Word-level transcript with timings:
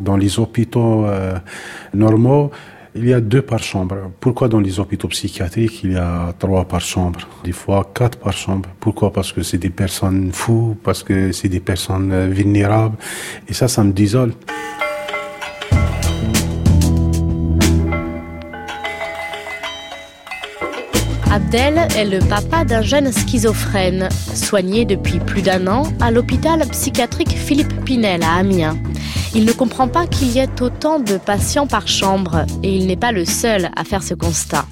Dans 0.00 0.16
les 0.16 0.38
hôpitaux 0.38 1.04
euh, 1.04 1.34
normaux, 1.94 2.50
il 2.94 3.06
y 3.06 3.12
a 3.12 3.20
deux 3.20 3.42
par 3.42 3.62
chambre. 3.62 4.10
Pourquoi 4.18 4.48
dans 4.48 4.60
les 4.60 4.80
hôpitaux 4.80 5.08
psychiatriques, 5.08 5.84
il 5.84 5.92
y 5.92 5.96
a 5.96 6.34
trois 6.38 6.64
par 6.64 6.80
chambre, 6.80 7.20
des 7.44 7.52
fois 7.52 7.88
quatre 7.94 8.18
par 8.18 8.32
chambre 8.32 8.68
Pourquoi? 8.80 9.12
Parce 9.12 9.32
que 9.32 9.42
c'est 9.42 9.58
des 9.58 9.70
personnes 9.70 10.30
fous, 10.32 10.76
parce 10.82 11.02
que 11.02 11.32
c'est 11.32 11.48
des 11.48 11.60
personnes 11.60 12.10
euh, 12.12 12.26
vulnérables. 12.26 12.96
Et 13.48 13.52
ça, 13.52 13.68
ça 13.68 13.84
me 13.84 13.92
désole. 13.92 14.32
Abdel 21.32 21.78
est 21.96 22.06
le 22.06 22.18
papa 22.28 22.64
d'un 22.64 22.82
jeune 22.82 23.12
schizophrène, 23.12 24.08
soigné 24.34 24.84
depuis 24.84 25.20
plus 25.20 25.42
d'un 25.42 25.68
an 25.68 25.84
à 26.00 26.10
l'hôpital 26.10 26.66
psychiatrique 26.70 27.30
Philippe 27.30 27.84
Pinel 27.84 28.24
à 28.24 28.34
Amiens. 28.34 28.76
Il 29.34 29.44
ne 29.44 29.52
comprend 29.52 29.86
pas 29.86 30.06
qu'il 30.06 30.32
y 30.32 30.38
ait 30.38 30.60
autant 30.60 30.98
de 30.98 31.16
patients 31.16 31.68
par 31.68 31.86
chambre 31.86 32.44
et 32.62 32.74
il 32.74 32.86
n'est 32.86 32.96
pas 32.96 33.12
le 33.12 33.24
seul 33.24 33.70
à 33.76 33.84
faire 33.84 34.02
ce 34.02 34.14
constat. 34.14 34.66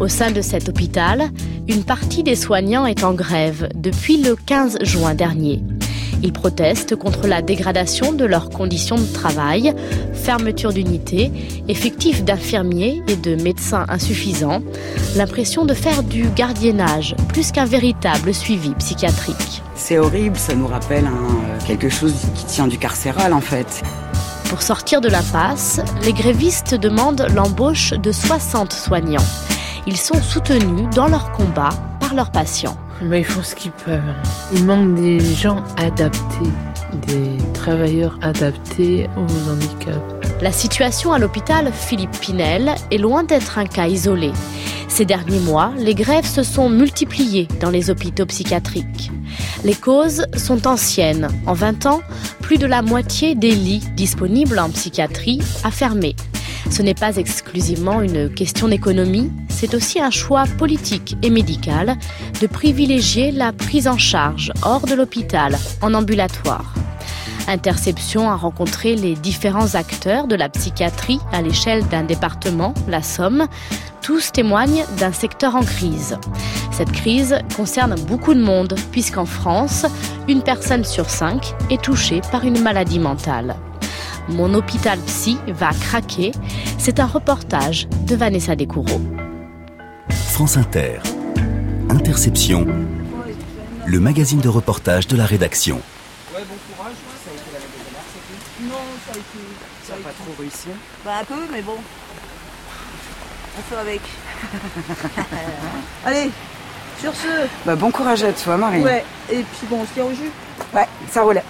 Au 0.00 0.08
sein 0.08 0.32
de 0.32 0.40
cet 0.40 0.68
hôpital, 0.68 1.30
une 1.68 1.84
partie 1.84 2.24
des 2.24 2.34
soignants 2.34 2.86
est 2.86 3.04
en 3.04 3.14
grève 3.14 3.68
depuis 3.74 4.20
le 4.20 4.34
15 4.34 4.78
juin 4.82 5.14
dernier. 5.14 5.62
Ils 6.24 6.32
protestent 6.32 6.96
contre 6.96 7.26
la 7.26 7.42
dégradation 7.42 8.14
de 8.14 8.24
leurs 8.24 8.48
conditions 8.48 8.96
de 8.96 9.04
travail, 9.04 9.74
fermeture 10.14 10.72
d'unités, 10.72 11.30
effectifs 11.68 12.24
d'infirmiers 12.24 13.02
et 13.08 13.16
de 13.16 13.36
médecins 13.42 13.84
insuffisants, 13.90 14.62
l'impression 15.16 15.66
de 15.66 15.74
faire 15.74 16.02
du 16.02 16.26
gardiennage 16.34 17.14
plus 17.28 17.52
qu'un 17.52 17.66
véritable 17.66 18.32
suivi 18.32 18.70
psychiatrique. 18.78 19.62
C'est 19.74 19.98
horrible, 19.98 20.38
ça 20.38 20.54
nous 20.54 20.66
rappelle 20.66 21.04
quelque 21.66 21.90
chose 21.90 22.14
qui 22.34 22.46
tient 22.46 22.68
du 22.68 22.78
carcéral 22.78 23.34
en 23.34 23.42
fait. 23.42 23.82
Pour 24.48 24.62
sortir 24.62 25.02
de 25.02 25.10
l'impasse, 25.10 25.82
les 26.04 26.14
grévistes 26.14 26.74
demandent 26.74 27.26
l'embauche 27.34 27.90
de 27.90 28.12
60 28.12 28.72
soignants. 28.72 29.26
Ils 29.86 29.98
sont 29.98 30.22
soutenus 30.22 30.88
dans 30.94 31.08
leur 31.08 31.32
combat 31.32 31.68
par 32.00 32.14
leurs 32.14 32.30
patients. 32.30 32.78
Ils 33.12 33.24
font 33.24 33.42
ce 33.42 33.54
qu'ils 33.54 33.70
peuvent. 33.70 34.00
Il 34.52 34.64
manque 34.64 34.94
des 34.94 35.20
gens 35.20 35.62
adaptés, 35.76 36.50
des 37.06 37.36
travailleurs 37.52 38.18
adaptés 38.22 39.08
aux 39.16 39.50
handicaps. 39.50 40.00
La 40.40 40.52
situation 40.52 41.12
à 41.12 41.18
l'hôpital 41.18 41.70
Philippe 41.72 42.18
Pinel 42.20 42.74
est 42.90 42.98
loin 42.98 43.22
d'être 43.22 43.58
un 43.58 43.66
cas 43.66 43.86
isolé. 43.86 44.32
Ces 44.88 45.04
derniers 45.04 45.40
mois, 45.40 45.72
les 45.78 45.94
grèves 45.94 46.26
se 46.26 46.42
sont 46.42 46.68
multipliées 46.68 47.48
dans 47.60 47.70
les 47.70 47.90
hôpitaux 47.90 48.26
psychiatriques. 48.26 49.10
Les 49.64 49.74
causes 49.74 50.26
sont 50.36 50.66
anciennes. 50.66 51.28
En 51.46 51.52
20 51.52 51.86
ans, 51.86 52.00
plus 52.40 52.58
de 52.58 52.66
la 52.66 52.82
moitié 52.82 53.34
des 53.34 53.52
lits 53.52 53.84
disponibles 53.96 54.58
en 54.58 54.70
psychiatrie 54.70 55.40
a 55.62 55.70
fermé. 55.70 56.16
Ce 56.70 56.82
n'est 56.82 56.94
pas 56.94 57.16
exclusivement 57.16 58.00
une 58.02 58.32
question 58.32 58.68
d'économie, 58.68 59.30
c'est 59.54 59.74
aussi 59.74 60.00
un 60.00 60.10
choix 60.10 60.44
politique 60.58 61.16
et 61.22 61.30
médical 61.30 61.96
de 62.40 62.46
privilégier 62.46 63.30
la 63.30 63.52
prise 63.52 63.86
en 63.86 63.96
charge 63.96 64.52
hors 64.62 64.84
de 64.86 64.94
l'hôpital, 64.94 65.56
en 65.80 65.94
ambulatoire. 65.94 66.74
Interception 67.46 68.30
a 68.30 68.36
rencontré 68.36 68.96
les 68.96 69.14
différents 69.14 69.74
acteurs 69.74 70.26
de 70.26 70.34
la 70.34 70.48
psychiatrie 70.48 71.20
à 71.32 71.40
l'échelle 71.40 71.86
d'un 71.88 72.02
département, 72.02 72.74
la 72.88 73.02
Somme. 73.02 73.46
Tous 74.02 74.32
témoignent 74.32 74.84
d'un 74.98 75.12
secteur 75.12 75.54
en 75.54 75.62
crise. 75.62 76.18
Cette 76.72 76.92
crise 76.92 77.38
concerne 77.56 77.94
beaucoup 78.08 78.34
de 78.34 78.42
monde, 78.42 78.74
puisqu'en 78.90 79.26
France, 79.26 79.86
une 80.26 80.42
personne 80.42 80.84
sur 80.84 81.08
cinq 81.08 81.54
est 81.70 81.82
touchée 81.82 82.20
par 82.32 82.44
une 82.44 82.60
maladie 82.60 82.98
mentale. 82.98 83.56
Mon 84.28 84.54
hôpital 84.54 84.98
psy 85.06 85.38
va 85.48 85.70
craquer. 85.70 86.32
C'est 86.78 86.98
un 86.98 87.06
reportage 87.06 87.88
de 88.06 88.16
Vanessa 88.16 88.56
Descoureaux. 88.56 89.00
France 90.34 90.56
Inter. 90.56 90.98
Interception. 91.90 92.66
Le 93.86 94.00
magazine 94.00 94.40
de 94.40 94.48
reportage 94.48 95.06
de 95.06 95.16
la 95.16 95.26
rédaction. 95.26 95.76
Ouais, 96.34 96.40
bon 96.48 96.56
courage. 96.74 96.94
Ça 97.24 97.30
a 97.30 97.34
été 97.34 97.44
la 97.52 97.60
de 97.60 98.68
Non, 98.68 98.74
ça 99.06 99.12
a 99.12 99.16
été. 99.16 99.38
Ça 99.86 99.92
n'a 99.92 99.98
pas 100.00 100.10
trop 100.10 100.34
réussi 100.36 100.70
Bah, 101.04 101.12
un 101.20 101.24
peu, 101.24 101.40
mais 101.52 101.62
bon. 101.62 101.76
On 103.56 103.62
fait 103.62 103.80
avec. 103.80 104.00
Allez, 106.04 106.30
sur 107.00 107.14
ce. 107.14 107.46
Bah, 107.64 107.76
bon 107.76 107.92
courage 107.92 108.24
à 108.24 108.32
toi, 108.32 108.56
Marie. 108.56 108.80
Ouais, 108.82 109.04
et 109.30 109.36
puis 109.36 109.68
bon, 109.70 109.82
on 109.82 109.86
se 109.86 109.92
tient 109.92 110.04
au 110.04 110.10
jus. 110.10 110.32
Ouais, 110.74 110.88
ça 111.12 111.22
roule. 111.22 111.40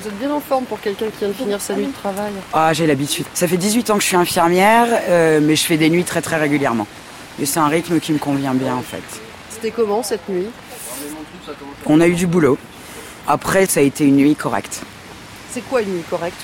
Vous 0.00 0.08
êtes 0.08 0.18
bien 0.18 0.32
en 0.32 0.40
forme 0.40 0.64
pour 0.64 0.80
quelqu'un 0.80 1.06
qui 1.10 1.18
vient 1.20 1.28
de 1.28 1.32
finir 1.34 1.60
sa 1.60 1.76
nuit 1.76 1.86
de 1.86 1.92
travail 1.92 2.32
Ah, 2.52 2.72
j'ai 2.72 2.88
l'habitude. 2.88 3.26
Ça 3.34 3.46
fait 3.46 3.56
18 3.56 3.90
ans 3.90 3.94
que 3.98 4.02
je 4.02 4.08
suis 4.08 4.16
infirmière, 4.16 4.88
euh, 5.08 5.38
mais 5.40 5.54
je 5.54 5.64
fais 5.64 5.76
des 5.76 5.90
nuits 5.90 6.02
très 6.02 6.22
très 6.22 6.38
régulièrement. 6.38 6.88
Et 7.40 7.46
c'est 7.46 7.60
un 7.60 7.68
rythme 7.68 7.98
qui 8.00 8.12
me 8.12 8.18
convient 8.18 8.54
bien 8.54 8.74
en 8.74 8.82
fait. 8.82 9.02
C'était 9.50 9.70
comment 9.70 10.02
cette 10.02 10.28
nuit? 10.28 10.46
On 11.86 12.00
a 12.00 12.06
eu 12.06 12.14
du 12.14 12.26
boulot. 12.26 12.58
Après, 13.26 13.66
ça 13.66 13.80
a 13.80 13.82
été 13.82 14.04
une 14.04 14.16
nuit 14.16 14.34
correcte. 14.34 14.82
C'est 15.50 15.62
quoi 15.68 15.82
une 15.82 15.94
nuit 15.94 16.04
correcte? 16.08 16.40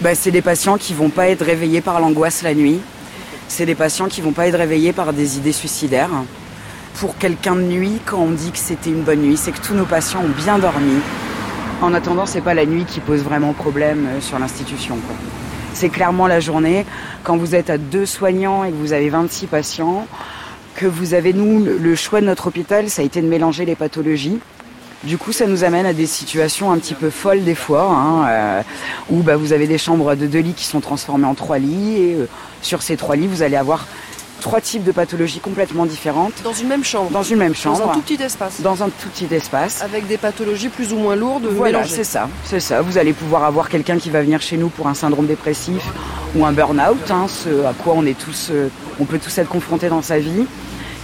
Bah, 0.00 0.14
C'est 0.14 0.30
des 0.30 0.42
patients 0.42 0.76
qui 0.76 0.94
vont 0.94 1.10
pas 1.10 1.28
être 1.28 1.44
réveillés 1.44 1.80
par 1.80 2.00
l'angoisse 2.00 2.42
la 2.42 2.54
nuit. 2.54 2.80
C'est 3.48 3.66
des 3.66 3.74
patients 3.74 4.06
qui 4.08 4.20
vont 4.20 4.32
pas 4.32 4.46
être 4.48 4.58
réveillés 4.58 4.92
par 4.92 5.12
des 5.12 5.38
idées 5.38 5.52
suicidaires. 5.52 6.10
Pour 6.98 7.16
quelqu'un 7.18 7.56
de 7.56 7.62
nuit, 7.62 8.00
quand 8.04 8.18
on 8.18 8.30
dit 8.30 8.50
que 8.50 8.58
c'était 8.58 8.90
une 8.90 9.02
bonne 9.02 9.20
nuit, 9.20 9.36
c'est 9.36 9.52
que 9.52 9.60
tous 9.60 9.74
nos 9.74 9.84
patients 9.84 10.20
ont 10.24 10.42
bien 10.42 10.58
dormi, 10.58 11.00
en 11.82 11.92
attendant, 11.92 12.24
c'est 12.24 12.40
pas 12.40 12.54
la 12.54 12.64
nuit 12.64 12.86
qui 12.86 13.00
pose 13.00 13.22
vraiment 13.22 13.52
problème 13.52 14.06
euh, 14.06 14.20
sur 14.22 14.38
l'institution. 14.38 14.96
C'est 15.76 15.90
clairement 15.90 16.26
la 16.26 16.40
journée. 16.40 16.86
Quand 17.22 17.36
vous 17.36 17.54
êtes 17.54 17.68
à 17.68 17.76
deux 17.76 18.06
soignants 18.06 18.64
et 18.64 18.70
que 18.70 18.76
vous 18.76 18.94
avez 18.94 19.10
26 19.10 19.46
patients, 19.46 20.06
que 20.74 20.86
vous 20.86 21.12
avez, 21.12 21.34
nous, 21.34 21.62
le 21.62 21.94
choix 21.94 22.22
de 22.22 22.26
notre 22.26 22.46
hôpital, 22.46 22.88
ça 22.88 23.02
a 23.02 23.04
été 23.04 23.20
de 23.20 23.26
mélanger 23.26 23.66
les 23.66 23.74
pathologies. 23.74 24.38
Du 25.04 25.18
coup, 25.18 25.32
ça 25.32 25.46
nous 25.46 25.64
amène 25.64 25.84
à 25.84 25.92
des 25.92 26.06
situations 26.06 26.72
un 26.72 26.78
petit 26.78 26.94
peu 26.94 27.10
folles 27.10 27.44
des 27.44 27.54
fois, 27.54 27.90
hein, 27.90 28.26
euh, 28.26 28.62
où 29.10 29.22
bah, 29.22 29.36
vous 29.36 29.52
avez 29.52 29.66
des 29.66 29.76
chambres 29.76 30.14
de 30.14 30.26
deux 30.26 30.38
lits 30.38 30.54
qui 30.54 30.64
sont 30.64 30.80
transformées 30.80 31.26
en 31.26 31.34
trois 31.34 31.58
lits, 31.58 31.98
et 31.98 32.14
euh, 32.14 32.26
sur 32.62 32.80
ces 32.80 32.96
trois 32.96 33.14
lits, 33.14 33.26
vous 33.26 33.42
allez 33.42 33.56
avoir 33.56 33.86
trois 34.40 34.60
types 34.60 34.84
de 34.84 34.92
pathologies 34.92 35.40
complètement 35.40 35.86
différentes. 35.86 36.34
Dans 36.44 36.52
une 36.52 36.68
même 36.68 36.84
chambre 36.84 37.10
Dans 37.10 37.22
une 37.22 37.38
même 37.38 37.54
chambre. 37.54 37.78
Dans 37.78 37.90
un 37.90 37.94
tout 37.94 38.00
petit 38.00 38.22
espace 38.22 38.60
Dans 38.60 38.82
un 38.82 38.86
tout 38.86 39.08
petit 39.08 39.32
espace. 39.34 39.82
Avec 39.82 40.06
des 40.06 40.18
pathologies 40.18 40.68
plus 40.68 40.92
ou 40.92 40.98
moins 40.98 41.16
lourdes 41.16 41.46
Voilà, 41.46 41.84
c'est 41.84 42.04
ça, 42.04 42.28
c'est 42.44 42.60
ça. 42.60 42.82
Vous 42.82 42.98
allez 42.98 43.12
pouvoir 43.12 43.44
avoir 43.44 43.68
quelqu'un 43.68 43.98
qui 43.98 44.10
va 44.10 44.22
venir 44.22 44.40
chez 44.40 44.56
nous 44.56 44.68
pour 44.68 44.88
un 44.88 44.94
syndrome 44.94 45.26
dépressif 45.26 45.82
ou 46.34 46.44
un 46.44 46.52
burn-out, 46.52 47.10
hein, 47.10 47.26
ce 47.28 47.64
à 47.64 47.72
quoi 47.72 47.94
on 47.96 48.04
est 48.04 48.18
tous, 48.18 48.48
euh, 48.50 48.68
on 49.00 49.04
peut 49.04 49.18
tous 49.18 49.36
être 49.38 49.48
confrontés 49.48 49.88
dans 49.88 50.02
sa 50.02 50.18
vie, 50.18 50.44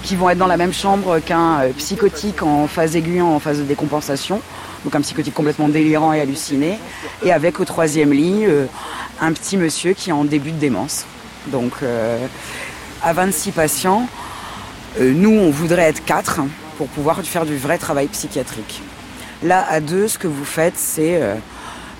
qui 0.03 0.17
vont 0.17 0.29
être 0.31 0.39
dans 0.39 0.47
la 0.47 0.57
même 0.57 0.73
chambre 0.73 1.21
qu'un 1.21 1.61
euh, 1.61 1.69
psychotique 1.77 2.43
en 2.43 2.67
phase 2.67 2.97
aiguë, 2.97 3.23
en 3.23 3.39
phase 3.39 3.59
de 3.59 3.65
décompensation, 3.65 4.41
donc 4.85 4.95
un 4.95 5.01
psychotique 5.01 5.35
complètement 5.35 5.69
délirant 5.69 6.13
et 6.13 6.21
halluciné, 6.21 6.79
et 7.25 7.33
avec 7.33 7.61
au 7.61 7.65
troisième 7.65 8.13
lit 8.13 8.45
euh, 8.45 8.67
un 9.21 9.33
petit 9.33 9.57
monsieur 9.57 9.93
qui 9.95 10.11
est 10.11 10.13
en 10.13 10.25
début 10.25 10.51
de 10.51 10.59
démence. 10.59 11.07
Donc 11.49 11.73
à 13.03 13.13
26 13.13 13.53
patients. 13.53 14.07
Euh, 15.01 15.13
nous, 15.15 15.31
on 15.31 15.51
voudrait 15.51 15.83
être 15.83 16.05
4 16.05 16.41
pour 16.79 16.89
pouvoir 16.89 17.23
faire 17.23 17.47
du 17.47 17.57
vrai 17.57 17.79
travail 17.79 18.07
psychiatrique. 18.09 18.83
Là, 19.43 19.65
à 19.69 19.81
deux, 19.81 20.09
ce 20.09 20.19
que 20.19 20.29
vous 20.29 20.45
faites, 20.45 20.77
c'est 20.77 21.21
euh, 21.21 21.35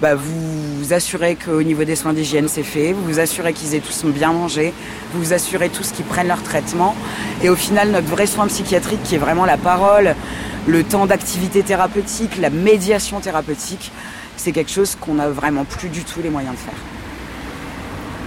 bah, 0.01 0.15
vous, 0.15 0.79
vous 0.79 0.93
assurez 0.93 1.37
qu'au 1.37 1.63
niveau 1.63 1.85
des 1.85 1.97
soins 1.97 2.13
d'hygiène, 2.13 2.49
c'est 2.49 2.63
fait, 2.63 2.93
vous 2.93 3.05
vous 3.05 3.21
assurez 3.21 3.53
qu'ils 3.53 3.75
aient 3.75 3.81
tous 3.81 4.05
bien 4.05 4.33
mangé, 4.33 4.73
vous 5.13 5.23
vous 5.23 5.33
assurez 5.33 5.69
tous 5.69 5.93
qu'ils 5.93 6.05
prennent 6.05 6.29
leur 6.29 6.43
traitement. 6.43 6.95
Et 7.43 7.49
au 7.49 7.57
final, 7.57 7.91
notre 7.91 8.09
vrai 8.09 8.27
soin 8.27 8.47
psychiatrique, 8.47 9.03
qui 9.03 9.15
est 9.15 9.19
vraiment 9.19 9.45
la 9.45 9.57
parole, 9.57 10.15
le 10.67 10.85
temps 10.85 11.07
d'activité 11.07 11.63
thérapeutique, 11.63 12.39
la 12.39 12.51
médiation 12.51 13.21
thérapeutique, 13.21 13.91
c'est 14.37 14.53
quelque 14.53 14.71
chose 14.71 14.97
qu'on 15.01 15.15
n'a 15.15 15.29
vraiment 15.29 15.65
plus 15.65 15.89
du 15.89 16.05
tout 16.05 16.21
les 16.23 16.31
moyens 16.31 16.55
de 16.55 16.61
faire. 16.61 17.02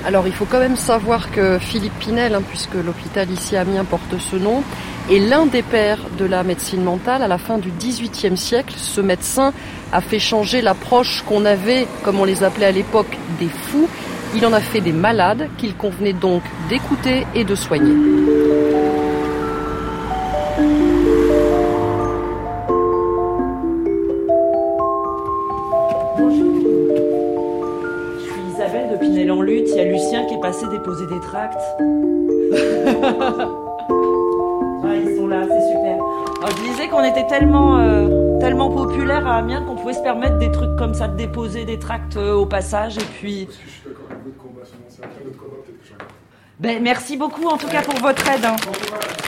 Alors 0.05 0.27
il 0.27 0.33
faut 0.33 0.46
quand 0.46 0.59
même 0.59 0.75
savoir 0.75 1.31
que 1.31 1.57
Philippe 1.57 1.97
Pinel, 1.99 2.35
hein, 2.35 2.43
puisque 2.47 2.75
l'hôpital 2.75 3.29
ici 3.31 3.57
à 3.57 3.61
Amiens 3.61 3.85
porte 3.85 4.19
ce 4.19 4.35
nom, 4.35 4.61
est 5.09 5.17
l'un 5.17 5.47
des 5.47 5.63
pères 5.63 5.99
de 6.17 6.25
la 6.25 6.43
médecine 6.43 6.84
mentale. 6.84 7.23
À 7.23 7.28
la 7.28 7.40
fin 7.40 7.57
du 7.57 7.72
XVIIIe 7.72 8.37
siècle, 8.37 8.75
ce 8.78 9.02
médecin 9.02 9.52
a 9.91 10.02
fait 10.02 10.19
changer 10.19 10.61
l'approche 10.61 11.23
qu'on 11.23 11.43
avait, 11.43 11.87
comme 12.03 12.19
on 12.19 12.25
les 12.25 12.43
appelait 12.43 12.67
à 12.67 12.72
l'époque, 12.72 13.17
des 13.40 13.49
fous. 13.49 13.90
Il 14.35 14.46
en 14.46 14.53
a 14.53 14.59
fait 14.59 14.81
des 14.81 14.93
malades 14.93 15.49
qu'il 15.57 15.75
convenait 15.75 16.13
donc 16.13 16.43
d'écouter 16.69 17.25
et 17.34 17.43
de 17.43 17.55
soigner. 17.55 18.45
Ah, 31.35 31.49
ils 34.96 35.16
sont 35.17 35.28
là, 35.28 35.41
c'est 35.47 35.72
super. 35.72 35.97
je 36.49 36.64
disais 36.72 36.87
qu'on 36.87 37.03
était 37.03 37.26
tellement, 37.28 37.78
euh, 37.79 38.40
tellement 38.40 38.70
populaire 38.70 39.28
à 39.28 39.37
Amiens 39.37 39.61
qu'on 39.64 39.76
pouvait 39.76 39.93
se 39.93 40.02
permettre 40.02 40.37
des 40.37 40.52
trucs 40.52 40.76
comme 40.78 40.93
ça, 40.93 41.08
de 41.08 41.16
déposer 41.17 41.66
des 41.66 41.79
tracts 41.79 42.17
euh, 42.17 42.34
au 42.34 42.46
passage. 42.46 42.97
Et 42.97 43.05
puis, 43.20 43.47
Ben, 46.58 46.82
merci 46.82 47.17
beaucoup 47.17 47.47
en 47.47 47.58
tout 47.58 47.67
cas 47.67 47.82
pour 47.82 47.96
votre 47.99 48.26
aide. 48.29 48.46
hein. 48.46 48.55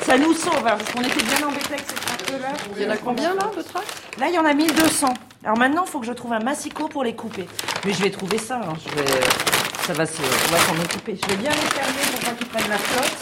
Ça 0.03 0.17
nous 0.17 0.33
sauve, 0.33 0.65
hein, 0.65 0.77
parce 0.77 0.89
qu'on 0.93 1.01
était 1.01 1.23
bien 1.25 1.45
embêtés 1.45 1.73
avec 1.73 1.85
ces 1.85 1.95
tracteurs-là. 1.95 2.47
Il 2.77 2.83
y 2.83 2.87
en 2.87 2.91
a 2.91 2.95
combien 2.97 3.33
là 3.35 3.51
de 3.55 3.61
tracts? 3.61 4.01
Là, 4.17 4.27
il 4.29 4.35
y 4.35 4.39
en 4.39 4.45
a 4.45 4.53
1200. 4.53 5.07
Alors 5.43 5.57
maintenant, 5.57 5.83
il 5.85 5.89
faut 5.91 5.99
que 5.99 6.05
je 6.05 6.13
trouve 6.13 6.31
un 6.31 6.39
massicot 6.39 6.87
pour 6.87 7.03
les 7.03 7.15
couper. 7.15 7.45
Mais 7.85 7.91
je 7.91 8.01
vais 8.01 8.11
trouver 8.11 8.37
ça. 8.37 8.61
hein. 8.63 8.73
Je 8.79 8.95
vais... 8.95 9.03
Ça 9.87 9.93
va 9.93 10.05
se... 10.05 10.21
On 10.21 10.51
va 10.51 10.57
s'en 10.59 10.83
occuper. 10.83 11.17
Je 11.21 11.29
vais 11.29 11.37
bien 11.37 11.49
les 11.51 11.55
fermer 11.55 12.01
pour 12.11 12.19
pas 12.29 12.35
qu'ils 12.35 12.47
prennent 12.47 12.69
la 12.69 12.77
flotte. 12.77 13.17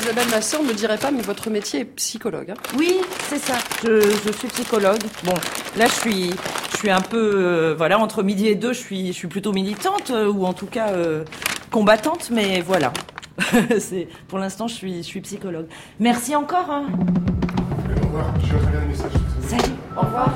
Isabelle 0.00 0.28
Masseur 0.30 0.62
ne 0.62 0.68
me 0.68 0.72
dirait 0.72 0.96
pas, 0.98 1.10
mais 1.10 1.20
votre 1.22 1.50
métier 1.50 1.80
est 1.80 1.84
psychologue. 1.84 2.50
hein. 2.52 2.54
Oui, 2.78 3.00
c'est 3.28 3.38
ça. 3.40 3.54
Je, 3.84 4.00
je 4.00 4.32
suis 4.32 4.48
psychologue. 4.48 5.00
Bon, 5.24 5.34
là, 5.76 5.86
je 5.86 5.92
suis, 5.92 6.30
je 6.72 6.76
suis 6.76 6.90
un 6.90 7.00
peu, 7.00 7.32
euh, 7.34 7.74
voilà, 7.76 7.98
entre 7.98 8.22
midi 8.22 8.46
et 8.46 8.54
deux, 8.54 8.72
je 8.72 8.78
suis, 8.78 9.08
je 9.08 9.12
suis 9.12 9.26
plutôt 9.28 9.52
militante 9.52 10.10
euh, 10.10 10.30
ou 10.30 10.46
en 10.46 10.52
tout 10.52 10.66
cas 10.66 10.90
euh, 10.90 11.24
combattante, 11.72 12.30
mais 12.30 12.60
voilà. 12.60 12.92
c'est, 13.80 14.06
pour 14.28 14.38
l'instant, 14.38 14.68
je 14.68 14.74
suis, 14.74 14.98
je 14.98 15.08
suis 15.08 15.20
psychologue. 15.22 15.66
Merci 15.98 16.36
encore. 16.36 16.70
hein. 16.70 16.86
Au 18.00 18.06
revoir, 18.06 18.32
je 18.40 18.54
vais 18.54 18.80
le 18.80 18.86
message. 18.86 19.12
Salut. 19.48 19.74
Au 19.96 20.00
revoir. 20.02 20.30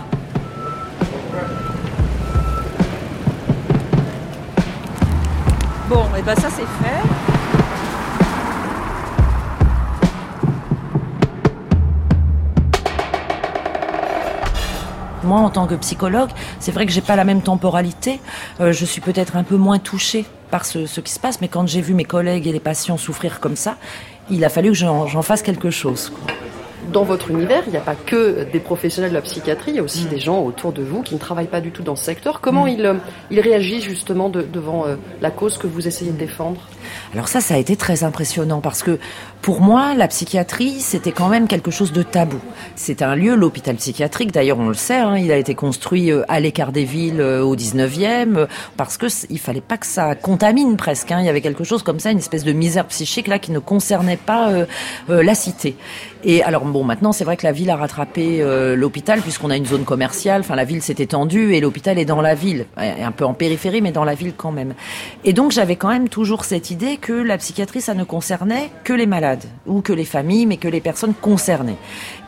Bon, 5.95 6.07
et 6.19 6.23
ben 6.23 6.35
ça 6.35 6.49
c'est 6.51 6.63
fait. 6.63 7.09
Moi, 15.23 15.39
en 15.39 15.51
tant 15.51 15.69
que 15.69 15.77
psychologue, 15.77 16.31
c'est 16.59 16.73
vrai 16.73 16.85
que 16.87 16.91
j'ai 16.91 17.01
pas 17.01 17.15
la 17.15 17.23
même 17.23 17.43
temporalité. 17.43 18.21
Euh, 18.61 18.73
je 18.73 18.85
suis 18.85 19.01
peut-être 19.01 19.37
un 19.37 19.45
peu 19.45 19.57
moins 19.57 19.79
touchée 19.79 20.25
par 20.51 20.67
ce, 20.67 20.79
qui 21.01 21.13
se 21.13 21.21
passe, 21.21 21.41
mais 21.41 21.47
quand 21.47 21.69
j'ai 21.69 21.81
vu 21.81 21.95
mes 21.95 22.05
collègues 22.05 22.49
et 22.49 22.53
les 22.53 22.59
patients 22.59 22.97
souffrir 22.97 23.39
comme 23.39 23.55
ça, 23.55 23.77
il 24.31 24.45
a 24.45 24.49
fallu 24.49 24.71
que 24.71 24.77
j'en 24.77 25.23
fasse 25.23 25.43
quelque 25.43 25.71
chose. 25.71 26.13
Dans 26.95 27.03
votre 27.03 27.29
univers, 27.33 27.65
il 27.67 27.73
n'y 27.73 27.77
a 27.77 27.81
pas 27.81 27.97
que 27.97 28.45
des 28.53 28.61
professionnels 28.61 29.11
de 29.11 29.17
la 29.17 29.21
psychiatrie, 29.21 29.73
il 29.73 29.77
y 29.79 29.79
a 29.81 29.83
aussi 29.83 30.05
des 30.05 30.21
gens 30.21 30.41
autour 30.45 30.73
de 30.73 30.81
vous 30.85 31.03
qui 31.03 31.15
ne 31.15 31.19
travaillent 31.19 31.49
pas 31.49 31.61
du 31.61 31.73
tout 31.73 31.83
dans 31.83 31.97
ce 31.97 32.05
secteur. 32.05 32.41
Comment 32.41 32.69
ils, 32.69 32.87
euh, 32.87 32.95
ils 33.33 33.41
réagissent 33.41 33.83
justement 33.83 34.29
de- 34.29 34.43
devant 34.43 34.87
euh, 34.87 34.95
la 35.21 35.33
cause 35.33 35.59
que 35.59 35.67
vous 35.67 35.89
essayez 35.89 36.13
de 36.13 36.17
défendre? 36.17 36.61
Alors 37.13 37.27
ça, 37.27 37.41
ça 37.41 37.55
a 37.55 37.59
été 37.59 37.75
très 37.75 38.05
impressionnant 38.05 38.61
parce 38.61 38.85
que 38.85 39.01
pour 39.45 39.61
moi, 39.61 39.93
la 39.95 40.09
psychiatrie, 40.09 40.81
c'était 40.81 41.13
quand 41.13 41.29
même 41.29 41.47
quelque 41.49 41.71
chose 41.71 41.93
de 41.93 42.03
tabou. 42.03 42.39
C'est 42.77 43.03
un 43.03 43.15
lieu, 43.15 43.35
l'hôpital 43.35 43.77
psychiatrique, 43.77 44.33
d'ailleurs 44.33 44.59
on 44.59 44.69
le 44.69 44.75
sait, 44.75 44.97
hein, 44.97 45.19
il 45.19 45.31
a 45.31 45.37
été 45.37 45.55
construit 45.55 46.11
euh, 46.11 46.23
à 46.29 46.41
l'écart 46.41 46.73
des 46.73 46.85
villes 46.85 47.21
euh, 47.21 47.43
au 47.43 47.55
19e 47.55 48.39
euh, 48.39 48.47
parce 48.79 48.97
que 48.97 49.05
il 49.29 49.39
fallait 49.39 49.61
pas 49.61 49.77
que 49.77 49.85
ça 49.85 50.15
contamine 50.15 50.79
presque. 50.79 51.13
hein. 51.13 51.19
Il 51.21 51.27
y 51.27 51.29
avait 51.29 51.43
quelque 51.43 51.63
chose 51.63 51.83
comme 51.83 52.01
ça, 52.01 52.11
une 52.11 52.21
espèce 52.21 52.43
de 52.43 52.55
misère 52.55 52.87
psychique 52.87 53.27
là 53.29 53.39
qui 53.39 53.53
ne 53.53 53.59
concernait 53.59 54.17
pas 54.17 54.49
euh, 54.49 54.65
la 55.09 55.35
cité. 55.35 55.77
Et 56.27 56.43
alors 56.43 56.65
bon, 56.65 56.83
maintenant 56.83 57.13
c'est 57.13 57.25
vrai 57.25 57.37
que 57.37 57.45
la 57.45 57.53
ville 57.53 57.69
a 57.69 57.77
rattrapé 57.77 58.39
euh, 58.41 58.75
l'hôpital 58.75 59.21
puisqu'on 59.21 59.51
a 59.51 59.59
une 59.59 59.67
zone 59.67 59.85
commerciale. 59.85 60.41
Enfin, 60.41 60.57
la 60.57 60.65
ville 60.65 60.81
s'est 60.81 60.97
étendue 61.01 61.53
et 61.53 61.61
l'hôpital 61.61 61.99
est 61.99 62.07
dans 62.07 62.23
la 62.23 62.35
ville, 62.35 62.65
un 62.79 63.13
peu 63.13 63.27
en 63.27 63.35
périphérie, 63.35 63.83
mais 63.83 63.93
dans 63.93 64.05
la 64.05 64.15
ville 64.15 64.33
quand 64.35 64.53
même. 64.53 64.73
Et 65.25 65.35
donc 65.35 65.53
j'avais 65.53 65.77
quand 65.77 65.91
même 65.91 66.09
toujours 66.09 66.47
cette 66.47 66.71
idée 66.71 66.97
que 66.97 67.13
la 67.13 67.37
psychiatrie 67.37 67.83
ça 67.83 67.93
ne 67.93 68.05
concernait 68.05 68.71
que 68.85 68.95
les 68.95 69.05
malades 69.05 69.34
ou 69.67 69.81
que 69.81 69.93
les 69.93 70.05
familles, 70.05 70.47
mais 70.47 70.57
que 70.57 70.69
les 70.69 70.81
personnes 70.81 71.15
concernées. 71.15 71.77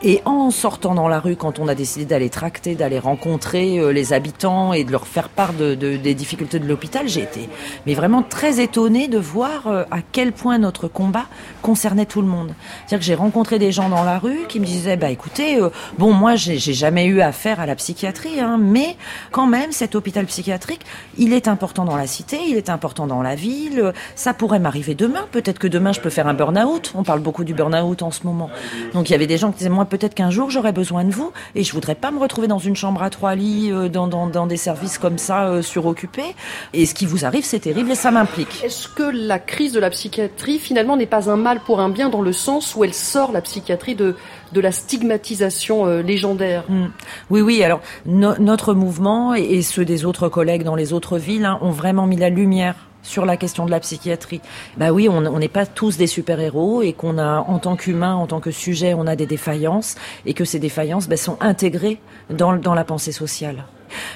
Et 0.03 0.21
en 0.25 0.51
sortant 0.51 0.95
dans 0.95 1.07
la 1.07 1.19
rue, 1.19 1.35
quand 1.35 1.59
on 1.59 1.67
a 1.67 1.75
décidé 1.75 2.05
d'aller 2.05 2.29
tracter, 2.29 2.75
d'aller 2.75 2.99
rencontrer 2.99 3.79
euh, 3.79 3.91
les 3.91 4.13
habitants 4.13 4.73
et 4.73 4.83
de 4.83 4.91
leur 4.91 5.07
faire 5.07 5.29
part 5.29 5.53
de, 5.53 5.75
de- 5.75 5.97
des 5.97 6.13
difficultés 6.13 6.59
de 6.59 6.67
l'hôpital, 6.67 7.07
j'ai 7.07 7.21
été 7.23 7.49
mais 7.85 7.93
vraiment 7.93 8.23
très 8.23 8.59
étonnée 8.61 9.07
de 9.07 9.17
voir 9.17 9.67
euh, 9.67 9.83
à 9.91 9.99
quel 10.11 10.31
point 10.31 10.57
notre 10.57 10.87
combat 10.87 11.25
concernait 11.61 12.05
tout 12.05 12.21
le 12.21 12.27
monde. 12.27 12.53
C'est-à-dire 12.85 12.99
que 12.99 13.05
j'ai 13.05 13.15
rencontré 13.15 13.59
des 13.59 13.71
gens 13.71 13.89
dans 13.89 14.03
la 14.03 14.19
rue 14.19 14.45
qui 14.47 14.59
me 14.59 14.65
disaient, 14.65 14.97
bah 14.97 15.09
écoutez, 15.09 15.59
euh, 15.61 15.69
bon 15.97 16.13
moi 16.13 16.35
j'ai 16.35 16.57
jamais 16.59 17.05
eu 17.05 17.21
affaire 17.21 17.59
à 17.59 17.65
la 17.65 17.75
psychiatrie, 17.75 18.39
hein, 18.39 18.57
mais 18.59 18.95
quand 19.31 19.47
même 19.47 19.71
cet 19.71 19.95
hôpital 19.95 20.25
psychiatrique, 20.25 20.81
il 21.17 21.33
est 21.33 21.47
important 21.47 21.85
dans 21.85 21.95
la 21.97 22.07
cité, 22.07 22.37
il 22.47 22.57
est 22.57 22.69
important 22.69 23.07
dans 23.07 23.21
la 23.21 23.35
ville. 23.35 23.93
Ça 24.15 24.33
pourrait 24.33 24.59
m'arriver 24.59 24.95
demain. 24.95 25.25
Peut-être 25.31 25.59
que 25.59 25.67
demain 25.67 25.91
je 25.93 25.99
peux 26.01 26.09
faire 26.09 26.27
un 26.27 26.33
burn-out. 26.33 26.86
On 26.95 27.03
parle 27.03 27.19
beaucoup 27.19 27.43
du 27.43 27.53
burn-out 27.53 28.01
en 28.01 28.11
ce 28.11 28.23
moment. 28.25 28.49
Donc 28.93 29.09
il 29.09 29.11
y 29.13 29.15
avait 29.15 29.27
des 29.27 29.37
gens 29.37 29.51
qui 29.51 29.59
disaient, 29.59 29.69
moi 29.69 29.85
peut-être 29.85 30.13
qu'un 30.15 30.29
jour 30.29 30.49
j'aurai 30.49 30.71
besoin 30.71 31.03
de 31.03 31.11
vous 31.11 31.31
et 31.55 31.63
je 31.63 31.73
voudrais 31.73 31.95
pas 31.95 32.11
me 32.11 32.19
retrouver 32.19 32.47
dans 32.47 32.59
une 32.59 32.75
chambre 32.75 33.01
à 33.03 33.09
trois 33.09 33.35
lits, 33.35 33.71
euh, 33.71 33.89
dans, 33.89 34.07
dans, 34.07 34.27
dans 34.27 34.47
des 34.47 34.57
services 34.57 34.97
comme 34.97 35.17
ça 35.17 35.45
euh, 35.47 35.61
suroccupés. 35.61 36.35
Et 36.73 36.85
ce 36.85 36.93
qui 36.93 37.05
vous 37.05 37.25
arrive, 37.25 37.43
c'est 37.45 37.59
terrible 37.59 37.91
et 37.91 37.95
ça 37.95 38.11
m'implique. 38.11 38.63
Est-ce 38.63 38.87
que 38.87 39.03
la 39.03 39.39
crise 39.39 39.73
de 39.73 39.79
la 39.79 39.89
psychiatrie, 39.89 40.59
finalement, 40.59 40.97
n'est 40.97 41.05
pas 41.05 41.29
un 41.29 41.37
mal 41.37 41.59
pour 41.59 41.79
un 41.79 41.89
bien 41.89 42.09
dans 42.09 42.21
le 42.21 42.33
sens 42.33 42.75
où 42.75 42.83
elle 42.83 42.93
sort 42.93 43.31
la 43.31 43.41
psychiatrie 43.41 43.95
de, 43.95 44.15
de 44.53 44.61
la 44.61 44.71
stigmatisation 44.71 45.85
euh, 45.85 46.01
légendaire? 46.01 46.63
Mm. 46.69 46.85
Oui, 47.29 47.41
oui. 47.41 47.63
Alors 47.63 47.81
no- 48.05 48.37
notre 48.39 48.73
mouvement 48.73 49.35
et, 49.35 49.41
et 49.41 49.61
ceux 49.61 49.85
des 49.85 50.05
autres 50.05 50.29
collègues 50.29 50.63
dans 50.63 50.75
les 50.75 50.93
autres 50.93 51.17
villes 51.17 51.45
hein, 51.45 51.57
ont 51.61 51.71
vraiment 51.71 52.07
mis 52.07 52.17
la 52.17 52.29
lumière 52.29 52.75
sur 53.03 53.25
la 53.25 53.37
question 53.37 53.65
de 53.65 53.71
la 53.71 53.79
psychiatrie. 53.79 54.41
Bah 54.77 54.91
oui, 54.91 55.07
on 55.09 55.39
n'est 55.39 55.47
pas 55.47 55.65
tous 55.65 55.97
des 55.97 56.07
super-héros 56.07 56.81
et 56.81 56.93
qu'on 56.93 57.17
a, 57.17 57.39
en 57.39 57.59
tant 57.59 57.75
qu'humain, 57.75 58.15
en 58.15 58.27
tant 58.27 58.39
que 58.39 58.51
sujet, 58.51 58.93
on 58.93 59.07
a 59.07 59.15
des 59.15 59.25
défaillances 59.25 59.95
et 60.25 60.33
que 60.33 60.45
ces 60.45 60.59
défaillances 60.59 61.07
bah, 61.07 61.17
sont 61.17 61.37
intégrées 61.39 61.99
dans, 62.29 62.55
dans 62.55 62.73
la 62.73 62.83
pensée 62.83 63.11
sociale. 63.11 63.65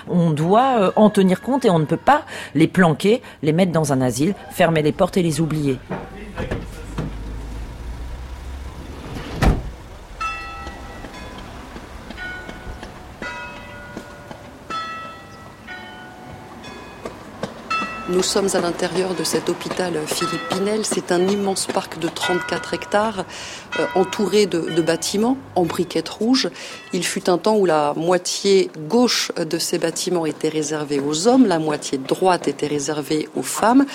On 0.09 0.31
doit 0.31 0.79
euh, 0.79 0.91
en 0.95 1.09
tenir 1.09 1.41
compte 1.41 1.65
et 1.65 1.69
on 1.69 1.79
ne 1.79 1.85
peut 1.85 1.97
pas 1.97 2.23
les 2.55 2.67
planquer, 2.67 3.21
les 3.41 3.53
mettre 3.53 3.71
dans 3.71 3.93
un 3.93 4.01
asile, 4.01 4.35
fermer 4.51 4.81
les 4.81 4.91
portes 4.91 5.17
et 5.17 5.23
les 5.23 5.39
oublier. 5.39 5.77
Nous 18.11 18.23
sommes 18.23 18.49
à 18.55 18.59
l'intérieur 18.59 19.13
de 19.15 19.23
cet 19.23 19.47
hôpital 19.47 19.93
Philippe 20.05 20.49
Pinel. 20.49 20.81
C'est 20.83 21.13
un 21.13 21.25
immense 21.29 21.67
parc 21.67 21.97
de 21.97 22.09
34 22.09 22.73
hectares, 22.73 23.23
euh, 23.79 23.85
entouré 23.95 24.47
de, 24.47 24.81
bâtiments 24.81 25.37
en 25.55 25.63
briquettes 25.63 26.09
rouges. 26.09 26.49
Il 26.91 27.05
fut 27.05 27.29
un 27.29 27.37
temps 27.37 27.55
où 27.55 27.65
la 27.65 27.93
moitié 27.95 28.69
gauche 28.89 29.31
de 29.37 29.57
ces 29.57 29.77
bâtiments 29.77 30.25
était 30.25 30.49
réservée 30.49 30.99
aux 30.99 31.29
hommes, 31.29 31.45
la 31.45 31.57
moitié 31.57 31.97
droite 31.97 32.49
était 32.49 32.67
réservée 32.67 33.29
aux 33.37 33.43
femmes. 33.43 33.85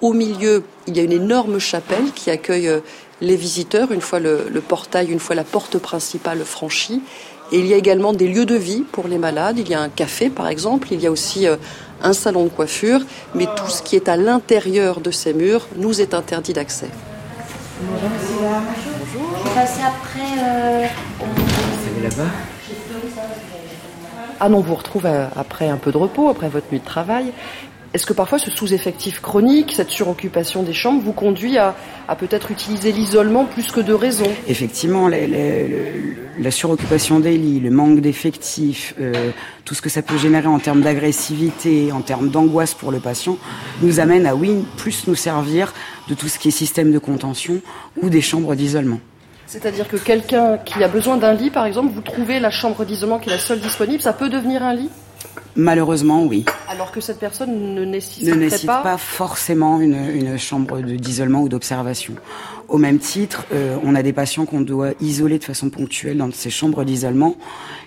Au 0.00 0.14
milieu, 0.14 0.64
il 0.86 0.96
y 0.96 1.00
a 1.00 1.02
une 1.02 1.12
énorme 1.12 1.58
chapelle 1.58 2.12
qui 2.14 2.30
accueille 2.30 2.68
euh, 2.68 2.80
les 3.20 3.36
visiteurs 3.36 3.92
une 3.92 4.00
fois 4.00 4.20
le 4.20 4.60
portail, 4.66 5.10
une 5.10 5.20
fois 5.20 5.34
la 5.34 5.44
porte 5.44 5.78
principale 5.78 6.44
franchie. 6.44 7.02
Et 7.52 7.60
il 7.60 7.66
y 7.66 7.74
a 7.74 7.76
également 7.76 8.12
des 8.12 8.28
lieux 8.28 8.46
de 8.46 8.56
vie 8.56 8.82
pour 8.90 9.06
les 9.08 9.18
malades. 9.18 9.58
Il 9.58 9.68
y 9.68 9.74
a 9.74 9.80
un 9.80 9.88
café, 9.88 10.30
par 10.30 10.48
exemple. 10.48 10.88
Il 10.90 11.00
y 11.00 11.06
a 11.06 11.10
aussi 11.10 11.46
euh, 11.46 11.56
un 12.02 12.12
salon 12.12 12.44
de 12.44 12.48
coiffure. 12.48 13.00
Mais 13.34 13.46
tout 13.56 13.68
ce 13.68 13.82
qui 13.82 13.94
est 13.96 14.08
à 14.08 14.16
l'intérieur 14.16 15.00
de 15.00 15.10
ces 15.10 15.32
murs 15.32 15.68
nous 15.76 16.00
est 16.00 16.12
interdit 16.14 16.52
d'accès. 16.52 16.88
Je 17.80 19.54
passe 19.54 19.78
après. 19.78 20.32
euh, 20.42 20.86
Ah 24.40 24.48
non, 24.48 24.58
on 24.58 24.60
vous 24.60 24.74
retrouve 24.74 25.06
euh, 25.06 25.26
après 25.36 25.68
un 25.68 25.76
peu 25.76 25.92
de 25.92 25.96
repos, 25.96 26.28
après 26.28 26.48
votre 26.48 26.66
nuit 26.70 26.80
de 26.80 26.84
travail. 26.84 27.32
Est-ce 27.96 28.04
que 28.04 28.12
parfois 28.12 28.38
ce 28.38 28.50
sous-effectif 28.50 29.22
chronique, 29.22 29.72
cette 29.74 29.88
suroccupation 29.88 30.62
des 30.62 30.74
chambres, 30.74 31.00
vous 31.02 31.14
conduit 31.14 31.56
à, 31.56 31.74
à 32.08 32.14
peut-être 32.14 32.50
utiliser 32.50 32.92
l'isolement 32.92 33.46
plus 33.46 33.72
que 33.72 33.80
de 33.80 33.94
raison 33.94 34.30
Effectivement, 34.48 35.08
la 35.08 36.50
suroccupation 36.50 37.20
des 37.20 37.38
lits, 37.38 37.58
le 37.58 37.70
manque 37.70 38.00
d'effectifs, 38.00 38.92
euh, 39.00 39.30
tout 39.64 39.74
ce 39.74 39.80
que 39.80 39.88
ça 39.88 40.02
peut 40.02 40.18
générer 40.18 40.46
en 40.46 40.58
termes 40.58 40.82
d'agressivité, 40.82 41.90
en 41.90 42.02
termes 42.02 42.28
d'angoisse 42.28 42.74
pour 42.74 42.92
le 42.92 43.00
patient, 43.00 43.38
nous 43.80 43.98
amène 43.98 44.26
à, 44.26 44.34
oui, 44.34 44.66
plus 44.76 45.06
nous 45.06 45.14
servir 45.14 45.72
de 46.10 46.12
tout 46.14 46.28
ce 46.28 46.38
qui 46.38 46.48
est 46.48 46.50
système 46.50 46.92
de 46.92 46.98
contention 46.98 47.62
ou 48.02 48.10
des 48.10 48.20
chambres 48.20 48.54
d'isolement. 48.54 49.00
C'est-à-dire 49.46 49.88
que 49.88 49.96
quelqu'un 49.96 50.58
qui 50.58 50.84
a 50.84 50.88
besoin 50.88 51.16
d'un 51.16 51.32
lit, 51.32 51.48
par 51.48 51.64
exemple, 51.64 51.94
vous 51.94 52.02
trouvez 52.02 52.40
la 52.40 52.50
chambre 52.50 52.84
d'isolement 52.84 53.18
qui 53.18 53.30
est 53.30 53.32
la 53.32 53.38
seule 53.38 53.60
disponible, 53.60 54.02
ça 54.02 54.12
peut 54.12 54.28
devenir 54.28 54.62
un 54.62 54.74
lit? 54.74 54.90
Malheureusement, 55.56 56.24
oui. 56.24 56.44
Alors 56.68 56.92
que 56.92 57.00
cette 57.00 57.18
personne 57.18 57.74
ne 57.74 57.80
ne 57.80 57.84
nécessiterait 57.84 58.36
nécessite 58.36 58.66
pas... 58.66 58.82
pas, 58.82 58.98
forcément 58.98 59.80
une, 59.80 59.94
une 60.14 60.38
chambre 60.38 60.80
de- 60.80 60.96
d'isolement 60.96 61.40
ou 61.42 61.48
d'observation. 61.48 62.14
Au 62.68 62.78
même 62.78 62.98
titre, 62.98 63.44
euh, 63.52 63.76
on 63.84 63.94
a 63.94 64.02
des 64.02 64.12
patients 64.12 64.44
qu'on 64.44 64.60
doit 64.60 64.90
isoler 65.00 65.38
de 65.38 65.44
façon 65.44 65.70
ponctuelle 65.70 66.18
dans 66.18 66.30
ces 66.32 66.50
chambres 66.50 66.84
d'isolement, 66.84 67.36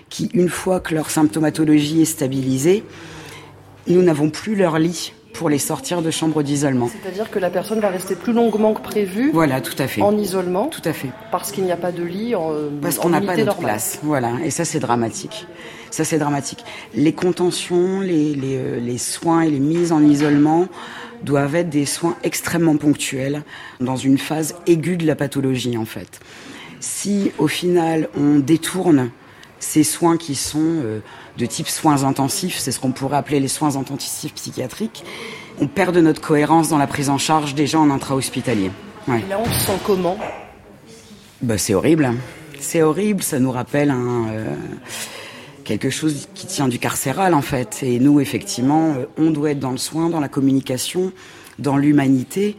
qui, 0.08 0.30
une 0.34 0.48
fois 0.48 0.80
que 0.80 0.94
leur 0.94 1.10
symptomatologie 1.10 2.02
est 2.02 2.06
stabilisée, 2.06 2.82
nous 3.86 4.02
n'avons 4.02 4.30
plus 4.30 4.56
leur 4.56 4.78
lit 4.78 5.12
pour 5.34 5.48
les 5.48 5.58
sortir 5.58 6.02
de 6.02 6.10
chambre 6.10 6.42
d'isolement. 6.42 6.88
C'est-à-dire 7.02 7.30
que 7.30 7.38
la 7.38 7.50
personne 7.50 7.78
va 7.80 7.88
rester 7.88 8.16
plus 8.16 8.32
longuement 8.32 8.74
que 8.74 8.80
prévu 8.82 9.30
Voilà, 9.32 9.60
tout 9.60 9.80
à 9.80 9.86
fait. 9.86 10.02
en 10.02 10.16
isolement, 10.18 10.66
Tout 10.66 10.82
à 10.84 10.92
fait. 10.92 11.10
parce 11.30 11.52
qu'il 11.52 11.64
n'y 11.64 11.72
a 11.72 11.76
pas 11.76 11.92
de 11.92 12.02
lit 12.02 12.34
en 12.34 12.50
Parce 12.82 12.98
qu'on 12.98 13.10
n'a 13.10 13.20
pas 13.20 13.36
normale. 13.36 13.56
place. 13.58 14.00
Voilà, 14.02 14.32
et 14.44 14.50
ça 14.50 14.64
c'est 14.64 14.80
dramatique. 14.80 15.46
Ça 15.90 16.04
c'est 16.04 16.18
dramatique. 16.18 16.64
Les 16.94 17.12
contentions, 17.12 18.00
les, 18.00 18.34
les, 18.34 18.56
euh, 18.56 18.80
les 18.80 18.98
soins 18.98 19.42
et 19.42 19.50
les 19.50 19.60
mises 19.60 19.92
en 19.92 20.02
isolement 20.02 20.68
doivent 21.22 21.54
être 21.56 21.68
des 21.68 21.86
soins 21.86 22.16
extrêmement 22.22 22.76
ponctuels 22.76 23.42
dans 23.80 23.96
une 23.96 24.18
phase 24.18 24.54
aiguë 24.66 24.96
de 24.96 25.06
la 25.06 25.16
pathologie 25.16 25.76
en 25.76 25.84
fait. 25.84 26.20
Si 26.80 27.32
au 27.38 27.48
final 27.48 28.08
on 28.16 28.38
détourne 28.38 29.10
ces 29.58 29.84
soins 29.84 30.16
qui 30.16 30.34
sont 30.34 30.58
euh, 30.62 31.00
de 31.36 31.46
type 31.46 31.68
soins 31.68 32.04
intensifs, 32.04 32.58
c'est 32.58 32.72
ce 32.72 32.80
qu'on 32.80 32.92
pourrait 32.92 33.18
appeler 33.18 33.40
les 33.40 33.48
soins 33.48 33.76
intensifs 33.76 34.32
psychiatriques, 34.34 35.04
on 35.60 35.66
perd 35.66 35.94
de 35.94 36.00
notre 36.00 36.22
cohérence 36.22 36.70
dans 36.70 36.78
la 36.78 36.86
prise 36.86 37.10
en 37.10 37.18
charge 37.18 37.54
des 37.54 37.66
gens 37.66 37.82
en 37.82 37.90
intra-hospitalier. 37.90 38.70
Ouais. 39.06 39.22
Là, 39.28 39.38
on 39.38 39.44
se 39.44 39.66
sent 39.66 39.78
comment? 39.84 40.16
Bah, 41.42 41.58
C'est 41.58 41.74
horrible. 41.74 42.14
C'est 42.58 42.82
horrible, 42.82 43.22
ça 43.22 43.38
nous 43.38 43.50
rappelle 43.52 43.90
un, 43.90 44.28
euh, 44.30 44.54
quelque 45.78 45.90
chose 45.90 46.26
qui 46.34 46.46
tient 46.46 46.66
du 46.66 46.80
carcéral 46.80 47.32
en 47.32 47.42
fait. 47.42 47.82
Et 47.82 48.00
nous, 48.00 48.18
effectivement, 48.18 48.94
euh, 48.94 49.04
on 49.16 49.30
doit 49.30 49.52
être 49.52 49.60
dans 49.60 49.70
le 49.70 49.78
soin, 49.78 50.10
dans 50.10 50.18
la 50.18 50.28
communication, 50.28 51.12
dans 51.60 51.76
l'humanité. 51.76 52.56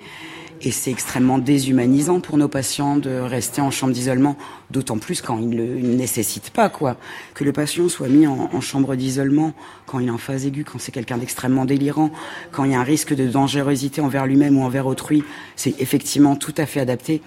Et 0.62 0.72
c'est 0.72 0.92
extrêmement 0.92 1.40
déshumanisant 1.40 2.20
pour 2.22 2.38
nos 2.38 2.48
patients 2.48 2.96
de 2.96 3.10
rester 3.10 3.62
en 3.62 3.72
chambre 3.72 3.94
d'isolement, 3.94 4.38
d'autant 4.70 5.00
plus 5.00 5.22
quand 5.22 5.40
ils 5.40 5.50
ne 5.50 5.58
le 5.58 5.66
nécessitent 5.82 6.52
pas, 6.52 6.70
quoi. 6.70 6.98
Que 7.34 7.44
le 7.44 7.52
patient 7.52 7.90
soit 7.90 8.08
mis 8.08 8.28
en, 8.28 8.50
en 8.54 8.62
chambre 8.62 8.96
d'isolement 8.96 9.54
quand 9.88 10.00
il 10.00 10.08
est 10.08 10.12
en 10.12 10.20
phase 10.20 10.46
aiguë, 10.46 10.64
quand 10.64 10.80
c'est 10.80 10.92
quelqu'un 10.92 11.18
d'extrêmement 11.18 11.66
délirant, 11.66 12.12
quand 12.52 12.64
il 12.64 12.72
y 12.72 12.76
a 12.76 12.80
un 12.80 12.84
risque 12.84 13.14
de 13.14 13.28
dangerosité 13.28 14.02
envers 14.02 14.26
lui-même 14.26 14.58
ou 14.58 14.64
envers 14.64 14.86
autrui, 14.86 15.24
c'est 15.56 15.82
effectivement 15.82 16.36
tout 16.36 16.54
à 16.58 16.66
fait 16.66 16.80
adapté. 16.80 17.22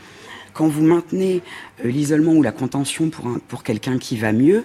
Quand 0.54 0.68
vous 0.68 0.82
maintenez 0.82 1.42
euh, 1.84 1.88
l'isolement 1.88 2.32
ou 2.32 2.42
la 2.42 2.52
contention 2.52 3.10
pour, 3.10 3.26
un, 3.26 3.38
pour 3.48 3.64
quelqu'un 3.64 3.98
qui 3.98 4.16
va 4.16 4.32
mieux, 4.32 4.64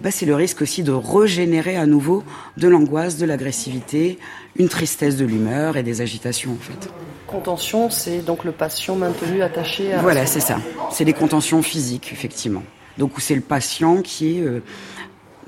bah, 0.00 0.10
c'est 0.10 0.26
le 0.26 0.34
risque 0.34 0.62
aussi 0.62 0.82
de 0.82 0.92
régénérer 0.92 1.76
à 1.76 1.86
nouveau 1.86 2.22
de 2.58 2.68
l'angoisse, 2.68 3.16
de 3.16 3.26
l'agressivité, 3.26 4.18
une 4.56 4.68
tristesse 4.68 5.16
de 5.16 5.24
l'humeur 5.24 5.76
et 5.76 5.82
des 5.82 6.02
agitations 6.02 6.52
en 6.52 6.62
fait. 6.62 6.90
Contention, 7.26 7.90
c'est 7.90 8.18
donc 8.18 8.44
le 8.44 8.52
patient 8.52 8.96
maintenu 8.96 9.42
attaché 9.42 9.92
à... 9.92 10.02
Voilà, 10.02 10.26
c'est 10.26 10.40
ça. 10.40 10.58
C'est 10.90 11.04
des 11.04 11.12
contentions 11.12 11.62
physiques, 11.62 12.10
effectivement. 12.12 12.62
Donc 12.98 13.12
c'est 13.18 13.34
le 13.36 13.40
patient 13.40 14.02
qui 14.02 14.36
est 14.36 14.42
euh, 14.42 14.62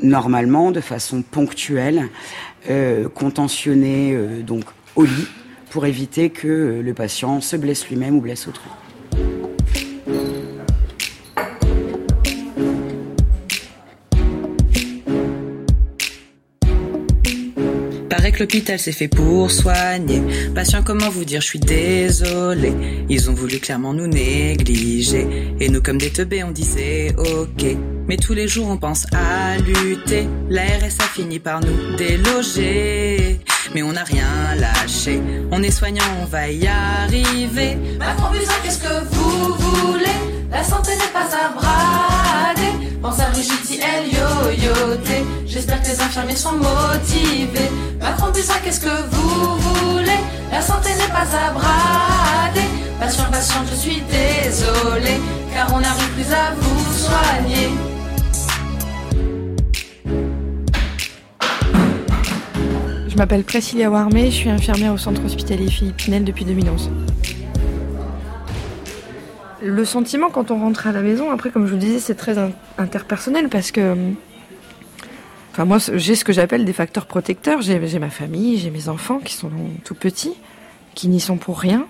normalement, 0.01 0.71
de 0.71 0.81
façon 0.81 1.23
ponctuelle, 1.23 2.09
euh, 2.71 3.09
contentionné 3.09 4.15
euh, 4.15 4.43
donc 4.43 4.65
au 4.97 5.05
lit 5.05 5.27
pour 5.71 5.85
éviter 5.85 6.31
que 6.31 6.81
le 6.85 6.95
patient 6.95 7.41
se 7.41 7.57
blesse 7.57 7.89
lui-même 7.89 8.17
ou 8.17 8.21
blesse 8.21 8.47
autrui. 8.47 8.71
L'hôpital 18.43 18.77
c'est 18.77 18.91
fait 18.91 19.07
pour 19.07 19.53
soigner. 19.53 20.21
Patient, 20.53 20.83
comment 20.83 21.09
vous 21.11 21.25
dire, 21.25 21.41
je 21.41 21.47
suis 21.47 21.61
désolé. 21.61 22.73
Ils 23.09 23.31
ont 23.31 23.35
voulu 23.35 23.61
clairement 23.61 23.95
nous 23.95 24.09
négliger. 24.09 25.55
Et 25.61 25.69
nous, 25.69 25.81
comme 25.81 25.99
des 25.99 26.11
teubés, 26.11 26.43
on 26.43 26.51
disait 26.51 27.15
ok. 27.17 27.77
Mais 28.09 28.17
tous 28.17 28.35
les 28.35 28.49
jours, 28.49 28.67
on 28.69 28.79
pense 28.79 29.07
à 29.13 29.59
lutter. 29.59 30.27
La 30.51 30.63
RSA 30.63 31.05
finit 31.15 31.39
par 31.39 31.61
nous 31.61 31.97
déloger. 31.97 33.39
Mais 33.75 33.85
on 33.85 33.93
n'a 33.93 34.03
rien 34.03 34.57
lâché. 34.59 35.21
On 35.53 35.63
est 35.63 35.71
soignant, 35.71 36.11
on 36.21 36.25
va 36.25 36.51
y 36.51 36.67
arriver. 36.67 37.77
Macron 38.01 38.33
qu'est-ce 38.65 38.81
que 38.81 39.05
vous 39.13 39.55
voulez? 39.55 40.19
La 40.51 40.65
santé 40.65 40.91
n'est 40.97 41.13
pas 41.13 41.29
à 41.43 41.49
brader. 41.59 42.89
Pense 43.01 43.21
à 43.21 43.31
Brigitte 43.31 43.81
elle 43.81 44.07
yo-yoté. 44.07 45.23
J'espère 45.47 45.81
que 45.81 45.89
les 45.89 46.01
infirmiers 46.01 46.37
sont 46.37 46.53
motivés. 46.53 47.72
Macron 48.03 48.33
Buzyn, 48.33 48.55
qu'est-ce 48.65 48.81
que 48.81 49.03
vous 49.11 49.57
voulez? 49.59 50.19
La 50.51 50.61
santé 50.61 50.89
n'est 50.99 51.13
pas 51.13 51.27
à 51.37 51.53
brader. 51.53 52.67
Patient, 52.99 53.31
patient, 53.31 53.61
je 53.71 53.77
suis 53.77 54.03
désolé. 54.03 55.21
Car 55.55 55.73
on 55.73 55.81
n'arrive 55.81 56.11
plus 56.15 56.33
à 56.33 56.53
vous 56.59 56.93
soigner. 56.93 57.69
Je 63.09 63.17
m'appelle 63.17 63.45
Priscilla 63.45 63.89
Warmé, 63.89 64.31
je 64.31 64.37
suis 64.37 64.51
infirmière 64.51 64.95
au 64.95 64.99
centre 64.99 65.25
hospitalier 65.25 65.71
Philippe 65.71 65.99
Pinel 65.99 66.25
depuis 66.25 66.45
2011. 66.45 66.91
Le 69.63 69.85
sentiment 69.85 70.29
quand 70.29 70.51
on 70.51 70.59
rentre 70.59 70.89
à 70.89 70.93
la 70.93 71.03
maison, 71.03 71.31
après 71.31 71.51
comme 71.51 71.67
je 71.67 71.73
vous 71.73 71.79
le 71.79 71.83
disais, 71.83 72.01
c'est 72.01 72.17
très 72.17 72.35
interpersonnel 72.79 73.49
parce 73.49 73.71
que 73.71 73.95
enfin 75.53 75.65
moi 75.65 75.79
j'ai 75.79 76.15
ce 76.15 76.25
que 76.25 76.33
j'appelle 76.33 76.65
des 76.65 76.73
facteurs 76.73 77.07
protecteurs, 77.07 77.63
j'ai 77.63 77.79
ma 77.79 78.11
famille, 78.11 78.59
j'ai 78.59 78.71
mes 78.71 78.89
enfants 78.89 79.19
qui 79.19 79.35
sont 79.35 79.51
tout 79.85 79.95
petits, 79.95 80.35
qui 80.95 81.09
n'y 81.09 81.21
sont 81.21 81.37
pour 81.37 81.61
rien, 81.61 81.87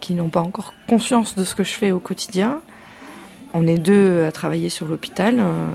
qui 0.00 0.14
n'ont 0.14 0.28
pas 0.28 0.40
encore 0.40 0.74
conscience 0.88 1.34
de 1.34 1.44
ce 1.44 1.54
que 1.54 1.64
je 1.64 1.72
fais 1.72 1.92
au 1.92 2.00
quotidien. 2.00 2.60
On 3.54 3.66
est 3.66 3.78
deux 3.78 4.24
à 4.24 4.32
travailler 4.32 4.68
sur 4.68 4.86
l'hôpital, 4.86 5.36
euh, 5.38 5.66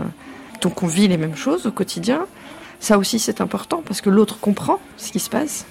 donc 0.62 0.84
on 0.84 0.88
vit 0.88 1.08
les 1.08 1.18
mêmes 1.18 1.36
choses 1.36 1.66
au 1.66 1.72
quotidien. 1.72 2.28
Ça 2.80 2.98
aussi, 2.98 3.20
c'est 3.20 3.42
important 3.42 3.82
parce 3.86 4.02
que 4.02 4.10
l'autre 4.10 4.40
comprend 4.40 4.80
ce 4.98 5.12
qui 5.12 5.20
se 5.20 5.30
passe. 5.30 5.66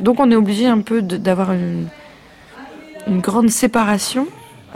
Donc, 0.00 0.20
on 0.20 0.30
est 0.30 0.36
obligé 0.36 0.66
un 0.66 0.80
peu 0.80 1.02
d'avoir 1.02 1.52
une, 1.52 1.88
grande 3.08 3.50
séparation 3.50 4.26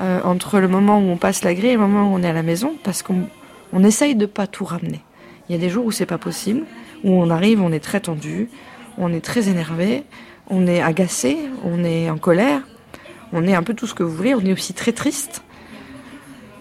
euh, 0.01 0.21
entre 0.25 0.61
le 0.61 0.69
moment 0.69 0.99
où 0.99 1.11
on 1.11 1.17
passe 1.17 1.43
la 1.43 1.55
grille 1.55 1.71
et 1.71 1.75
le 1.75 1.81
moment 1.81 2.13
où 2.13 2.17
on 2.17 2.23
est 2.23 2.29
à 2.29 2.33
la 2.33 2.43
maison 2.43 2.75
parce 2.85 3.03
qu'on 3.03 3.25
on 3.73 3.85
essaye 3.85 4.15
de 4.15 4.27
pas 4.27 4.47
tout 4.47 4.65
ramener. 4.65 5.01
Il 5.51 5.55
y 5.55 5.57
a 5.57 5.59
des 5.59 5.69
jours 5.69 5.85
où 5.85 5.91
c'est 5.91 6.07
pas 6.07 6.17
possible, 6.17 6.63
où 7.03 7.11
on 7.11 7.29
arrive, 7.29 7.61
on 7.61 7.73
est 7.73 7.81
très 7.81 7.99
tendu, 7.99 8.49
on 8.99 9.13
est 9.13 9.21
très 9.21 9.49
énervé, 9.49 10.05
on 10.49 10.69
est 10.69 10.81
agacé, 10.81 11.39
on 11.65 11.83
est 11.83 12.09
en 12.09 12.19
colère, 12.19 12.63
on 13.33 13.45
est 13.45 13.55
un 13.57 13.65
peu 13.65 13.75
tout 13.75 13.89
ce 13.89 13.95
que 13.95 14.05
vous 14.05 14.15
voulez, 14.15 14.33
on 14.33 14.43
est 14.43 14.53
aussi 14.53 14.75
très 14.75 14.93
triste. 14.93 15.43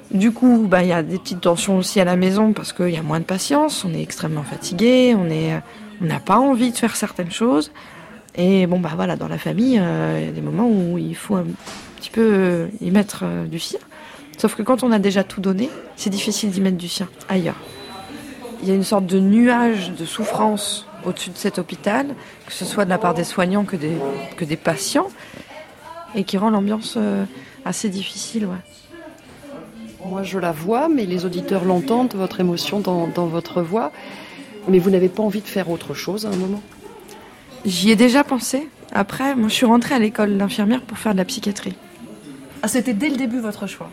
Du 0.10 0.32
coup, 0.32 0.66
bah, 0.68 0.82
il 0.82 0.90
y 0.90 0.92
a 0.92 1.04
des 1.04 1.20
petites 1.20 1.42
tensions 1.42 1.78
aussi 1.78 2.00
à 2.00 2.04
la 2.04 2.16
maison 2.16 2.52
parce 2.52 2.74
qu'il 2.74 2.90
y 2.90 2.98
a 2.98 3.04
moins 3.04 3.20
de 3.20 3.26
patience, 3.26 3.86
on 3.86 3.94
est 3.94 4.02
extrêmement 4.02 4.42
fatigué, 4.42 5.16
on 5.16 5.30
est, 5.30 5.62
on 6.02 6.06
n'a 6.06 6.20
pas 6.20 6.40
envie 6.40 6.72
de 6.72 6.78
faire 6.78 6.96
certaines 6.96 7.30
choses. 7.30 7.72
Et 8.34 8.66
bon, 8.66 8.80
bah 8.80 8.94
voilà, 8.96 9.16
dans 9.18 9.28
la 9.28 9.38
famille, 9.38 9.78
euh, 9.80 10.18
il 10.20 10.26
y 10.26 10.30
a 10.30 10.32
des 10.32 10.42
moments 10.42 10.68
où 10.68 10.98
il 10.98 11.16
faut 11.16 11.36
un 11.36 11.46
petit 11.98 12.10
peu 12.10 12.70
y 12.82 12.90
mettre 12.90 13.20
euh, 13.22 13.46
du 13.46 13.60
sien. 13.60 13.80
Sauf 14.40 14.56
que 14.56 14.64
quand 14.64 14.82
on 14.82 14.92
a 14.92 14.98
déjà 14.98 15.24
tout 15.24 15.42
donné, 15.42 15.70
c'est 15.96 16.10
difficile 16.10 16.50
d'y 16.50 16.62
mettre 16.62 16.78
du 16.78 16.88
sien 16.88 17.08
ailleurs. 17.28 17.58
Il 18.62 18.68
y 18.68 18.72
a 18.72 18.76
une 18.76 18.84
sorte 18.84 19.06
de 19.06 19.20
nuage 19.20 19.92
de 19.92 20.06
souffrance 20.06 20.86
au-dessus 21.06 21.30
de 21.30 21.38
cet 21.38 21.60
hôpital, 21.60 22.08
que 22.46 22.52
ce 22.52 22.66
soit 22.66 22.86
de 22.86 22.90
la 22.90 22.98
part 22.98 23.14
des 23.14 23.24
soignants 23.24 23.64
que 23.64 23.78
des, 23.78 23.96
que 24.36 24.44
des 24.44 24.58
patients, 24.58 25.08
et 26.16 26.24
qui 26.24 26.38
rend 26.38 26.50
l'ambiance 26.50 26.96
euh, 26.98 27.24
assez 27.66 27.90
difficile. 27.90 28.46
Ouais. 28.46 28.58
Moi, 30.06 30.24
je 30.24 30.40
la 30.40 30.52
vois, 30.52 30.90
mais 30.90 31.06
les 31.06 31.26
auditeurs 31.26 31.66
l'entendent, 31.66 32.14
votre 32.16 32.40
émotion 32.40 32.80
dans, 32.80 33.08
dans, 33.08 33.28
votre 33.28 33.62
voix. 33.62 33.92
Mais 34.68 34.80
vous 34.80 34.90
n'avez 34.90 35.10
pas 35.10 35.24
envie 35.24 35.42
de 35.42 35.48
faire 35.48 35.70
autre 35.70 35.94
chose 35.94 36.26
à 36.26 36.30
un 36.30 36.36
moment? 36.36 36.62
J'y 37.66 37.92
ai 37.92 37.96
déjà 37.96 38.24
pensé. 38.24 38.68
Après, 38.92 39.36
moi, 39.36 39.50
je 39.50 39.54
suis 39.54 39.66
rentrée 39.66 39.96
à 39.96 40.00
l'école 40.00 40.38
d'infirmière 40.38 40.82
pour 40.82 40.98
faire 40.98 41.14
de 41.14 41.18
la 41.18 41.26
psychiatrie. 41.26 41.76
Ah, 42.62 42.68
c'était 42.68 42.94
dès 42.94 43.10
le 43.10 43.18
début 43.18 43.40
votre 43.40 43.68
choix? 43.68 43.90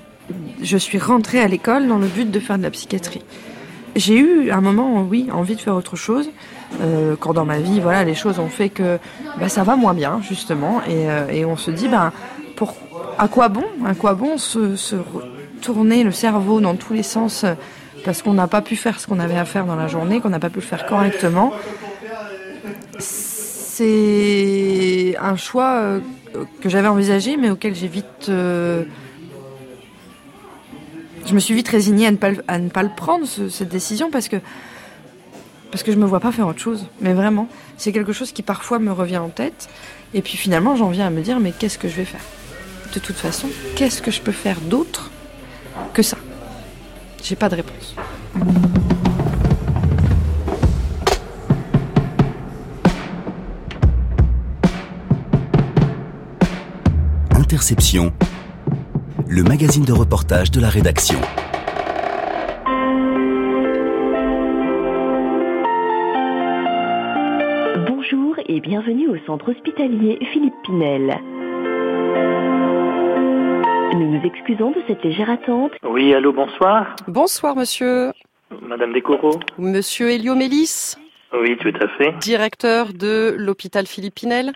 Je 0.60 0.76
suis 0.76 0.98
rentrée 0.98 1.40
à 1.40 1.48
l'école 1.48 1.86
dans 1.86 1.98
le 1.98 2.08
but 2.08 2.30
de 2.30 2.40
faire 2.40 2.58
de 2.58 2.62
la 2.62 2.70
psychiatrie. 2.70 3.22
J'ai 3.96 4.18
eu 4.18 4.50
un 4.50 4.60
moment, 4.60 5.06
oui, 5.08 5.28
envie 5.32 5.56
de 5.56 5.60
faire 5.60 5.74
autre 5.74 5.96
chose. 5.96 6.28
Euh, 6.82 7.16
quand 7.18 7.32
dans 7.32 7.46
ma 7.46 7.58
vie, 7.58 7.80
voilà, 7.80 8.04
les 8.04 8.14
choses 8.14 8.38
ont 8.38 8.50
fait 8.50 8.68
que 8.68 8.98
bah, 9.40 9.48
ça 9.48 9.62
va 9.62 9.74
moins 9.74 9.94
bien, 9.94 10.20
justement. 10.22 10.82
Et, 10.86 11.08
euh, 11.08 11.46
on 11.46 11.56
se 11.56 11.70
dit, 11.70 11.88
bah, 11.88 12.12
pour, 12.56 12.76
à 13.18 13.26
quoi 13.26 13.48
bon? 13.48 13.64
À 13.86 13.94
quoi 13.94 14.12
bon 14.12 14.36
se, 14.36 14.76
tourner 15.62 16.04
le 16.04 16.12
cerveau 16.12 16.60
dans 16.60 16.74
tous 16.74 16.92
les 16.92 17.02
sens 17.02 17.46
parce 18.04 18.20
qu'on 18.20 18.34
n'a 18.34 18.46
pas 18.46 18.60
pu 18.60 18.76
faire 18.76 19.00
ce 19.00 19.06
qu'on 19.06 19.18
avait 19.18 19.38
à 19.38 19.46
faire 19.46 19.64
dans 19.64 19.76
la 19.76 19.88
journée, 19.88 20.20
qu'on 20.20 20.28
n'a 20.28 20.38
pas 20.38 20.50
pu 20.50 20.56
le 20.56 20.66
faire 20.66 20.84
correctement? 20.84 21.54
C'est 22.98 25.16
un 25.20 25.36
choix 25.36 25.76
euh, 25.76 26.00
que 26.60 26.68
j'avais 26.68 26.88
envisagé, 26.88 27.38
mais 27.38 27.48
auquel 27.48 27.74
j'ai 27.74 27.88
vite. 27.88 28.30
Je 31.26 31.34
me 31.34 31.40
suis 31.40 31.54
vite 31.54 31.68
résignée 31.68 32.06
à 32.06 32.12
ne 32.12 32.16
pas, 32.16 32.30
à 32.46 32.58
ne 32.58 32.68
pas 32.68 32.84
le 32.84 32.90
prendre, 32.94 33.26
ce, 33.26 33.48
cette 33.48 33.68
décision, 33.68 34.10
parce 34.10 34.28
que. 34.28 34.36
Parce 35.72 35.82
que 35.82 35.90
je 35.90 35.96
me 35.96 36.06
vois 36.06 36.20
pas 36.20 36.30
faire 36.30 36.46
autre 36.46 36.60
chose. 36.60 36.86
Mais 37.00 37.12
vraiment, 37.12 37.48
c'est 37.76 37.90
quelque 37.90 38.12
chose 38.12 38.30
qui 38.30 38.42
parfois 38.42 38.78
me 38.78 38.92
revient 38.92 39.18
en 39.18 39.28
tête. 39.28 39.68
Et 40.14 40.22
puis 40.22 40.36
finalement, 40.36 40.76
j'en 40.76 40.88
viens 40.88 41.08
à 41.08 41.10
me 41.10 41.20
dire, 41.20 41.40
mais 41.40 41.50
qu'est-ce 41.50 41.78
que 41.78 41.88
je 41.88 41.96
vais 41.96 42.04
faire? 42.04 42.20
De 42.94 43.00
toute 43.00 43.16
façon, 43.16 43.48
qu'est-ce 43.74 44.00
que 44.00 44.12
je 44.12 44.20
peux 44.20 44.32
faire 44.32 44.60
d'autre 44.60 45.10
que 45.92 46.02
ça? 46.02 46.16
J'ai 47.22 47.34
pas 47.34 47.48
de 47.48 47.56
réponse. 47.56 47.96
Interception, 57.32 58.12
le 59.28 59.42
magazine 59.42 59.84
de 59.84 59.92
reportage 59.92 60.50
de 60.52 60.60
la 60.60 60.68
rédaction. 60.68 61.18
Bonjour 67.88 68.36
et 68.46 68.60
bienvenue 68.60 69.08
au 69.08 69.16
centre 69.26 69.50
hospitalier 69.50 70.18
Philippe 70.32 70.54
Pinel. 70.64 71.18
Nous 73.94 74.12
nous 74.12 74.20
excusons 74.24 74.70
de 74.70 74.82
cette 74.86 75.02
légère 75.02 75.30
attente. 75.30 75.72
Oui, 75.82 76.14
allô, 76.14 76.32
bonsoir. 76.32 76.94
Bonsoir, 77.08 77.56
monsieur. 77.56 78.12
Madame 78.62 78.92
Descoraux. 78.92 79.40
Monsieur 79.58 80.10
Elio 80.10 80.36
Mélis. 80.36 80.94
Oui, 81.34 81.56
tout 81.56 81.72
à 81.80 81.88
fait. 81.98 82.12
Directeur 82.18 82.92
de 82.92 83.34
l'hôpital 83.36 83.86
Philippe 83.86 84.14
Pinel. 84.14 84.52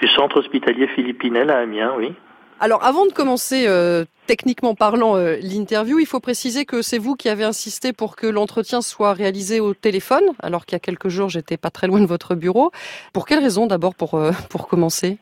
Du 0.00 0.08
centre 0.08 0.40
hospitalier 0.40 0.88
Philippe 0.88 1.20
Pinel 1.20 1.50
à 1.50 1.58
Amiens, 1.58 1.94
oui. 1.96 2.12
Alors, 2.58 2.82
avant 2.82 3.04
de 3.04 3.12
commencer, 3.12 3.66
euh, 3.68 4.06
techniquement 4.26 4.74
parlant, 4.74 5.16
euh, 5.16 5.36
l'interview, 5.42 5.98
il 5.98 6.06
faut 6.06 6.20
préciser 6.20 6.64
que 6.64 6.80
c'est 6.80 6.96
vous 6.96 7.14
qui 7.14 7.28
avez 7.28 7.44
insisté 7.44 7.92
pour 7.92 8.16
que 8.16 8.26
l'entretien 8.26 8.80
soit 8.80 9.12
réalisé 9.12 9.60
au 9.60 9.74
téléphone, 9.74 10.24
alors 10.42 10.64
qu'il 10.64 10.74
y 10.74 10.76
a 10.76 10.80
quelques 10.80 11.08
jours, 11.08 11.28
j'étais 11.28 11.58
pas 11.58 11.68
très 11.68 11.86
loin 11.86 12.00
de 12.00 12.06
votre 12.06 12.34
bureau. 12.34 12.70
Pour 13.12 13.26
quelle 13.26 13.40
raison, 13.40 13.66
d'abord, 13.66 13.94
pour, 13.94 14.14
euh, 14.14 14.30
pour 14.48 14.68
commencer? 14.68 15.18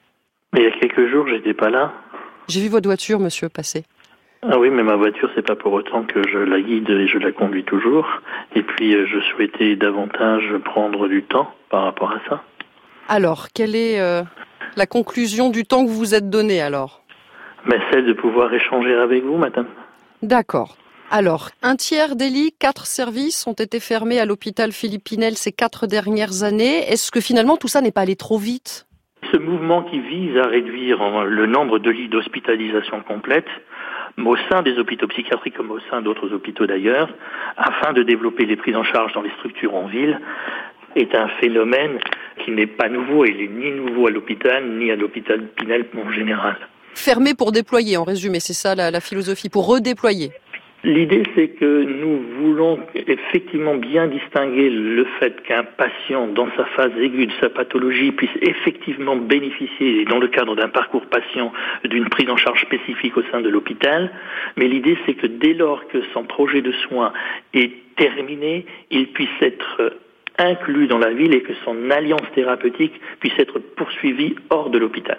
Mais 0.52 0.60
il 0.60 0.64
y 0.64 0.68
a 0.68 0.78
quelques 0.78 1.10
jours, 1.10 1.26
j'étais 1.26 1.54
pas 1.54 1.70
là. 1.70 1.92
J'ai 2.46 2.60
vu 2.60 2.68
votre 2.68 2.88
voiture, 2.88 3.18
monsieur, 3.18 3.48
passer. 3.48 3.82
Ah 4.42 4.56
oui, 4.58 4.70
mais 4.70 4.84
ma 4.84 4.94
voiture, 4.94 5.28
c'est 5.34 5.44
pas 5.44 5.56
pour 5.56 5.72
autant 5.72 6.04
que 6.04 6.22
je 6.28 6.38
la 6.38 6.60
guide 6.60 6.88
et 6.88 7.08
je 7.08 7.18
la 7.18 7.32
conduis 7.32 7.64
toujours. 7.64 8.06
Et 8.54 8.62
puis, 8.62 8.92
je 8.92 9.20
souhaitais 9.32 9.74
davantage 9.74 10.44
prendre 10.64 11.08
du 11.08 11.24
temps 11.24 11.50
par 11.68 11.82
rapport 11.84 12.12
à 12.12 12.20
ça. 12.28 12.44
Alors, 13.08 13.48
quelle 13.52 13.74
est 13.74 13.98
la 14.76 14.86
conclusion 14.86 15.48
du 15.48 15.64
temps 15.64 15.84
que 15.84 15.90
vous 15.90 15.96
vous 15.96 16.14
êtes 16.14 16.28
donné, 16.28 16.60
alors? 16.60 17.03
Mais 17.66 17.78
celle 17.90 18.06
de 18.06 18.12
pouvoir 18.12 18.52
échanger 18.52 18.94
avec 18.94 19.24
vous, 19.24 19.36
madame. 19.36 19.66
D'accord. 20.22 20.76
Alors, 21.10 21.50
un 21.62 21.76
tiers 21.76 22.16
des 22.16 22.28
lits, 22.28 22.54
quatre 22.58 22.86
services 22.86 23.46
ont 23.46 23.52
été 23.52 23.78
fermés 23.78 24.18
à 24.18 24.24
l'hôpital 24.24 24.72
Philippe 24.72 25.04
Pinel 25.04 25.36
ces 25.36 25.52
quatre 25.52 25.86
dernières 25.86 26.42
années. 26.42 26.90
Est-ce 26.90 27.12
que 27.12 27.20
finalement 27.20 27.56
tout 27.56 27.68
ça 27.68 27.82
n'est 27.82 27.92
pas 27.92 28.00
allé 28.00 28.16
trop 28.16 28.38
vite? 28.38 28.86
Ce 29.30 29.36
mouvement 29.36 29.82
qui 29.84 30.00
vise 30.00 30.36
à 30.38 30.46
réduire 30.46 30.98
le 31.24 31.46
nombre 31.46 31.78
de 31.78 31.90
lits 31.90 32.08
d'hospitalisation 32.08 33.00
complète 33.02 33.46
au 34.18 34.36
sein 34.50 34.62
des 34.62 34.78
hôpitaux 34.78 35.08
psychiatriques 35.08 35.56
comme 35.56 35.70
au 35.70 35.80
sein 35.90 36.00
d'autres 36.00 36.32
hôpitaux 36.32 36.66
d'ailleurs, 36.66 37.08
afin 37.56 37.92
de 37.92 38.02
développer 38.02 38.46
les 38.46 38.56
prises 38.56 38.76
en 38.76 38.84
charge 38.84 39.12
dans 39.12 39.22
les 39.22 39.32
structures 39.38 39.74
en 39.74 39.86
ville, 39.86 40.20
est 40.96 41.14
un 41.14 41.28
phénomène 41.40 41.98
qui 42.44 42.52
n'est 42.52 42.66
pas 42.66 42.88
nouveau. 42.88 43.24
Il 43.24 43.36
n'est 43.36 43.48
ni 43.48 43.70
nouveau 43.72 44.06
à 44.06 44.10
l'hôpital, 44.10 44.64
ni 44.78 44.90
à 44.90 44.96
l'hôpital 44.96 45.48
Pinel 45.56 45.86
en 45.96 46.10
général. 46.12 46.56
Fermé 46.94 47.34
pour 47.34 47.52
déployer, 47.52 47.96
en 47.96 48.04
résumé, 48.04 48.40
c'est 48.40 48.52
ça 48.54 48.74
la, 48.74 48.90
la 48.90 49.00
philosophie, 49.00 49.48
pour 49.48 49.66
redéployer. 49.66 50.32
L'idée, 50.84 51.22
c'est 51.34 51.48
que 51.48 51.82
nous 51.82 52.20
voulons 52.40 52.78
effectivement 52.94 53.74
bien 53.74 54.06
distinguer 54.06 54.68
le 54.68 55.06
fait 55.18 55.42
qu'un 55.42 55.64
patient, 55.64 56.28
dans 56.28 56.46
sa 56.58 56.66
phase 56.66 56.92
aiguë 57.00 57.26
de 57.26 57.32
sa 57.40 57.48
pathologie, 57.48 58.12
puisse 58.12 58.36
effectivement 58.42 59.16
bénéficier, 59.16 60.04
dans 60.04 60.18
le 60.18 60.28
cadre 60.28 60.54
d'un 60.54 60.68
parcours 60.68 61.06
patient, 61.06 61.52
d'une 61.84 62.10
prise 62.10 62.28
en 62.28 62.36
charge 62.36 62.60
spécifique 62.60 63.16
au 63.16 63.22
sein 63.32 63.40
de 63.40 63.48
l'hôpital. 63.48 64.12
Mais 64.58 64.68
l'idée, 64.68 64.98
c'est 65.06 65.14
que 65.14 65.26
dès 65.26 65.54
lors 65.54 65.88
que 65.88 66.02
son 66.12 66.24
projet 66.24 66.60
de 66.60 66.72
soins 66.72 67.14
est 67.54 67.72
terminé, 67.96 68.66
il 68.90 69.06
puisse 69.06 69.40
être 69.40 69.94
inclus 70.36 70.86
dans 70.86 70.98
la 70.98 71.14
ville 71.14 71.32
et 71.32 71.40
que 71.40 71.54
son 71.64 71.90
alliance 71.90 72.30
thérapeutique 72.34 73.00
puisse 73.20 73.38
être 73.38 73.58
poursuivie 73.58 74.34
hors 74.50 74.68
de 74.68 74.76
l'hôpital. 74.76 75.18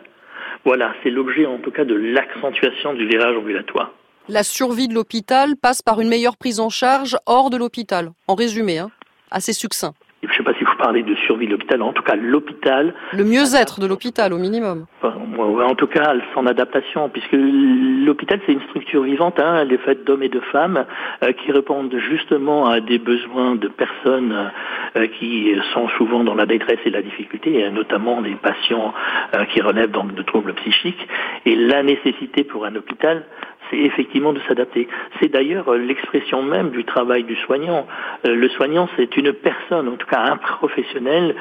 Voilà, 0.65 0.95
c'est 1.03 1.11
l'objet 1.11 1.45
en 1.45 1.59
tout 1.59 1.71
cas 1.71 1.85
de 1.85 1.93
l'accentuation 1.93 2.93
du 2.93 3.07
virage 3.07 3.37
ambulatoire. 3.37 3.93
La 4.27 4.41
survie 4.41 4.87
de 4.87 4.95
l'hôpital 4.95 5.55
passe 5.55 5.83
par 5.83 6.01
une 6.01 6.09
meilleure 6.09 6.37
prise 6.37 6.59
en 6.59 6.69
charge 6.69 7.15
hors 7.27 7.51
de 7.51 7.57
l'hôpital, 7.57 8.09
en 8.27 8.33
résumé, 8.33 8.79
hein, 8.79 8.89
assez 9.29 9.53
succinct. 9.53 9.93
Je 10.27 10.31
ne 10.31 10.37
sais 10.37 10.43
pas 10.43 10.57
si 10.57 10.63
vous 10.63 10.75
parlez 10.77 11.03
de 11.03 11.15
survie 11.15 11.45
de 11.45 11.51
l'hôpital, 11.51 11.81
en 11.81 11.93
tout 11.93 12.03
cas 12.03 12.15
l'hôpital. 12.15 12.93
Le 13.13 13.23
mieux-être 13.23 13.79
de 13.79 13.87
l'hôpital 13.87 14.33
au 14.33 14.37
minimum. 14.37 14.85
En 15.03 15.75
tout 15.75 15.87
cas, 15.87 16.13
son 16.33 16.47
adaptation, 16.47 17.09
puisque 17.09 17.33
l'hôpital 17.33 18.39
c'est 18.45 18.53
une 18.53 18.61
structure 18.61 19.03
vivante, 19.03 19.39
hein, 19.39 19.59
elle 19.61 19.73
est 19.73 19.77
faite 19.77 20.03
d'hommes 20.05 20.23
et 20.23 20.29
de 20.29 20.39
femmes 20.51 20.85
euh, 21.23 21.31
qui 21.33 21.51
répondent 21.51 21.93
justement 21.97 22.67
à 22.67 22.79
des 22.79 22.97
besoins 22.97 23.55
de 23.55 23.67
personnes 23.67 24.51
euh, 24.95 25.07
qui 25.07 25.53
sont 25.73 25.87
souvent 25.97 26.23
dans 26.23 26.35
la 26.35 26.45
détresse 26.45 26.79
et 26.85 26.89
la 26.89 27.01
difficulté, 27.01 27.59
et 27.59 27.69
notamment 27.69 28.21
des 28.21 28.35
patients 28.35 28.93
euh, 29.35 29.45
qui 29.45 29.61
relèvent 29.61 29.91
donc 29.91 30.13
de 30.13 30.23
troubles 30.23 30.53
psychiques. 30.53 31.07
Et 31.45 31.55
la 31.55 31.83
nécessité 31.83 32.43
pour 32.43 32.65
un 32.65 32.75
hôpital, 32.75 33.23
c'est 33.69 33.77
effectivement 33.77 34.33
de 34.33 34.39
s'adapter. 34.47 34.87
C'est 35.19 35.29
d'ailleurs 35.29 35.73
l'expression 35.75 36.43
même 36.43 36.71
du 36.71 36.83
travail 36.83 37.23
du 37.23 37.35
soignant. 37.35 37.87
le 38.23 38.49
soignant, 38.49 38.87
c'est 38.95 39.15
une 39.17 39.33
personne, 39.33 39.87
en 39.87 39.95
tout 39.95 40.07
cas 40.07 40.21
un 40.21 40.37
professionnel, 40.37 41.35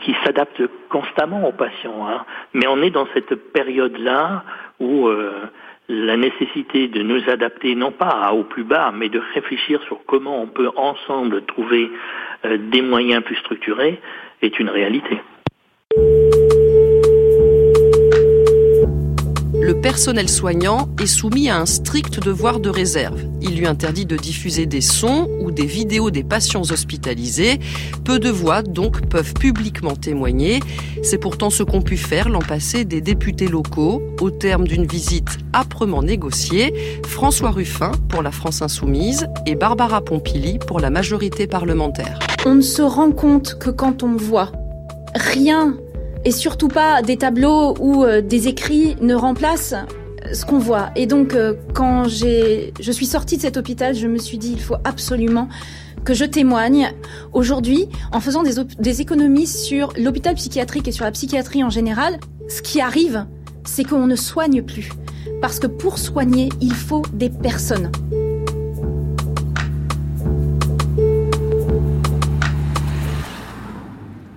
qui 0.00 0.14
s'adapte 0.24 0.62
constamment 0.88 1.48
aux 1.48 1.52
patients. 1.52 2.06
Hein. 2.08 2.24
Mais 2.54 2.66
on 2.66 2.82
est 2.82 2.90
dans 2.90 3.06
cette 3.14 3.34
période-là 3.52 4.44
où 4.78 5.08
la 5.90 6.16
nécessité 6.16 6.86
de 6.86 7.02
nous 7.02 7.28
adapter 7.28 7.74
non 7.74 7.90
pas 7.90 8.32
au 8.32 8.44
plus 8.44 8.62
bas, 8.62 8.92
mais 8.94 9.08
de 9.08 9.20
réfléchir 9.34 9.82
sur 9.82 9.98
comment 10.06 10.40
on 10.40 10.46
peut 10.46 10.70
ensemble 10.76 11.44
trouver 11.46 11.90
euh, 12.44 12.58
des 12.70 12.80
moyens 12.80 13.24
plus 13.24 13.36
structurés 13.36 14.00
est 14.40 14.58
une 14.60 14.70
réalité. 14.70 15.20
Le 19.70 19.80
personnel 19.80 20.28
soignant 20.28 20.88
est 21.00 21.06
soumis 21.06 21.48
à 21.48 21.56
un 21.56 21.64
strict 21.64 22.18
devoir 22.18 22.58
de 22.58 22.68
réserve. 22.68 23.20
Il 23.40 23.56
lui 23.56 23.68
interdit 23.68 24.04
de 24.04 24.16
diffuser 24.16 24.66
des 24.66 24.80
sons 24.80 25.28
ou 25.40 25.52
des 25.52 25.64
vidéos 25.64 26.10
des 26.10 26.24
patients 26.24 26.68
hospitalisés. 26.68 27.60
Peu 28.04 28.18
de 28.18 28.30
voix 28.30 28.62
donc 28.62 29.06
peuvent 29.06 29.32
publiquement 29.32 29.94
témoigner. 29.94 30.58
C'est 31.04 31.18
pourtant 31.18 31.50
ce 31.50 31.62
qu'ont 31.62 31.82
pu 31.82 31.96
faire 31.96 32.30
l'an 32.30 32.40
passé 32.40 32.84
des 32.84 33.00
députés 33.00 33.46
locaux 33.46 34.02
au 34.20 34.32
terme 34.32 34.66
d'une 34.66 34.88
visite 34.88 35.38
âprement 35.52 36.02
négociée. 36.02 36.74
François 37.06 37.52
Ruffin 37.52 37.92
pour 38.08 38.24
la 38.24 38.32
France 38.32 38.62
Insoumise 38.62 39.28
et 39.46 39.54
Barbara 39.54 40.00
Pompili 40.00 40.58
pour 40.58 40.80
la 40.80 40.90
majorité 40.90 41.46
parlementaire. 41.46 42.18
On 42.44 42.56
ne 42.56 42.60
se 42.60 42.82
rend 42.82 43.12
compte 43.12 43.56
que 43.60 43.70
quand 43.70 44.02
on 44.02 44.16
voit 44.16 44.50
rien 45.14 45.76
et 46.24 46.30
surtout 46.30 46.68
pas 46.68 47.02
des 47.02 47.16
tableaux 47.16 47.74
ou 47.80 48.04
euh, 48.04 48.20
des 48.20 48.48
écrits 48.48 48.96
ne 49.00 49.14
remplacent 49.14 49.74
ce 50.32 50.44
qu'on 50.44 50.58
voit. 50.58 50.90
Et 50.96 51.06
donc, 51.06 51.34
euh, 51.34 51.54
quand 51.74 52.04
j'ai, 52.04 52.72
je 52.80 52.92
suis 52.92 53.06
sortie 53.06 53.36
de 53.36 53.42
cet 53.42 53.56
hôpital, 53.56 53.94
je 53.94 54.06
me 54.06 54.18
suis 54.18 54.38
dit, 54.38 54.52
il 54.52 54.60
faut 54.60 54.76
absolument 54.84 55.48
que 56.04 56.14
je 56.14 56.24
témoigne 56.24 56.92
aujourd'hui 57.32 57.88
en 58.12 58.20
faisant 58.20 58.42
des, 58.42 58.54
des 58.78 59.00
économies 59.00 59.46
sur 59.46 59.92
l'hôpital 59.98 60.34
psychiatrique 60.34 60.88
et 60.88 60.92
sur 60.92 61.04
la 61.04 61.10
psychiatrie 61.10 61.62
en 61.64 61.70
général. 61.70 62.18
Ce 62.48 62.62
qui 62.62 62.80
arrive, 62.80 63.26
c'est 63.64 63.84
qu'on 63.84 64.06
ne 64.06 64.16
soigne 64.16 64.62
plus. 64.62 64.90
Parce 65.40 65.58
que 65.58 65.66
pour 65.66 65.98
soigner, 65.98 66.48
il 66.60 66.74
faut 66.74 67.02
des 67.12 67.30
personnes. 67.30 67.90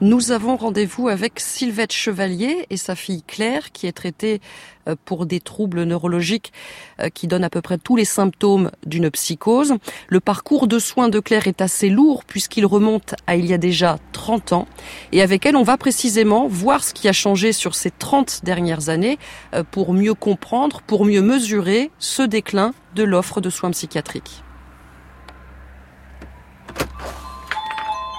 Nous 0.04 0.34
avons 0.34 0.58
rendez-vous 0.58 1.08
avec 1.08 1.40
Sylvette 1.40 1.94
Chevalier 1.94 2.66
et 2.70 2.76
sa 2.76 2.94
fille 2.94 3.24
Claire, 3.24 3.72
qui 3.72 3.88
est 3.88 3.94
traitée 3.94 4.42
euh, 4.90 4.98
pour 5.06 5.26
des 5.26 5.40
troubles 5.40 5.84
neurologiques 5.84 6.52
euh, 7.00 7.08
qui 7.08 7.28
donnent 7.28 7.46
à 7.46 7.50
peu 7.50 7.62
près 7.62 7.78
tous 7.78 7.96
les 7.96 8.04
symptômes 8.04 8.70
d'une 8.86 9.10
psychose. 9.10 9.76
Le 10.10 10.20
parcours 10.20 10.68
de 10.68 10.78
soins 10.78 11.08
de 11.08 11.22
Claire 11.22 11.48
est 11.48 11.62
assez 11.62 11.88
lourd 11.88 12.26
puisqu'il 12.26 12.66
remonte 12.66 13.16
à 13.28 13.38
il 13.38 13.46
y 13.46 13.54
a 13.54 13.58
déjà 13.58 13.98
30 14.12 14.52
ans. 14.52 14.68
Et 15.14 15.22
avec 15.22 15.46
elle, 15.46 15.56
on 15.56 15.64
va 15.64 15.78
précisément 15.78 16.50
voir 16.50 16.84
ce 16.84 16.94
qui 16.94 17.08
a 17.08 17.14
changé 17.14 17.54
sur 17.54 17.74
ces 17.74 17.90
30 17.90 18.42
dernières 18.44 18.90
années 18.90 19.18
euh, 19.54 19.64
pour 19.64 19.94
mieux 19.94 20.16
comprendre, 20.16 20.82
pour 20.82 21.06
mieux 21.06 21.22
mesurer 21.22 21.92
ce 21.98 22.24
déclin 22.24 22.74
de 22.94 23.04
l'offre 23.04 23.40
de 23.40 23.50
soins 23.50 23.72
psychiatriques. 23.72 24.44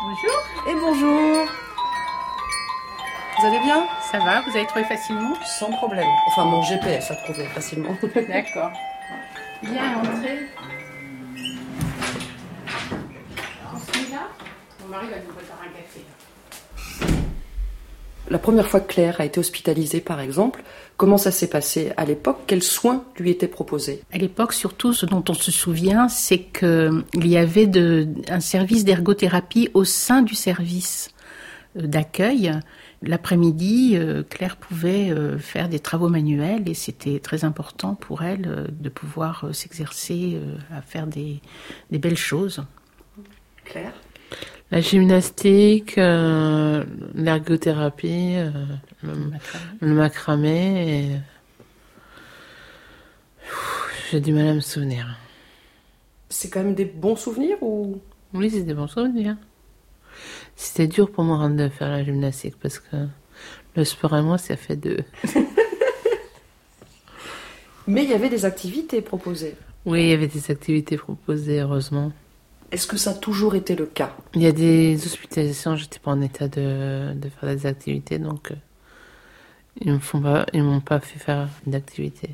Bonjour. 0.01 0.41
Et 0.67 0.75
bonjour. 0.81 1.64
Vous 3.45 3.51
allez 3.51 3.61
bien? 3.61 3.87
Ça 4.11 4.19
va, 4.21 4.41
vous 4.41 4.57
avez 4.57 4.65
trouvé 4.65 4.87
facilement? 4.87 5.35
Sans 5.45 5.71
problème. 5.71 6.09
Enfin, 6.29 6.47
mon 6.47 6.63
GPS 6.63 7.11
a 7.11 7.15
trouvé 7.17 7.45
facilement. 7.45 7.91
D'accord. 8.15 8.71
Bien 9.63 9.99
entré. 9.99 10.47
On 13.71 13.79
se 13.79 13.99
met 13.99 14.11
là? 14.11 14.29
Mon 14.81 14.89
mari 14.89 15.09
va 15.11 15.17
nous 15.17 15.35
préparer 15.35 15.67
un 15.67 15.73
café. 15.77 16.01
La 18.31 18.39
première 18.39 18.67
fois 18.67 18.81
que 18.81 18.91
Claire 18.91 19.21
a 19.21 19.27
été 19.27 19.39
hospitalisée, 19.39 20.01
par 20.01 20.21
exemple, 20.21 20.63
comment 20.97 21.19
ça 21.19 21.31
s'est 21.31 21.51
passé? 21.51 21.93
À 21.99 22.07
l'époque 22.07 22.39
Quels 22.47 22.63
soins 22.63 23.05
lui 23.19 23.31
étaient 23.31 23.47
proposés? 23.47 24.01
À 24.11 24.17
l'époque, 24.17 24.55
surtout, 24.55 24.95
ce 24.95 25.05
dont 25.05 25.23
on 25.29 25.35
se 25.35 25.51
souvient, 25.51 26.09
c'est 26.09 26.39
qu'il 26.39 27.27
y 27.27 27.37
avait 27.37 27.67
de, 27.67 28.09
un 28.31 28.41
service 28.41 28.87
d'ergothérapie 28.87 29.69
au 29.75 29.85
sein 29.85 30.23
du 30.23 30.35
service 30.35 31.11
d'accueil 31.75 32.59
L'après-midi, 33.07 33.93
euh, 33.95 34.23
Claire 34.23 34.57
pouvait 34.57 35.11
euh, 35.11 35.39
faire 35.39 35.69
des 35.69 35.79
travaux 35.79 36.09
manuels 36.09 36.69
et 36.69 36.75
c'était 36.75 37.19
très 37.21 37.45
important 37.45 37.95
pour 37.95 38.23
elle 38.23 38.47
euh, 38.49 38.67
de 38.71 38.89
pouvoir 38.89 39.55
s'exercer 39.55 40.41
à 40.73 40.81
faire 40.81 41.07
des, 41.07 41.41
belles 41.91 42.17
choses. 42.17 42.65
Claire? 43.65 43.93
La 44.71 44.81
gymnastique, 44.81 45.99
euh, 45.99 46.85
l'ergothérapie, 47.15 48.35
euh, 48.37 48.51
le, 49.03 49.13
le 49.81 49.95
macramé. 49.95 51.05
et- 51.05 51.21
J'ai 54.11 54.21
du 54.21 54.33
mal 54.33 54.49
à 54.49 54.55
me 54.55 54.61
souvenir. 54.61 55.19
C'est 56.29 56.49
quand 56.51 56.63
même 56.63 56.75
des 56.75 56.85
bons 56.85 57.17
souvenirs 57.17 57.59
ou? 57.63 58.01
Oui, 58.33 58.51
c'est 58.51 58.63
des 58.63 58.75
bons 58.75 58.89
souvenirs. 58.89 59.37
C'était 60.57 60.87
dur 60.87 61.11
pour 61.11 61.25
moi 61.25 61.49
de 61.49 61.69
faire 61.69 61.91
la 61.91 62.05
gymnastique 62.05 62.57
parce 62.61 62.79
que 62.79 62.97
le 63.77 63.85
sport 63.85 64.17
et 64.17 64.23
moi, 64.23 64.39
ça 64.39 64.57
fait 64.57 64.77
deux. 64.77 64.99
Mais 67.87 68.05
il 68.05 68.11
y 68.11 68.15
avait 68.15 68.31
des 68.31 68.45
activités 68.45 69.03
proposées. 69.03 69.57
Oui, 69.85 70.05
il 70.05 70.09
y 70.09 70.13
avait 70.13 70.29
des 70.29 70.51
activités 70.51 70.97
proposées, 70.97 71.61
heureusement. 71.61 72.13
Est-ce 72.71 72.87
que 72.87 72.97
ça 72.97 73.11
a 73.11 73.15
toujours 73.15 73.55
été 73.55 73.77
le 73.77 73.87
cas? 73.87 74.17
Il 74.35 74.43
y 74.43 74.47
a 74.47 74.53
des 74.53 74.95
hospitalisations, 75.05 75.77
j'étais 75.77 75.99
pas 75.99 76.13
en 76.13 76.23
état 76.23 76.49
de, 76.49 77.13
de 77.15 77.29
faire 77.29 77.49
des 77.55 77.67
activités, 77.67 78.19
donc 78.19 78.53
euh, 78.53 78.55
ils 79.81 79.99
ils 80.55 80.63
m'ont 80.63 80.81
pas 80.81 81.01
fait 81.01 81.19
faire 81.19 81.49
d'activité. 81.67 82.31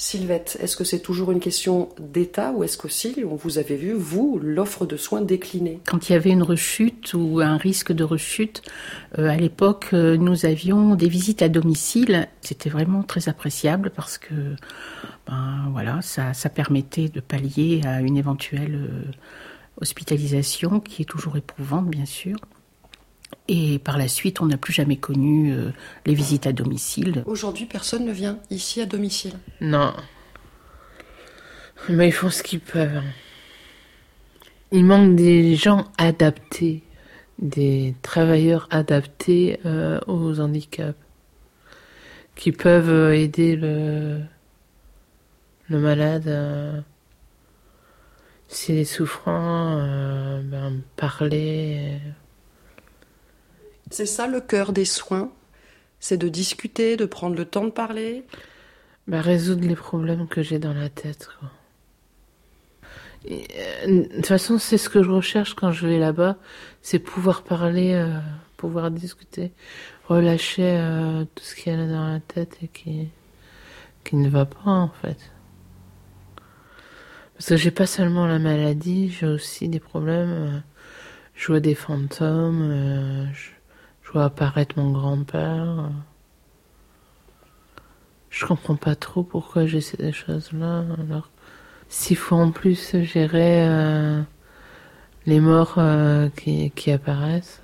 Sylvette, 0.00 0.56
est-ce 0.62 0.78
que 0.78 0.84
c'est 0.84 1.00
toujours 1.00 1.30
une 1.30 1.40
question 1.40 1.90
d'État 1.98 2.52
ou 2.52 2.64
est-ce 2.64 2.78
qu'aussi, 2.78 3.22
on 3.30 3.36
vous 3.36 3.58
avez 3.58 3.76
vu, 3.76 3.92
vous, 3.92 4.40
l'offre 4.42 4.86
de 4.86 4.96
soins 4.96 5.20
déclinée 5.20 5.78
Quand 5.84 6.08
il 6.08 6.12
y 6.12 6.14
avait 6.14 6.30
une 6.30 6.42
rechute 6.42 7.12
ou 7.12 7.40
un 7.40 7.58
risque 7.58 7.92
de 7.92 8.02
rechute, 8.02 8.62
euh, 9.18 9.28
à 9.28 9.36
l'époque, 9.36 9.88
euh, 9.92 10.16
nous 10.16 10.46
avions 10.46 10.94
des 10.94 11.10
visites 11.10 11.42
à 11.42 11.50
domicile. 11.50 12.28
C'était 12.40 12.70
vraiment 12.70 13.02
très 13.02 13.28
appréciable 13.28 13.92
parce 13.94 14.16
que, 14.16 14.32
ben 15.26 15.68
voilà, 15.72 16.00
ça, 16.00 16.32
ça 16.32 16.48
permettait 16.48 17.10
de 17.10 17.20
pallier 17.20 17.82
à 17.84 18.00
une 18.00 18.16
éventuelle 18.16 18.76
euh, 18.76 19.10
hospitalisation 19.82 20.80
qui 20.80 21.02
est 21.02 21.04
toujours 21.04 21.36
éprouvante, 21.36 21.88
bien 21.88 22.06
sûr. 22.06 22.38
Et 23.48 23.78
par 23.80 23.98
la 23.98 24.06
suite, 24.08 24.40
on 24.40 24.46
n'a 24.46 24.56
plus 24.56 24.72
jamais 24.72 24.96
connu 24.96 25.52
euh, 25.52 25.70
les 26.06 26.14
visites 26.14 26.46
à 26.46 26.52
domicile. 26.52 27.22
Aujourd'hui, 27.26 27.66
personne 27.66 28.04
ne 28.04 28.12
vient 28.12 28.38
ici 28.50 28.80
à 28.80 28.86
domicile. 28.86 29.32
Non. 29.60 29.92
Mais 31.88 32.08
ils 32.08 32.12
font 32.12 32.30
ce 32.30 32.42
qu'ils 32.42 32.60
peuvent. 32.60 33.02
Il 34.70 34.84
manque 34.84 35.16
des 35.16 35.56
gens 35.56 35.90
adaptés, 35.98 36.82
des 37.40 37.94
travailleurs 38.02 38.68
adaptés 38.70 39.58
euh, 39.66 39.98
aux 40.06 40.38
handicaps, 40.38 40.96
qui 42.36 42.52
peuvent 42.52 42.88
euh, 42.90 43.16
aider 43.16 43.56
le, 43.56 44.20
le 45.68 45.78
malade. 45.80 46.28
euh, 46.28 46.80
S'il 48.46 48.76
est 48.78 48.84
souffrant, 48.84 49.78
euh, 49.78 50.40
ben, 50.42 50.80
parler. 50.96 51.98
C'est 53.90 54.06
ça 54.06 54.26
le 54.26 54.40
cœur 54.40 54.72
des 54.72 54.84
soins 54.84 55.32
C'est 56.00 56.16
de 56.16 56.28
discuter, 56.28 56.96
de 56.96 57.04
prendre 57.06 57.36
le 57.36 57.44
temps 57.44 57.64
de 57.64 57.70
parler 57.70 58.24
Bah, 59.06 59.20
résoudre 59.20 59.66
les 59.66 59.76
problèmes 59.76 60.28
que 60.28 60.42
j'ai 60.42 60.58
dans 60.58 60.74
la 60.74 60.88
tête. 60.88 61.28
euh, 63.30 63.86
de 63.86 64.16
toute 64.16 64.26
façon, 64.26 64.58
c'est 64.58 64.78
ce 64.78 64.88
que 64.88 65.02
je 65.02 65.10
recherche 65.10 65.54
quand 65.54 65.72
je 65.72 65.86
vais 65.86 65.98
là-bas, 65.98 66.36
c'est 66.82 66.98
pouvoir 66.98 67.42
parler, 67.42 67.92
euh, 67.94 68.18
pouvoir 68.56 68.90
discuter, 68.90 69.52
relâcher 70.08 70.78
euh, 70.78 71.24
tout 71.34 71.44
ce 71.44 71.54
qu'il 71.54 71.72
y 71.72 71.76
a 71.76 71.86
dans 71.86 72.08
la 72.08 72.20
tête 72.20 72.58
et 72.62 72.68
qui, 72.68 73.08
qui 74.04 74.16
ne 74.16 74.28
va 74.28 74.46
pas 74.46 74.70
en 74.70 74.90
fait. 74.90 75.18
Parce 77.34 77.48
que 77.50 77.56
j'ai 77.56 77.70
pas 77.70 77.86
seulement 77.86 78.26
la 78.26 78.38
maladie, 78.38 79.10
j'ai 79.10 79.26
aussi 79.26 79.68
des 79.68 79.80
problèmes. 79.80 80.62
je 81.34 81.46
vois 81.48 81.60
des 81.60 81.74
fantômes, 81.74 83.30
je 84.10 84.14
vois 84.14 84.24
apparaître 84.24 84.76
mon 84.76 84.90
grand-père. 84.90 85.88
Je 88.28 88.44
comprends 88.44 88.74
pas 88.74 88.96
trop 88.96 89.22
pourquoi 89.22 89.66
j'ai 89.66 89.80
ces 89.80 90.10
choses-là. 90.10 90.84
Alors, 90.98 91.30
s'il 91.88 92.16
faut 92.16 92.34
en 92.34 92.50
plus 92.50 92.96
gérer 93.04 93.68
euh, 93.68 94.20
les 95.26 95.38
morts 95.38 95.74
euh, 95.78 96.28
qui, 96.30 96.72
qui 96.72 96.90
apparaissent. 96.90 97.60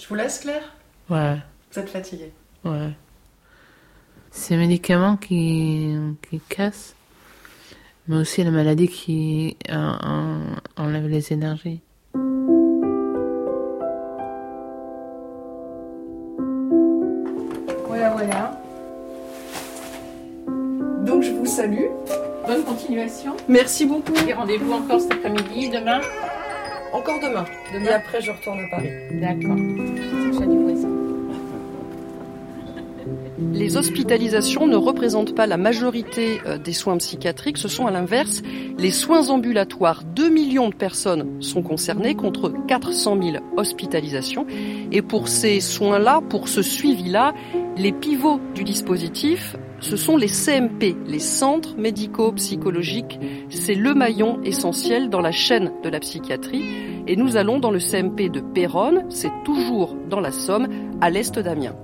Je 0.00 0.08
vous 0.08 0.14
laisse, 0.16 0.40
Claire? 0.40 0.72
Ouais, 1.08 1.38
Vous 1.72 1.78
êtes 1.78 1.90
fatiguée. 1.90 2.32
ouais. 2.64 2.90
Ces 4.32 4.56
médicaments 4.56 5.16
qui, 5.16 5.94
qui 6.28 6.40
cassent, 6.48 6.96
mais 8.08 8.16
aussi 8.16 8.42
la 8.42 8.50
maladie 8.50 8.88
qui 8.88 9.56
euh, 9.68 9.74
en- 9.76 10.56
enlève 10.76 11.06
les 11.06 11.32
énergies. 11.32 11.82
Continuation. 22.92 23.36
Merci 23.48 23.86
beaucoup. 23.86 24.12
Et 24.28 24.32
rendez-vous 24.32 24.72
encore 24.72 25.00
cet 25.00 25.12
après-midi, 25.12 25.70
demain 25.70 26.00
Encore 26.92 27.20
demain. 27.20 27.44
Demain. 27.72 27.86
Et 27.86 27.92
après, 27.92 28.20
je 28.20 28.30
retourne 28.30 28.60
à 28.60 28.68
Paris. 28.70 28.90
D'accord. 29.12 29.56
Les 33.52 33.76
hospitalisations 33.76 34.66
ne 34.66 34.76
représentent 34.76 35.34
pas 35.34 35.46
la 35.46 35.56
majorité 35.56 36.40
euh, 36.46 36.58
des 36.58 36.72
soins 36.72 36.96
psychiatriques, 36.98 37.58
ce 37.58 37.68
sont 37.68 37.86
à 37.86 37.90
l'inverse 37.90 38.42
les 38.78 38.90
soins 38.90 39.30
ambulatoires. 39.30 40.04
2 40.04 40.28
millions 40.28 40.68
de 40.68 40.74
personnes 40.74 41.42
sont 41.42 41.62
concernées 41.62 42.14
contre 42.14 42.52
400 42.68 43.18
000 43.22 43.44
hospitalisations. 43.56 44.46
Et 44.90 45.02
pour 45.02 45.28
ces 45.28 45.60
soins-là, 45.60 46.20
pour 46.28 46.48
ce 46.48 46.62
suivi-là, 46.62 47.34
les 47.76 47.92
pivots 47.92 48.40
du 48.54 48.64
dispositif, 48.64 49.56
ce 49.82 49.96
sont 49.96 50.16
les 50.16 50.28
CMP, 50.28 50.96
les 51.06 51.18
centres 51.18 51.76
médico-psychologiques. 51.76 53.18
C'est 53.50 53.74
le 53.74 53.94
maillon 53.94 54.40
essentiel 54.44 55.10
dans 55.10 55.20
la 55.20 55.32
chaîne 55.32 55.72
de 55.82 55.88
la 55.88 55.98
psychiatrie. 55.98 56.64
Et 57.08 57.16
nous 57.16 57.36
allons 57.36 57.58
dans 57.58 57.72
le 57.72 57.80
CMP 57.80 58.30
de 58.30 58.40
Péronne, 58.40 59.04
c'est 59.10 59.32
toujours 59.44 59.96
dans 60.08 60.20
la 60.20 60.30
Somme, 60.30 60.68
à 61.00 61.10
l'est 61.10 61.36
d'Amiens. 61.36 61.74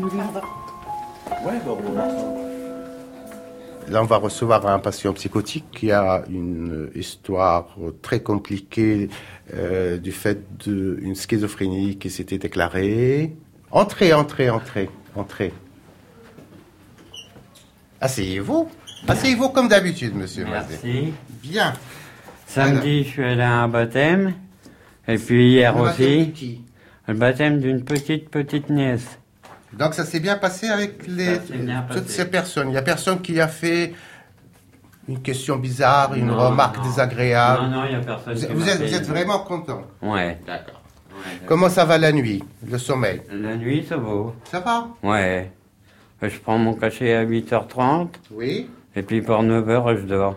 Ouais 0.00 1.60
bah, 1.64 1.72
on 1.86 1.92
va. 1.92 2.08
Là, 3.88 4.00
on 4.00 4.06
va 4.06 4.16
recevoir 4.16 4.64
un 4.66 4.78
patient 4.78 5.12
psychotique 5.12 5.64
qui 5.72 5.90
a 5.90 6.22
une 6.30 6.88
histoire 6.94 7.76
très 8.00 8.20
compliquée 8.20 9.08
euh, 9.54 9.98
du 9.98 10.12
fait 10.12 10.40
d'une 10.58 11.16
schizophrénie 11.16 11.98
qui 11.98 12.08
s'était 12.08 12.38
déclarée. 12.38 13.34
Entrez, 13.72 14.12
entrez, 14.12 14.50
entrez, 14.50 14.88
entrez. 15.16 15.52
Asseyez-vous. 18.00 18.68
Asseyez-vous 19.08 19.48
comme 19.48 19.68
d'habitude, 19.68 20.14
monsieur 20.14 20.44
Mazet. 20.44 20.78
Merci. 20.84 21.12
Bien. 21.42 21.72
Samedi, 22.46 23.02
je 23.04 23.08
suis 23.08 23.24
allé 23.24 23.42
à 23.42 23.62
un 23.62 23.68
baptême. 23.68 24.34
Et 25.08 25.18
puis 25.18 25.50
hier 25.52 25.76
Le 25.76 25.82
baptême 25.82 26.06
aussi. 26.20 26.26
de 26.26 26.32
qui? 26.32 26.60
Le 27.08 27.14
baptême 27.14 27.60
d'une 27.60 27.82
petite, 27.84 28.30
petite 28.30 28.70
nièce. 28.70 29.18
Donc 29.78 29.94
ça 29.94 30.04
s'est 30.04 30.20
bien 30.20 30.36
passé 30.36 30.68
avec 30.68 31.06
les, 31.06 31.38
bien 31.38 31.82
toutes 31.90 32.02
passé. 32.04 32.12
ces 32.14 32.24
personnes. 32.26 32.68
Il 32.68 32.72
n'y 32.72 32.76
a 32.76 32.82
personne 32.82 33.20
qui 33.20 33.40
a 33.40 33.48
fait 33.48 33.94
une 35.08 35.20
question 35.22 35.56
bizarre, 35.56 36.14
une 36.14 36.26
Non, 36.26 36.36
remarque 36.48 36.76
non. 36.78 36.82
désagréable. 36.84 37.62
Non, 37.64 37.68
non, 37.70 37.84
il 37.86 37.92
y 37.92 37.94
a 37.94 38.00
personne 38.00 38.34
Vous, 38.34 38.46
qui 38.46 38.52
vous 38.52 38.68
êtes, 38.68 38.78
fait- 38.78 38.86
vous 38.86 38.94
êtes 38.94 39.06
vraiment 39.06 39.38
content. 39.40 39.82
Ouais. 40.02 40.38
D'accord. 40.46 40.80
Comment 41.46 41.68
ça 41.68 41.84
va 41.84 41.98
la 41.98 42.12
nuit, 42.12 42.42
le 42.68 42.78
sommeil? 42.78 43.22
La 43.30 43.56
nuit, 43.56 43.84
ça 43.88 43.96
va. 43.96 44.32
Ça 44.50 44.60
va? 44.60 44.88
Ouais. 45.02 45.50
Je 46.22 46.38
prends 46.38 46.58
mon 46.58 46.74
cachet 46.74 47.14
à 47.14 47.24
8h30. 47.24 48.08
Oui. 48.30 48.70
Et 48.94 49.02
puis 49.02 49.22
pour 49.22 49.42
9h, 49.42 49.96
je 50.00 50.06
dors. 50.06 50.36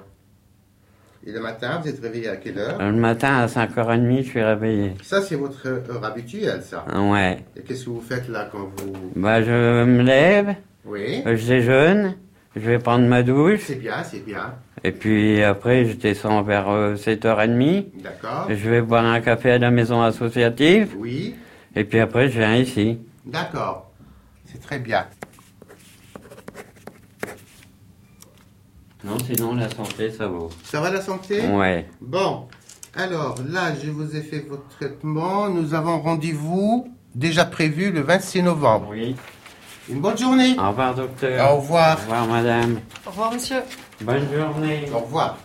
Et 1.27 1.31
le 1.31 1.39
matin, 1.39 1.79
vous 1.81 1.89
êtes 1.89 1.99
réveillé 2.01 2.29
à 2.29 2.35
quelle 2.35 2.59
heure 2.59 2.77
Le 2.79 2.91
matin, 2.91 3.37
à 3.37 3.47
5h30, 3.47 4.17
je 4.21 4.29
suis 4.29 4.43
réveillé. 4.43 4.93
Ça, 5.01 5.21
c'est 5.21 5.35
votre 5.35 5.65
heure 5.67 6.05
habituelle, 6.05 6.61
ça. 6.61 6.85
Ouais. 6.95 7.39
Et 7.57 7.61
qu'est-ce 7.61 7.85
que 7.85 7.89
vous 7.89 8.01
faites 8.01 8.29
là 8.29 8.47
quand 8.51 8.69
vous... 8.77 8.93
Bah, 9.15 9.41
je 9.41 9.83
me 9.85 10.03
lève. 10.03 10.55
Oui. 10.85 11.23
Je 11.25 11.47
déjeune. 11.47 12.15
Je 12.55 12.61
vais 12.61 12.77
prendre 12.77 13.07
ma 13.07 13.23
douche. 13.23 13.61
C'est 13.65 13.75
bien, 13.75 14.03
c'est 14.03 14.23
bien. 14.23 14.53
Et 14.83 14.91
puis 14.91 15.41
après, 15.41 15.85
je 15.85 15.93
descends 15.93 16.43
vers 16.43 16.69
euh, 16.69 16.93
7h30. 16.93 17.85
D'accord. 18.03 18.45
Je 18.47 18.69
vais 18.69 18.81
boire 18.81 19.03
un 19.03 19.19
café 19.19 19.51
à 19.51 19.57
la 19.57 19.71
maison 19.71 20.03
associative. 20.03 20.93
Oui. 20.95 21.33
Et 21.75 21.85
puis 21.85 21.99
après, 21.99 22.29
je 22.29 22.37
viens 22.37 22.55
ici. 22.55 22.99
D'accord. 23.25 23.91
C'est 24.45 24.61
très 24.61 24.77
bien. 24.77 25.05
Non, 29.05 29.17
sinon 29.19 29.53
la 29.53 29.69
santé, 29.69 30.09
ça 30.09 30.25
vaut. 30.25 30.49
Ça 30.63 30.81
va 30.81 30.89
la 30.89 30.99
santé? 30.99 31.39
Ouais. 31.47 31.87
Bon, 32.01 32.47
alors 32.95 33.35
là, 33.47 33.71
je 33.75 33.91
vous 33.91 34.15
ai 34.15 34.21
fait 34.21 34.39
votre 34.39 34.67
traitement. 34.69 35.47
Nous 35.47 35.75
avons 35.75 36.01
rendez-vous 36.01 36.91
déjà 37.13 37.45
prévu 37.45 37.91
le 37.91 38.01
26 38.01 38.41
novembre. 38.41 38.87
Oui. 38.89 39.15
Une 39.91 40.01
bonne 40.01 40.17
journée. 40.17 40.57
Au 40.57 40.69
revoir, 40.69 40.95
docteur. 40.95 41.51
Au 41.51 41.57
revoir. 41.57 41.99
Au 41.99 42.01
revoir, 42.01 42.27
madame. 42.27 42.79
Au 43.05 43.11
revoir, 43.11 43.31
monsieur. 43.31 43.61
Bonne 44.01 44.25
journée. 44.33 44.85
Au 44.91 44.97
revoir. 44.97 45.37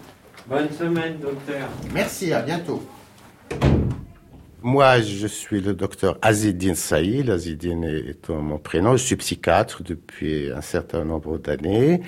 Bonne 0.49 0.71
semaine, 0.71 1.19
docteur. 1.21 1.69
Merci, 1.93 2.33
à 2.33 2.41
bientôt. 2.41 2.83
Moi, 4.63 5.03
je 5.03 5.27
suis 5.27 5.61
le 5.61 5.75
docteur 5.75 6.17
Azidine 6.23 6.75
Saïd. 6.75 7.29
Azidine 7.29 7.85
est 7.85 8.27
mon 8.31 8.57
prénom. 8.57 8.93
Je 8.93 9.05
suis 9.05 9.17
psychiatre 9.17 9.83
depuis 9.83 10.51
un 10.51 10.63
certain 10.63 11.05
nombre 11.05 11.37
d'années. 11.37 12.01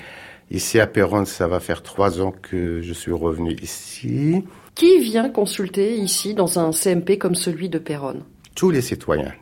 Ici 0.50 0.81
à 0.81 0.87
Péronne, 0.87 1.26
ça 1.26 1.46
va 1.46 1.61
faire 1.61 1.83
trois 1.83 2.20
ans 2.20 2.33
que 2.33 2.83
je 2.83 2.92
suis 2.92 3.12
revenu 3.12 3.57
ici. 3.62 4.44
Qui 4.74 4.98
vient 5.00 5.28
consulter 5.28 5.94
ici 5.96 6.35
dans 6.35 6.59
un 6.59 6.72
CMP 6.72 7.18
comme 7.18 7.35
celui 7.35 7.68
de 7.68 7.78
Péronne? 7.78 8.22
Tous 8.55 8.70
les 8.70 8.83
citoyens. 8.83 9.33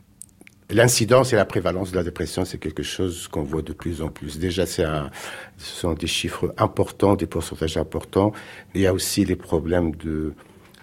L'incidence 0.69 1.33
et 1.33 1.35
la 1.35 1.43
prévalence 1.43 1.91
de 1.91 1.97
la 1.97 2.03
dépression, 2.03 2.45
c'est 2.45 2.57
quelque 2.57 2.83
chose 2.83 3.27
qu'on 3.27 3.43
voit 3.43 3.61
de 3.61 3.73
plus 3.73 4.01
en 4.01 4.07
plus. 4.07 4.39
Déjà, 4.39 4.65
c'est 4.65 4.85
un, 4.85 5.09
ce 5.57 5.81
sont 5.81 5.93
des 5.93 6.07
chiffres 6.07 6.53
importants, 6.57 7.15
des 7.15 7.27
pourcentages 7.27 7.75
importants. 7.75 8.31
Il 8.73 8.81
y 8.81 8.87
a 8.87 8.93
aussi 8.93 9.25
les 9.25 9.35
problèmes 9.35 9.93
de 9.95 10.33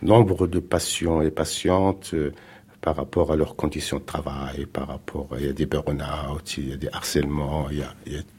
nombre 0.03 0.47
de 0.47 0.59
patients 0.59 1.23
et 1.23 1.31
patientes 1.31 2.11
euh, 2.13 2.33
par 2.83 2.97
rapport 2.97 3.33
à 3.33 3.37
leurs 3.37 3.57
conditions 3.57 3.99
de 3.99 4.05
travail, 4.05 4.67
par 4.67 4.89
rapport, 4.89 5.29
il 5.39 5.47
y 5.47 5.49
a 5.49 5.53
des 5.53 5.67
burn-out, 5.67 6.59
il 6.59 6.69
y 6.69 6.73
a 6.73 6.77
des 6.77 6.89
harcèlements, 6.93 7.69
il 7.71 7.79
y 7.79 7.83
a, 7.83 7.95
il 8.07 8.13
y 8.13 8.17
a 8.17 8.23
tout. 8.23 8.38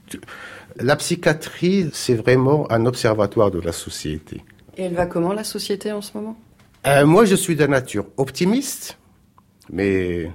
La 0.78 0.96
psychiatrie, 0.96 1.90
c'est 1.94 2.16
vraiment 2.16 2.72
un 2.72 2.86
observatoire 2.86 3.52
de 3.52 3.60
la 3.60 3.72
société. 3.72 4.44
Et 4.78 4.84
elle 4.84 4.94
va 4.94 5.06
comment 5.06 5.34
la 5.34 5.44
société 5.44 5.92
en 5.92 6.02
ce 6.02 6.16
moment? 6.16 6.38
Euh, 6.88 7.06
moi, 7.06 7.26
je 7.26 7.36
suis 7.36 7.56
de 7.56 7.66
nature 7.66 8.06
optimiste, 8.18 8.98
mais 9.72 10.32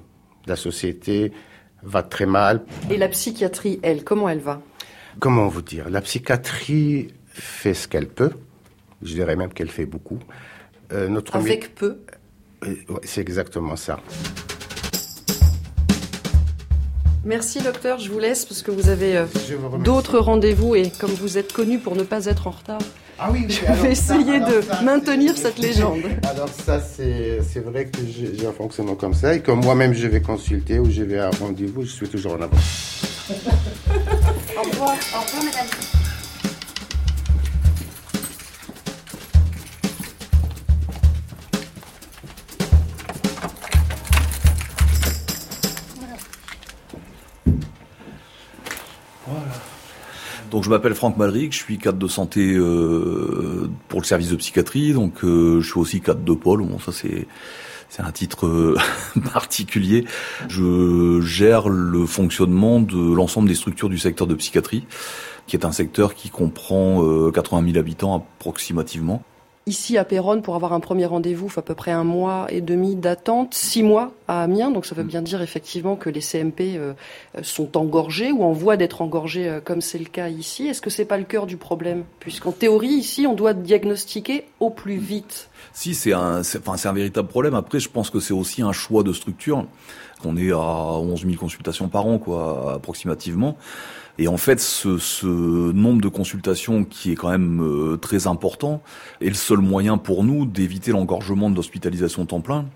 la 0.47 0.57
société 0.57 1.33
va 1.83 2.03
très 2.03 2.27
mal. 2.27 2.63
Et 2.91 2.97
la 2.97 3.09
psychiatrie, 3.09 3.81
elle, 3.83 4.05
comment 4.05 4.29
elle 4.29 4.41
va? 4.41 4.61
Comment 5.19 5.49
vous 5.49 5.63
dire? 5.63 5.89
La 5.89 6.01
psychiatrie 6.01 7.09
fait 7.27 7.75
ce 7.75 7.89
qu'elle 7.89 8.09
peut. 8.09 8.33
Je 9.03 9.15
dirais 9.15 9.37
même 9.37 9.53
qu'elle 9.53 9.71
fait 9.71 9.87
beaucoup. 9.87 10.19
Euh, 10.93 11.09
notre 11.09 11.37
Avec 11.37 11.75
peu 11.75 11.99
Euh, 12.65 12.75
C'est 13.03 13.21
exactement 13.21 13.77
ça. 13.77 14.01
Merci 17.25 17.61
docteur, 17.63 17.99
je 17.99 18.11
vous 18.11 18.19
laisse 18.19 18.45
parce 18.45 18.61
que 18.63 18.71
vous 18.71 18.91
avez 18.91 19.17
euh, 19.17 19.25
d'autres 19.83 20.19
rendez-vous 20.19 20.75
et 20.75 20.91
comme 21.01 21.11
vous 21.11 21.39
êtes 21.39 21.55
connu 21.55 21.79
pour 21.79 21.97
ne 21.97 22.03
pas 22.03 22.27
être 22.27 22.47
en 22.47 22.51
retard, 22.51 22.81
Ah 23.19 23.31
oui, 23.33 23.47
oui, 23.49 23.55
je 23.67 23.83
vais 23.83 23.93
essayer 23.93 24.41
de 24.41 24.61
ça, 24.61 24.83
maintenir 24.83 25.35
cette 25.37 25.59
légende. 25.59 26.03
Alors 26.29 26.51
ça, 26.51 26.81
c'est 26.81 27.41
c'est 27.43 27.61
vrai 27.61 27.87
que 27.87 27.99
j'ai 28.07 28.47
un 28.47 28.53
fonctionnement 28.53 28.95
comme 28.95 29.15
ça. 29.15 29.35
Et 29.35 29.41
quand 29.41 29.57
moi-même 29.57 29.95
je 29.95 30.07
vais 30.07 30.21
consulter 30.21 30.79
ou 30.79 30.91
je 30.91 31.03
vais 31.03 31.19
à 31.19 31.29
un 31.29 31.31
rendez-vous, 31.41 31.85
je 31.85 31.93
suis 31.93 32.09
toujours 32.09 32.33
en 32.35 32.43
avance. 32.43 33.05
Au 33.31 33.33
revoir. 34.63 34.91
Au 34.91 35.21
revoir, 35.23 35.45
madame. 35.45 35.94
Donc 50.55 50.63
je 50.63 50.71
m'appelle 50.71 50.95
Franck 50.95 51.17
Malric, 51.17 51.53
je 51.53 51.59
suis 51.59 51.79
cadre 51.79 51.99
de 51.99 52.07
santé 52.07 52.55
euh, 52.55 53.69
pour 53.89 54.01
le 54.01 54.07
service 54.07 54.31
de 54.31 54.37
psychiatrie, 54.37 54.93
donc 54.93 55.25
euh, 55.25 55.61
je 55.61 55.69
suis 55.69 55.81
aussi 55.81 56.01
cadre 56.01 56.21
de 56.21 56.33
pôle. 56.33 56.63
Bon, 56.63 56.79
ça 56.79 56.93
c'est 56.93 57.27
c'est 57.89 58.03
un 58.03 58.13
titre 58.13 58.47
euh, 58.47 58.77
particulier. 59.33 60.05
Je 60.47 61.21
gère 61.23 61.69
le 61.69 62.07
fonctionnement 62.07 62.79
de 62.79 63.13
l'ensemble 63.13 63.49
des 63.49 63.57
structures 63.57 63.89
du 63.89 63.99
secteur 63.99 64.29
de 64.29 64.35
psychiatrie, 64.37 64.87
qui 65.49 65.57
est 65.57 65.65
un 65.65 65.73
secteur 65.73 66.15
qui 66.15 66.31
comprend 66.31 67.05
euh, 67.05 67.33
80 67.33 67.73
000 67.73 67.79
habitants 67.79 68.15
approximativement. 68.15 69.25
Ici 69.67 69.97
à 69.97 70.05
Péronne, 70.05 70.43
pour 70.43 70.57
avoir 70.57 70.75
un 70.75 70.81
premier 70.81 71.07
rendez-vous, 71.07 71.47
il 71.47 71.51
faut 71.51 71.61
à 71.61 71.63
peu 71.63 71.75
près 71.75 71.91
un 71.91 72.05
mois 72.05 72.47
et 72.51 72.61
demi 72.61 72.97
d'attente, 72.97 73.55
six 73.55 73.83
mois 73.83 74.13
à 74.29 74.43
Amiens. 74.43 74.71
Donc 74.71 74.85
ça 74.85 74.95
veut 74.95 75.05
bien 75.05 75.23
dire 75.23 75.41
effectivement 75.41 75.97
que 75.97 76.11
les 76.11 76.21
CMP 76.21 76.77
euh, 76.77 76.93
sont 77.43 77.79
engorgés 77.79 78.31
ou 78.31 78.43
en 78.43 78.53
voie 78.53 78.77
d'être 78.77 79.01
engorgés, 79.01 79.49
euh, 79.49 79.61
comme 79.65 79.81
c'est 79.81 79.99
le 79.99 80.05
cas 80.05 80.29
ici. 80.29 80.67
Est-ce 80.67 80.83
que 80.83 80.91
c'est 80.91 81.07
pas 81.07 81.17
le 81.17 81.25
cœur 81.25 81.47
du 81.47 81.57
problème? 81.57 82.05
Puisqu'en 82.21 82.53
théorie, 82.53 82.89
ici, 82.89 83.27
on 83.27 83.33
doit 83.33 83.55
diagnostiquer 83.55 84.45
au 84.61 84.69
plus 84.69 84.99
vite. 84.99 85.49
Si, 85.73 85.95
c'est 85.95 86.13
un, 86.13 86.41
enfin, 86.41 86.77
c'est 86.77 86.89
un 86.89 86.93
véritable 86.93 87.29
problème. 87.29 87.55
Après, 87.55 87.81
je 87.81 87.89
pense 87.89 88.11
que 88.11 88.21
c'est 88.21 88.35
aussi 88.35 88.61
un 88.61 88.73
choix 88.73 89.03
de 89.03 89.15
structure. 89.15 89.65
On 90.27 90.37
est 90.37 90.53
à 90.53 90.59
11 90.59 91.23
000 91.23 91.37
consultations 91.37 91.89
par 91.89 92.07
an, 92.07 92.19
quoi, 92.19 92.75
approximativement. 92.75 93.57
Et 94.19 94.29
en 94.29 94.37
fait, 94.37 94.61
ce, 94.61 94.99
ce 94.99 95.27
nombre 95.27 96.01
de 96.01 96.09
consultations 96.09 96.85
qui 96.85 97.11
est 97.13 97.17
quand 97.17 97.31
même 97.31 97.61
euh, 97.63 97.97
très 97.97 98.27
important 98.27 98.81
est 99.21 99.29
le 99.29 99.35
seul 99.35 99.59
moyen 99.59 99.99
pour 99.99 100.23
nous 100.23 100.47
d'éviter 100.47 100.93
l'engorgement 100.93 101.51
de 101.51 101.57
l'hospitalisation 101.57 102.25
temps 102.25 102.41
plein. 102.41 102.67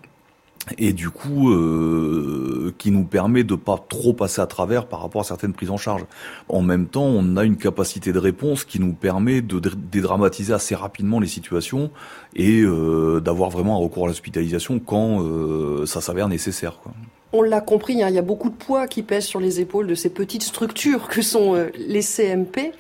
Et 0.77 0.93
du 0.93 1.09
coup, 1.09 1.51
euh, 1.51 2.75
qui 2.77 2.91
nous 2.91 3.05
permet 3.05 3.43
de 3.43 3.55
pas 3.55 3.79
trop 3.89 4.13
passer 4.13 4.43
à 4.43 4.47
travers 4.47 4.87
par 4.87 5.01
rapport 5.01 5.23
à 5.23 5.25
certaines 5.25 5.55
prises 5.55 5.71
en 5.71 5.79
charge. 5.79 6.05
En 6.49 6.61
même 6.61 6.89
temps, 6.89 7.07
on 7.07 7.37
a 7.39 7.45
une 7.45 7.57
capacité 7.57 8.13
de 8.13 8.19
réponse 8.19 8.65
qui 8.65 8.79
nous 8.79 8.93
permet 8.93 9.41
de 9.41 9.61
dr- 9.61 9.77
dédramatiser 9.77 10.53
assez 10.53 10.75
rapidement 10.75 11.21
les 11.21 11.29
situations 11.29 11.91
et 12.35 12.61
euh, 12.61 13.21
d'avoir 13.21 13.49
vraiment 13.49 13.77
un 13.77 13.79
recours 13.79 14.05
à 14.05 14.09
l'hospitalisation 14.09 14.79
quand 14.79 15.23
euh, 15.23 15.87
ça 15.87 16.03
s'avère 16.03 16.29
nécessaire. 16.29 16.81
Quoi. 16.83 16.93
On 17.33 17.43
l'a 17.43 17.61
compris, 17.61 18.03
hein, 18.03 18.09
il 18.09 18.15
y 18.15 18.19
a 18.19 18.23
beaucoup 18.23 18.49
de 18.49 18.55
poids 18.55 18.87
qui 18.87 19.03
pèse 19.03 19.25
sur 19.25 19.41
les 19.41 19.61
épaules 19.61 19.87
de 19.87 19.95
ces 19.95 20.09
petites 20.09 20.43
structures 20.43 21.09
que 21.09 21.21
sont 21.23 21.55
euh, 21.55 21.69
les 21.77 22.03
CMP. 22.03 22.73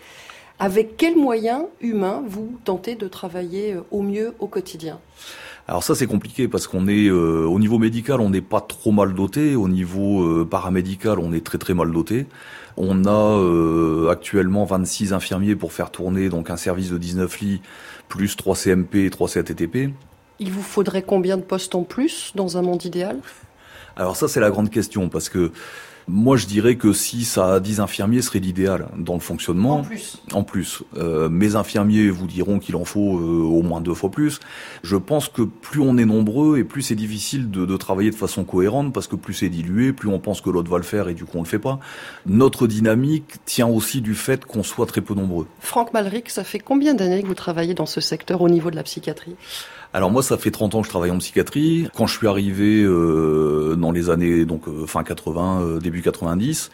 Avec 0.58 0.96
quels 0.96 1.16
moyens 1.16 1.64
humains 1.80 2.22
vous 2.26 2.58
tentez 2.64 2.96
de 2.96 3.06
travailler 3.06 3.74
euh, 3.74 3.82
au 3.90 4.02
mieux 4.02 4.34
au 4.38 4.46
quotidien? 4.46 4.98
Alors 5.68 5.84
ça 5.84 5.94
c'est 5.94 6.06
compliqué 6.06 6.48
parce 6.48 6.66
qu'on 6.66 6.88
est 6.88 7.08
euh, 7.08 7.44
au 7.44 7.58
niveau 7.58 7.78
médical 7.78 8.22
on 8.22 8.30
n'est 8.30 8.40
pas 8.40 8.62
trop 8.62 8.90
mal 8.90 9.14
doté, 9.14 9.54
au 9.54 9.68
niveau 9.68 10.46
paramédical 10.46 11.18
on 11.18 11.30
est 11.34 11.44
très 11.44 11.58
très 11.58 11.74
mal 11.74 11.92
doté. 11.92 12.26
On 12.80 13.06
a 13.06 13.10
euh, 13.10 14.08
actuellement 14.08 14.64
26 14.64 15.12
infirmiers 15.12 15.56
pour 15.56 15.72
faire 15.72 15.90
tourner 15.90 16.28
donc 16.28 16.48
un 16.48 16.56
service 16.56 16.90
de 16.90 16.96
19 16.96 17.40
lits 17.40 17.60
plus 18.08 18.36
3 18.36 18.54
CMP 18.54 19.04
et 19.04 19.10
3 19.10 19.28
CATTP. 19.28 19.90
Il 20.38 20.52
vous 20.52 20.62
faudrait 20.62 21.02
combien 21.02 21.36
de 21.36 21.42
postes 21.42 21.74
en 21.74 21.82
plus 21.82 22.32
dans 22.36 22.56
un 22.56 22.62
monde 22.62 22.84
idéal? 22.84 23.18
Alors 23.98 24.16
ça 24.16 24.28
c'est 24.28 24.40
la 24.40 24.50
grande 24.50 24.70
question 24.70 25.08
parce 25.08 25.28
que 25.28 25.50
moi 26.06 26.36
je 26.36 26.46
dirais 26.46 26.76
que 26.76 26.92
6 26.92 27.36
à 27.36 27.60
10 27.60 27.80
infirmiers 27.80 28.22
serait 28.22 28.38
l'idéal 28.38 28.86
dans 28.96 29.14
le 29.14 29.20
fonctionnement. 29.20 29.80
En 29.80 29.82
plus. 29.82 30.22
En 30.32 30.42
plus. 30.42 30.82
Euh, 30.96 31.28
mes 31.28 31.56
infirmiers 31.56 32.08
vous 32.08 32.26
diront 32.26 32.60
qu'il 32.60 32.76
en 32.76 32.84
faut 32.84 33.18
euh, 33.18 33.42
au 33.42 33.62
moins 33.62 33.80
deux 33.80 33.92
fois 33.92 34.10
plus. 34.10 34.40
Je 34.82 34.96
pense 34.96 35.28
que 35.28 35.42
plus 35.42 35.80
on 35.80 35.98
est 35.98 36.06
nombreux 36.06 36.58
et 36.58 36.64
plus 36.64 36.82
c'est 36.82 36.94
difficile 36.94 37.50
de, 37.50 37.66
de 37.66 37.76
travailler 37.76 38.10
de 38.10 38.16
façon 38.16 38.44
cohérente 38.44 38.94
parce 38.94 39.06
que 39.06 39.16
plus 39.16 39.34
c'est 39.34 39.50
dilué, 39.50 39.92
plus 39.92 40.08
on 40.08 40.18
pense 40.18 40.40
que 40.40 40.48
l'autre 40.48 40.70
va 40.70 40.78
le 40.78 40.84
faire 40.84 41.08
et 41.08 41.14
du 41.14 41.24
coup 41.24 41.36
on 41.36 41.42
le 41.42 41.48
fait 41.48 41.58
pas. 41.58 41.78
Notre 42.24 42.66
dynamique 42.66 43.44
tient 43.44 43.66
aussi 43.66 44.00
du 44.00 44.14
fait 44.14 44.44
qu'on 44.44 44.62
soit 44.62 44.86
très 44.86 45.00
peu 45.00 45.14
nombreux. 45.14 45.46
Franck 45.60 45.92
Malric, 45.92 46.30
ça 46.30 46.44
fait 46.44 46.60
combien 46.60 46.94
d'années 46.94 47.22
que 47.22 47.28
vous 47.28 47.34
travaillez 47.34 47.74
dans 47.74 47.86
ce 47.86 48.00
secteur 48.00 48.40
au 48.40 48.48
niveau 48.48 48.70
de 48.70 48.76
la 48.76 48.84
psychiatrie? 48.84 49.36
Alors 49.94 50.10
moi, 50.10 50.22
ça 50.22 50.36
fait 50.36 50.50
30 50.50 50.74
ans 50.74 50.80
que 50.80 50.86
je 50.86 50.90
travaille 50.90 51.10
en 51.10 51.18
psychiatrie. 51.18 51.88
Quand 51.94 52.06
je 52.06 52.16
suis 52.16 52.28
arrivé 52.28 52.82
euh, 52.82 53.74
dans 53.74 53.90
les 53.90 54.10
années 54.10 54.44
donc 54.44 54.68
euh, 54.68 54.86
fin 54.86 55.02
80, 55.02 55.62
euh, 55.62 55.78
début 55.78 56.02
90, 56.02 56.70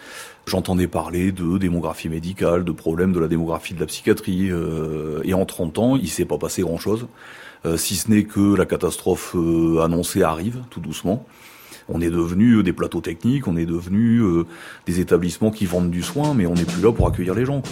j'entendais 0.46 0.88
parler 0.88 1.30
de 1.30 1.56
démographie 1.58 2.08
médicale, 2.08 2.64
de 2.64 2.72
problèmes 2.72 3.12
de 3.12 3.20
la 3.20 3.28
démographie 3.28 3.72
de 3.72 3.80
la 3.80 3.86
psychiatrie. 3.86 4.50
euh, 4.50 5.20
et 5.22 5.32
en 5.32 5.44
30 5.44 5.78
ans, 5.78 5.96
il 5.96 6.08
s'est 6.08 6.24
pas 6.24 6.38
passé 6.38 6.62
grand-chose, 6.62 7.06
euh, 7.66 7.76
si 7.76 7.94
ce 7.94 8.10
n'est 8.10 8.24
que 8.24 8.56
la 8.56 8.66
catastrophe 8.66 9.36
annoncée 9.80 10.24
arrive 10.24 10.62
tout 10.70 10.80
doucement. 10.80 11.24
On 11.88 12.00
est 12.00 12.10
devenu 12.10 12.62
des 12.64 12.72
plateaux 12.72 13.02
techniques, 13.02 13.46
on 13.46 13.56
est 13.56 13.66
devenu 13.66 14.22
des 14.86 15.00
établissements 15.00 15.50
qui 15.50 15.66
vendent 15.66 15.90
du 15.90 16.02
soin, 16.02 16.32
mais 16.32 16.46
on 16.46 16.54
n'est 16.54 16.64
plus 16.64 16.82
là 16.82 16.90
pour 16.92 17.06
accueillir 17.06 17.34
les 17.34 17.44
gens. 17.44 17.62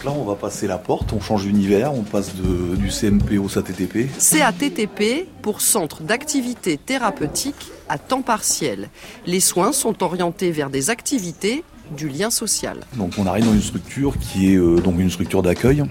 Donc 0.00 0.14
là, 0.14 0.18
on 0.18 0.24
va 0.24 0.34
passer 0.34 0.66
la 0.66 0.78
porte, 0.78 1.12
on 1.12 1.20
change 1.20 1.44
d'univers, 1.44 1.92
on 1.92 2.00
passe 2.00 2.34
de, 2.34 2.74
du 2.74 2.88
CMP 2.88 3.36
au 3.38 3.50
SATTP. 3.50 4.08
CATTP 4.18 5.26
pour 5.42 5.60
Centre 5.60 6.02
d'activité 6.02 6.78
thérapeutique 6.78 7.70
à 7.86 7.98
temps 7.98 8.22
partiel. 8.22 8.88
Les 9.26 9.40
soins 9.40 9.72
sont 9.72 10.02
orientés 10.02 10.52
vers 10.52 10.70
des 10.70 10.88
activités 10.88 11.64
du 11.94 12.08
lien 12.08 12.30
social. 12.30 12.78
Donc 12.96 13.12
on 13.18 13.26
arrive 13.26 13.44
dans 13.44 13.52
une 13.52 13.60
structure 13.60 14.14
qui 14.18 14.54
est 14.54 14.56
euh, 14.56 14.80
donc 14.80 14.98
une 14.98 15.10
structure 15.10 15.42
d'accueil. 15.42 15.84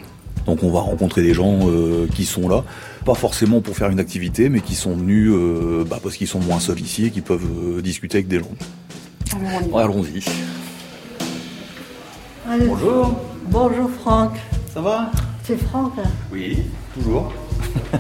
Donc 0.48 0.64
on 0.64 0.72
va 0.72 0.80
rencontrer 0.80 1.22
des 1.22 1.36
gens 1.36 1.60
euh, 1.68 2.08
qui 2.16 2.26
sont 2.26 2.50
là, 2.50 2.64
pas 3.06 3.14
forcément 3.14 3.62
pour 3.62 3.76
faire 3.76 3.92
une 3.92 4.00
activité, 4.00 4.50
mais 4.50 4.62
qui 4.62 4.74
sont 4.74 4.96
venus 4.96 5.30
euh, 5.32 5.86
bah, 5.88 6.00
parce 6.02 6.16
qu'ils 6.16 6.28
sont 6.28 6.40
moins 6.40 6.60
seuls 6.60 6.80
ici 6.80 7.06
et 7.06 7.12
qui 7.12 7.22
peuvent 7.22 7.46
euh, 7.78 7.82
discuter 7.84 8.18
avec 8.18 8.28
des 8.28 8.40
gens. 8.40 8.50
Allons-y. 9.76 10.26
Bonjour. 12.66 13.39
Bonjour 13.50 13.90
Franck. 13.90 14.38
Ça 14.74 14.82
va? 14.82 15.12
C'est 15.44 15.58
Franck. 15.58 15.94
hein? 15.98 16.10
Oui, 16.32 16.64
toujours. 16.94 17.32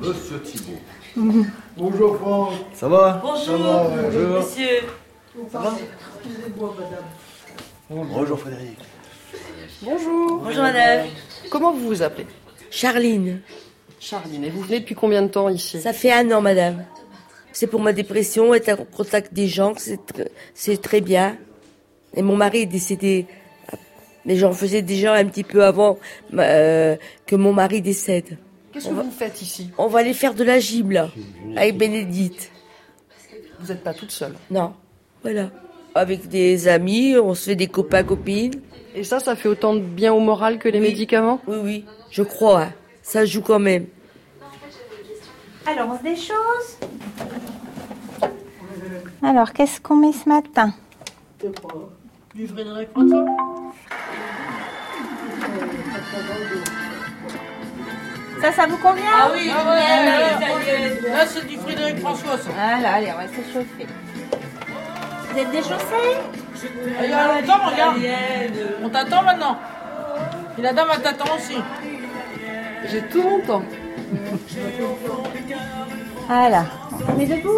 Monsieur 0.00 0.40
Thibault. 0.42 0.78
Bonjour 1.76 2.16
Franck. 2.18 2.52
Ça 2.74 2.88
va? 2.88 3.20
Bonjour. 3.22 3.44
Ça 3.44 3.56
va, 3.56 3.88
ouais. 3.88 4.02
Bonjour. 4.04 4.38
Monsieur. 4.38 4.80
Ça 5.52 5.58
va? 5.58 5.74
Excusez-moi 6.24 6.74
madame. 6.78 7.04
Bonjour 8.08 8.38
Frédéric. 8.38 8.78
Bonjour. 9.82 10.40
Bonjour, 10.42 10.62
madame. 10.62 11.06
Comment 11.50 11.72
vous 11.72 11.86
vous 11.88 12.02
appelez? 12.02 12.26
Charline. 12.70 13.40
Charline. 14.00 14.44
Et 14.44 14.50
vous 14.50 14.62
venez 14.62 14.80
depuis 14.80 14.94
combien 14.94 15.22
de 15.22 15.28
temps 15.28 15.48
ici? 15.48 15.80
Ça 15.80 15.92
fait 15.92 16.12
un 16.12 16.30
an, 16.32 16.40
madame. 16.40 16.84
C'est 17.52 17.66
pour 17.66 17.80
ma 17.80 17.92
dépression, 17.92 18.54
être 18.54 18.68
en 18.80 18.84
contact 18.84 19.32
des 19.34 19.48
gens, 19.48 19.72
c'est 19.76 19.96
tr- 19.96 20.28
c'est 20.54 20.80
très 20.80 21.00
bien. 21.00 21.36
Et 22.18 22.22
mon 22.22 22.34
mari 22.36 22.62
est 22.62 22.66
décédé. 22.66 23.26
Mais 24.26 24.34
j'en 24.36 24.52
faisais 24.52 24.82
déjà 24.82 25.14
un 25.14 25.24
petit 25.26 25.44
peu 25.44 25.64
avant 25.64 25.98
euh, 26.34 26.96
que 27.26 27.36
mon 27.36 27.52
mari 27.52 27.80
décède. 27.80 28.36
Qu'est-ce 28.72 28.88
que 28.88 28.94
va- 28.94 29.02
vous 29.02 29.10
faites 29.12 29.40
ici? 29.40 29.70
On 29.78 29.86
va 29.86 30.00
aller 30.00 30.12
faire 30.12 30.34
de 30.34 30.42
la 30.42 30.58
gym, 30.58 30.90
là, 30.90 31.10
avec 31.56 31.78
Bénédicte. 31.78 32.50
Vous 33.60 33.68
n'êtes 33.68 33.84
pas 33.84 33.94
toute 33.94 34.10
seule 34.10 34.34
Non, 34.50 34.74
voilà. 35.22 35.50
Avec 35.94 36.28
des 36.28 36.66
amis, 36.66 37.16
on 37.16 37.34
se 37.34 37.44
fait 37.50 37.54
des 37.56 37.68
copains-copines. 37.68 38.60
Et 38.96 39.04
ça, 39.04 39.20
ça 39.20 39.36
fait 39.36 39.48
autant 39.48 39.74
de 39.74 39.80
bien 39.80 40.12
au 40.12 40.18
moral 40.20 40.58
que 40.58 40.68
les 40.68 40.80
médicaments? 40.80 41.40
Oui, 41.46 41.56
oui, 41.62 41.84
je 42.10 42.24
crois. 42.24 42.62
hein. 42.64 42.72
Ça 43.02 43.24
joue 43.24 43.42
quand 43.42 43.60
même. 43.60 43.86
Alors, 45.66 45.90
on 45.92 45.98
se 45.98 46.02
des 46.02 46.16
choses 46.16 46.78
Alors, 49.22 49.52
qu'est-ce 49.52 49.80
qu'on 49.80 49.96
met 49.96 50.12
ce 50.12 50.28
matin? 50.28 50.74
Du 52.38 52.46
Frédéric 52.46 52.88
François 52.92 53.24
Ça, 58.40 58.52
ça 58.52 58.66
vous 58.68 58.76
convient 58.76 59.02
Ah 59.12 59.28
oui, 59.32 59.50
Ah 59.52 59.64
ouais, 59.64 59.74
ouais, 59.74 60.06
ouais, 60.06 60.54
ouais, 60.54 61.02
ouais. 61.02 61.10
Là, 61.10 61.26
c'est 61.26 61.44
du 61.48 61.56
Frédéric 61.56 61.98
François, 61.98 62.38
ça. 62.38 62.50
Voilà, 62.54 62.94
allez, 62.94 63.08
on 63.12 63.16
va 63.16 63.26
s'échauffer. 63.26 63.86
Vous 65.32 65.38
êtes 65.40 65.50
déchaussés 65.50 66.16
Il 67.02 67.10
y 67.10 67.12
a 67.12 67.40
longtemps, 67.40 67.70
regarde. 67.70 67.98
On 68.84 68.88
t'attend 68.88 69.22
maintenant. 69.24 69.58
Et 70.56 70.62
la 70.62 70.72
dame, 70.72 70.88
elle 70.94 71.02
t'attend 71.02 71.34
aussi. 71.34 71.56
J'ai 72.88 73.02
tout 73.08 73.22
mon 73.24 73.40
temps. 73.40 73.64
Voilà. 76.28 76.66
On 77.16 77.18
est 77.18 77.26
debout 77.26 77.50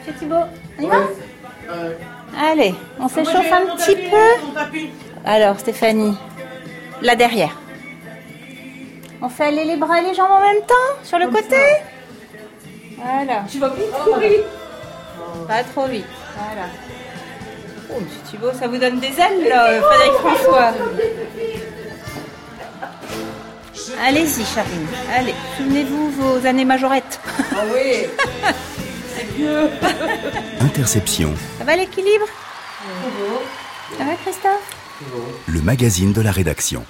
Monsieur 0.00 0.12
Thibault, 0.18 0.44
on 0.78 0.82
y 0.82 0.86
va? 0.86 0.96
Allez, 2.40 2.74
on 2.98 3.08
s'échauffe 3.08 3.52
un 3.52 3.76
petit 3.76 3.94
tapis, 3.94 4.10
peu. 4.10 4.90
Alors, 5.24 5.58
Stéphanie, 5.58 6.16
là 7.02 7.14
derrière. 7.14 7.56
On 9.20 9.28
fait 9.28 9.44
aller 9.44 9.64
les 9.64 9.76
bras 9.76 10.00
et 10.00 10.02
les 10.02 10.14
jambes 10.14 10.30
en 10.30 10.40
même 10.40 10.62
temps, 10.66 11.04
sur 11.04 11.18
le 11.18 11.28
côté 11.28 11.56
Voilà. 12.96 13.44
Tu 13.50 13.58
vas 13.58 13.68
vite, 13.68 13.84
vite. 14.20 14.44
Pas 15.46 15.62
trop 15.64 15.86
vite, 15.86 16.04
voilà. 16.36 16.68
Oh, 17.90 18.00
monsieur 18.00 18.20
Thibault, 18.30 18.52
ça 18.58 18.66
vous 18.68 18.78
donne 18.78 18.98
des 18.98 19.08
ailes, 19.08 19.48
là, 19.48 19.80
Frédéric 19.80 20.12
François. 20.14 20.72
Allez-y, 24.04 24.44
Charline, 24.44 24.86
allez, 25.14 25.34
souvenez-vous 25.56 26.10
vos 26.10 26.46
années 26.46 26.64
majorettes. 26.64 27.20
Ah 27.52 27.64
oui. 27.72 28.06
Interception, 30.60 31.34
Ça 31.58 31.64
va 31.64 31.76
l'équilibre 31.76 32.26
Ça 33.98 34.04
va, 34.04 34.14
Christophe 34.16 34.82
le 35.46 35.60
magazine 35.60 36.12
de 36.12 36.20
la 36.20 36.30
rédaction. 36.30 36.84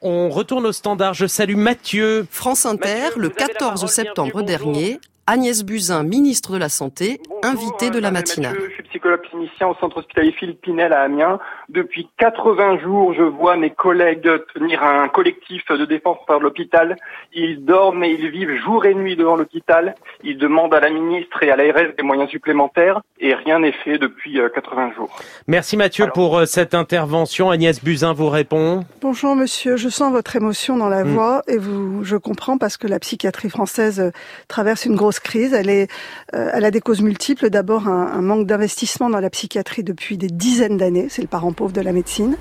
On 0.00 0.28
retourne 0.28 0.66
au 0.66 0.72
standard. 0.72 1.14
Je 1.14 1.26
salue 1.26 1.56
Mathieu. 1.56 2.26
France 2.30 2.66
Inter, 2.66 3.10
le 3.16 3.30
14 3.30 3.86
septembre 3.86 4.42
dernier, 4.42 5.00
Agnès 5.26 5.62
Buzyn, 5.62 6.02
ministre 6.02 6.52
de 6.52 6.58
la 6.58 6.68
Santé, 6.68 7.20
invitée 7.44 7.90
de 7.90 7.98
la 7.98 8.10
matinale. 8.10 8.56
Je 8.68 8.74
suis 8.74 8.82
psychologue 8.84 9.22
clinicien 9.22 9.68
au 9.68 9.74
centre 9.76 9.98
hospitalier 9.98 10.32
Philippe 10.32 10.60
Pinel 10.62 10.92
à 10.92 11.02
Amiens. 11.02 11.38
Depuis 11.68 12.08
80 12.18 12.78
jours, 12.80 13.14
je 13.14 13.22
vois 13.22 13.56
mes 13.56 13.70
collègues 13.70 14.28
tenir 14.54 14.82
un 14.82 15.08
collectif 15.08 15.62
de 15.70 15.84
défense 15.84 16.18
par 16.26 16.40
l'hôpital. 16.40 16.96
Ils 17.32 17.64
dorment 17.64 18.04
et 18.04 18.10
ils 18.10 18.30
vivent 18.30 18.56
jour 18.64 18.84
et 18.86 18.94
nuit 18.94 19.16
devant 19.16 19.36
l'hôpital. 19.36 19.94
Ils 20.22 20.38
demandent 20.38 20.74
à 20.74 20.80
la 20.80 20.90
ministre 20.90 21.42
et 21.42 21.50
à 21.50 21.56
l'ARS 21.56 21.94
des 21.96 22.02
moyens 22.02 22.30
supplémentaires 22.30 23.00
et 23.20 23.34
rien 23.34 23.60
n'est 23.60 23.72
fait 23.72 23.98
depuis 23.98 24.40
euh, 24.40 24.48
80 24.48 24.92
jours. 24.96 25.16
Merci 25.46 25.76
Mathieu 25.76 26.06
pour 26.12 26.38
euh, 26.38 26.46
cette 26.46 26.74
intervention. 26.74 27.50
Agnès 27.50 27.82
Buzyn 27.82 28.12
vous 28.12 28.28
répond. 28.28 28.84
Bonjour 29.00 29.34
monsieur, 29.34 29.76
je 29.76 29.88
sens 29.88 30.12
votre 30.12 30.34
émotion 30.36 30.76
dans 30.76 30.88
la 30.88 31.04
Mm. 31.04 31.08
voix 31.08 31.42
et 31.48 31.58
vous, 31.58 32.04
je 32.04 32.16
comprends 32.16 32.58
parce 32.58 32.76
que 32.76 32.86
la 32.86 32.98
psychiatrie 32.98 33.50
française 33.50 34.00
euh, 34.00 34.10
traverse 34.48 34.84
une 34.84 34.96
grosse 34.96 35.20
crise. 35.20 35.52
Elle 35.52 35.68
est, 35.70 35.90
euh, 36.34 36.50
elle 36.54 36.64
a 36.64 36.70
des 36.70 36.80
causes 36.80 37.02
multiples. 37.02 37.33
D'abord 37.42 37.88
un, 37.88 38.22
manque 38.22 38.46
d'investissement 38.46 39.10
dans 39.10 39.20
la 39.20 39.28
psychiatrie 39.28 39.82
depuis 39.82 40.16
des 40.16 40.28
dizaines 40.28 40.76
d'années, 40.76 41.08
c'est 41.10 41.20
le 41.20 41.28
parent 41.28 41.52
pauvre 41.52 41.72
de 41.72 41.80
la 41.80 41.92
médecine. 41.92 42.36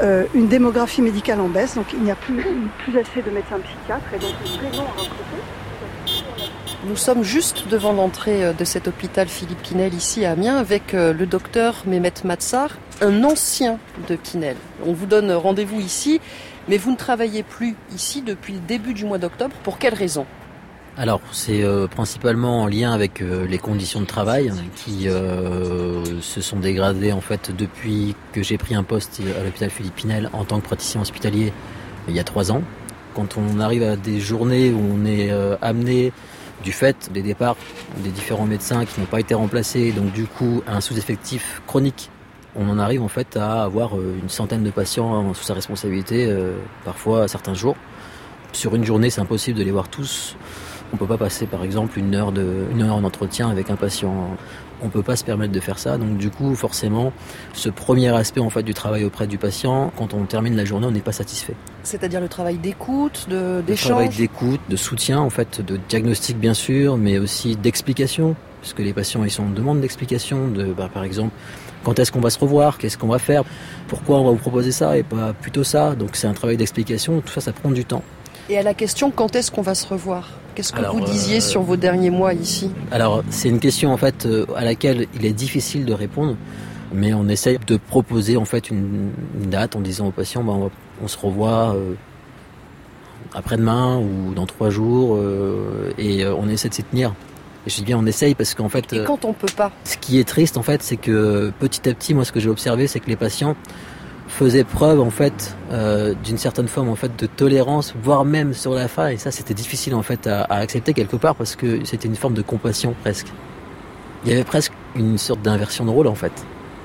Euh, 0.00 0.24
une 0.34 0.46
démographie 0.46 1.02
médicale 1.02 1.40
en 1.40 1.48
baisse, 1.48 1.74
donc 1.74 1.86
il 1.92 2.00
n'y 2.00 2.10
a 2.10 2.14
plus, 2.14 2.38
assez 2.38 3.22
de 3.22 3.30
médecins 3.30 3.58
psychiatres 3.58 4.14
et 4.14 4.18
donc 4.18 4.30
recruter. 4.40 4.78
Nous 6.86 6.96
sommes 6.96 7.24
juste 7.24 7.68
devant 7.68 7.92
l'entrée 7.92 8.44
euh, 8.44 8.52
de 8.52 8.64
cet 8.64 8.86
hôpital 8.86 9.28
Philippe 9.28 9.60
Pinel 9.62 9.92
ici 9.92 10.24
à 10.24 10.32
Amiens 10.32 10.56
avec 10.56 10.94
euh, 10.94 11.12
le 11.12 11.26
docteur 11.26 11.82
Mehmet 11.86 12.14
Matsar, 12.24 12.78
un 13.00 13.24
ancien 13.24 13.78
de 14.08 14.14
Pinel. 14.14 14.56
On 14.86 14.92
vous 14.92 15.06
donne 15.06 15.32
rendez-vous 15.32 15.80
ici, 15.80 16.20
mais 16.68 16.78
vous 16.78 16.92
ne 16.92 16.96
travaillez 16.96 17.42
plus 17.42 17.74
ici 17.94 18.22
depuis 18.22 18.54
le 18.54 18.60
début 18.60 18.94
du 18.94 19.04
mois 19.04 19.18
d'octobre. 19.18 19.54
Pour 19.64 19.78
quelle 19.78 19.94
raison? 19.94 20.26
Alors, 21.00 21.20
c'est 21.30 21.62
euh, 21.62 21.86
principalement 21.86 22.62
en 22.62 22.66
lien 22.66 22.90
avec 22.90 23.22
euh, 23.22 23.46
les 23.46 23.58
conditions 23.58 24.00
de 24.00 24.04
travail 24.04 24.52
qui 24.74 25.08
euh, 25.08 26.20
se 26.20 26.40
sont 26.40 26.58
dégradées 26.58 27.12
en 27.12 27.20
fait 27.20 27.54
depuis 27.56 28.16
que 28.32 28.42
j'ai 28.42 28.58
pris 28.58 28.74
un 28.74 28.82
poste 28.82 29.20
à 29.38 29.44
l'hôpital 29.44 29.70
Philippe 29.70 29.94
Pinel 29.94 30.28
en 30.32 30.42
tant 30.42 30.58
que 30.58 30.64
praticien 30.64 31.00
hospitalier 31.00 31.52
il 32.08 32.16
y 32.16 32.18
a 32.18 32.24
trois 32.24 32.50
ans. 32.50 32.62
Quand 33.14 33.36
on 33.36 33.60
arrive 33.60 33.84
à 33.84 33.94
des 33.94 34.18
journées 34.18 34.72
où 34.72 34.80
on 34.80 35.04
est 35.04 35.30
amené 35.62 36.12
du 36.64 36.72
fait 36.72 37.10
des 37.12 37.22
départs 37.22 37.56
des 37.98 38.10
différents 38.10 38.46
médecins 38.46 38.84
qui 38.84 38.98
n'ont 38.98 39.06
pas 39.06 39.20
été 39.20 39.34
remplacés, 39.34 39.92
donc 39.92 40.12
du 40.12 40.26
coup 40.26 40.62
un 40.66 40.80
sous-effectif 40.80 41.62
chronique, 41.68 42.10
on 42.56 42.68
en 42.68 42.78
arrive 42.78 43.02
en 43.02 43.08
fait 43.08 43.36
à 43.36 43.62
avoir 43.62 43.94
une 43.94 44.28
centaine 44.28 44.64
de 44.64 44.70
patients 44.70 45.32
sous 45.34 45.44
sa 45.44 45.54
responsabilité, 45.54 46.32
parfois 46.84 47.28
certains 47.28 47.54
jours. 47.54 47.76
Sur 48.52 48.74
une 48.74 48.84
journée, 48.84 49.10
c'est 49.10 49.20
impossible 49.20 49.58
de 49.58 49.64
les 49.64 49.70
voir 49.70 49.88
tous. 49.88 50.36
On 50.92 50.96
peut 50.96 51.06
pas 51.06 51.18
passer 51.18 51.46
par 51.46 51.64
exemple 51.64 51.98
une 51.98 52.14
heure 52.14 52.32
de 52.32 52.64
une 52.72 52.82
heure 52.82 53.00
d'entretien 53.00 53.50
avec 53.50 53.68
un 53.70 53.76
patient. 53.76 54.36
On 54.80 54.88
peut 54.88 55.02
pas 55.02 55.16
se 55.16 55.24
permettre 55.24 55.52
de 55.52 55.60
faire 55.60 55.78
ça. 55.78 55.98
Donc 55.98 56.16
du 56.16 56.30
coup, 56.30 56.54
forcément, 56.54 57.12
ce 57.52 57.68
premier 57.68 58.08
aspect 58.08 58.40
en 58.40 58.48
fait 58.48 58.62
du 58.62 58.72
travail 58.74 59.04
auprès 59.04 59.26
du 59.26 59.36
patient, 59.36 59.92
quand 59.96 60.14
on 60.14 60.24
termine 60.24 60.56
la 60.56 60.64
journée, 60.64 60.86
on 60.86 60.90
n'est 60.92 61.00
pas 61.00 61.12
satisfait. 61.12 61.54
C'est-à-dire 61.82 62.20
le 62.20 62.28
travail 62.28 62.56
d'écoute, 62.58 63.26
de- 63.28 63.62
Le 63.66 63.74
travail 63.74 64.06
d'échange 64.08 64.16
d'écoute, 64.16 64.60
de 64.68 64.76
soutien 64.76 65.18
en 65.20 65.30
fait, 65.30 65.60
de 65.64 65.78
diagnostic 65.88 66.38
bien 66.38 66.54
sûr, 66.54 66.96
mais 66.96 67.18
aussi 67.18 67.56
d'explication, 67.56 68.34
parce 68.62 68.72
que 68.72 68.82
les 68.82 68.92
patients 68.94 69.24
ils 69.24 69.30
sont 69.30 69.44
en 69.44 69.50
demande 69.50 69.80
d'explication, 69.80 70.48
de 70.48 70.72
bah, 70.72 70.88
par 70.92 71.04
exemple 71.04 71.34
quand 71.84 71.98
est-ce 71.98 72.10
qu'on 72.12 72.20
va 72.20 72.30
se 72.30 72.38
revoir, 72.38 72.76
qu'est-ce 72.78 72.98
qu'on 72.98 73.06
va 73.08 73.18
faire, 73.18 73.44
pourquoi 73.88 74.18
on 74.20 74.24
va 74.24 74.30
vous 74.30 74.36
proposer 74.36 74.72
ça 74.72 74.96
et 74.98 75.02
pas 75.02 75.32
plutôt 75.32 75.64
ça. 75.64 75.94
Donc 75.94 76.10
c'est 76.14 76.26
un 76.26 76.32
travail 76.34 76.56
d'explication. 76.56 77.20
Tout 77.20 77.32
ça, 77.32 77.40
ça 77.40 77.52
prend 77.52 77.70
du 77.70 77.84
temps. 77.84 78.02
Et 78.48 78.58
à 78.58 78.62
la 78.62 78.74
question 78.74 79.10
quand 79.10 79.36
est-ce 79.36 79.50
qu'on 79.50 79.62
va 79.62 79.74
se 79.74 79.86
revoir? 79.86 80.28
Qu'est-ce 80.54 80.72
que 80.72 80.78
Alors, 80.78 80.94
vous 80.96 81.04
disiez 81.04 81.38
euh, 81.38 81.40
sur 81.40 81.62
vos 81.62 81.76
derniers 81.76 82.10
mois 82.10 82.34
ici? 82.34 82.70
Alors, 82.90 83.22
c'est 83.30 83.48
une 83.48 83.60
question 83.60 83.92
en 83.92 83.96
fait 83.96 84.26
euh, 84.26 84.46
à 84.56 84.64
laquelle 84.64 85.06
il 85.14 85.24
est 85.26 85.32
difficile 85.32 85.84
de 85.84 85.92
répondre, 85.92 86.36
mais 86.92 87.12
on 87.14 87.28
essaye 87.28 87.58
de 87.66 87.76
proposer 87.76 88.36
en 88.36 88.44
fait 88.44 88.70
une, 88.70 89.10
une 89.40 89.50
date 89.50 89.76
en 89.76 89.80
disant 89.80 90.06
aux 90.08 90.12
patients, 90.12 90.42
bah, 90.42 90.52
on, 90.54 90.64
va- 90.64 90.70
on 91.02 91.08
se 91.08 91.18
revoit 91.18 91.74
euh, 91.76 91.94
après-demain 93.34 93.98
ou 93.98 94.32
dans 94.34 94.46
trois 94.46 94.70
jours, 94.70 95.18
et 95.98 96.26
on 96.26 96.48
essaie 96.48 96.68
de 96.70 96.74
s'y 96.74 96.82
tenir. 96.82 97.12
Et 97.66 97.70
je 97.70 97.76
dis 97.76 97.82
bien 97.84 97.98
on 97.98 98.06
essaye 98.06 98.34
parce 98.34 98.54
qu'en 98.54 98.68
fait, 98.70 98.92
Et 98.94 99.04
quand 99.04 99.24
on 99.26 99.34
peut 99.34 99.48
pas? 99.54 99.70
ce 99.84 99.96
qui 99.98 100.18
est 100.18 100.26
triste 100.26 100.56
en 100.56 100.62
fait, 100.62 100.82
c'est 100.82 100.96
que 100.96 101.52
petit 101.60 101.86
à 101.88 101.94
petit, 101.94 102.14
moi, 102.14 102.24
ce 102.24 102.32
que 102.32 102.40
j'ai 102.40 102.48
observé, 102.48 102.86
c'est 102.86 103.00
que 103.00 103.08
les 103.08 103.16
patients 103.16 103.54
faisaient 104.28 104.64
preuve 104.64 105.00
en 105.00 105.10
fait 105.10 105.56
euh, 105.72 106.14
d'une 106.24 106.38
certaine 106.38 106.68
forme 106.68 106.88
en 106.88 106.94
fait 106.94 107.18
de 107.18 107.26
tolérance, 107.26 107.94
voire 108.02 108.24
même 108.24 108.52
sur 108.54 108.74
la 108.74 108.88
fin. 108.88 109.08
Et 109.08 109.16
ça, 109.16 109.30
c'était 109.30 109.54
difficile 109.54 109.94
en 109.94 110.02
fait 110.02 110.26
à, 110.26 110.42
accepter 110.44 110.92
quelque 110.92 111.16
part 111.16 111.34
parce 111.34 111.56
que 111.56 111.84
c'était 111.84 112.08
une 112.08 112.16
forme 112.16 112.34
de 112.34 112.42
compassion 112.42 112.94
presque. 113.02 113.28
Il 114.24 114.30
y 114.30 114.34
avait 114.34 114.44
presque 114.44 114.72
une 114.96 115.18
sorte 115.18 115.42
d'inversion 115.42 115.84
de 115.84 115.90
rôle 115.90 116.06
en 116.06 116.14
fait. 116.14 116.32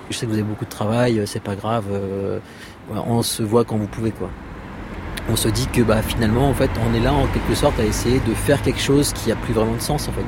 Je 0.09 0.17
sais 0.17 0.25
que 0.25 0.31
vous 0.31 0.37
avez 0.37 0.47
beaucoup 0.47 0.65
de 0.65 0.69
travail, 0.69 1.21
c'est 1.25 1.41
pas 1.41 1.55
grave. 1.55 1.85
on 2.93 3.21
se 3.23 3.41
voit 3.41 3.63
quand 3.63 3.77
vous 3.77 3.87
pouvez, 3.87 4.11
quoi. 4.11 4.29
On 5.29 5.37
se 5.37 5.47
dit 5.47 5.67
que 5.67 5.81
bah, 5.81 6.01
finalement, 6.01 6.49
en 6.49 6.53
fait, 6.53 6.69
on 6.85 6.93
est 6.93 6.99
là 6.99 7.13
en 7.13 7.25
quelque 7.27 7.55
sorte 7.55 7.79
à 7.79 7.85
essayer 7.85 8.19
de 8.19 8.33
faire 8.33 8.61
quelque 8.61 8.81
chose 8.81 9.13
qui 9.13 9.31
a 9.31 9.35
plus 9.35 9.53
vraiment 9.53 9.75
de 9.75 9.81
sens, 9.81 10.09
en 10.09 10.11
fait. 10.11 10.25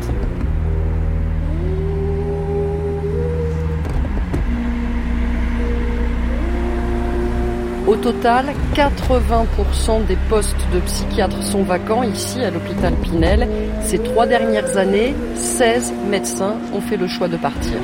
Au 7.87 7.95
total, 7.95 8.47
80% 8.73 10.05
des 10.07 10.15
postes 10.27 10.55
de 10.73 10.79
psychiatres 10.79 11.43
sont 11.43 11.61
vacants 11.61 12.01
ici 12.01 12.41
à 12.41 12.49
l'hôpital 12.49 12.95
Pinel. 12.95 13.47
Ces 13.83 13.99
trois 13.99 14.25
dernières 14.25 14.75
années, 14.77 15.13
16 15.35 15.93
médecins 16.09 16.55
ont 16.73 16.81
fait 16.81 16.97
le 16.97 17.07
choix 17.07 17.27
de 17.27 17.37
partir. 17.37 17.77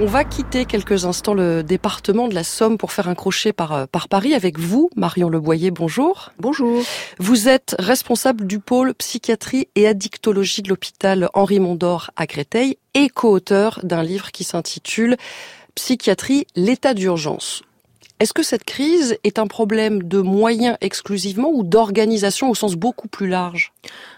On 0.00 0.06
va 0.06 0.22
quitter 0.22 0.64
quelques 0.64 1.06
instants 1.06 1.34
le 1.34 1.64
département 1.64 2.28
de 2.28 2.34
la 2.34 2.44
Somme 2.44 2.78
pour 2.78 2.92
faire 2.92 3.08
un 3.08 3.16
crochet 3.16 3.52
par, 3.52 3.72
euh, 3.72 3.86
par 3.86 4.08
Paris 4.08 4.32
avec 4.32 4.56
vous, 4.56 4.90
Marion 4.94 5.28
Leboyer. 5.28 5.72
Bonjour. 5.72 6.30
Bonjour. 6.38 6.84
Vous 7.18 7.48
êtes 7.48 7.74
responsable 7.80 8.46
du 8.46 8.60
pôle 8.60 8.94
psychiatrie 8.94 9.66
et 9.74 9.88
addictologie 9.88 10.62
de 10.62 10.68
l'hôpital 10.68 11.28
Henri 11.34 11.58
Mondor 11.58 12.12
à 12.14 12.28
Créteil 12.28 12.78
et 12.94 13.08
co-auteur 13.08 13.80
d'un 13.82 14.04
livre 14.04 14.30
qui 14.30 14.44
s'intitule 14.44 15.16
Psychiatrie, 15.74 16.46
l'état 16.54 16.94
d'urgence. 16.94 17.64
Est-ce 18.20 18.32
que 18.32 18.42
cette 18.42 18.64
crise 18.64 19.16
est 19.22 19.38
un 19.38 19.46
problème 19.46 20.02
de 20.02 20.20
moyens 20.20 20.76
exclusivement 20.80 21.50
ou 21.52 21.62
d'organisation 21.62 22.50
au 22.50 22.54
sens 22.56 22.74
beaucoup 22.74 23.06
plus 23.06 23.28
large? 23.28 23.72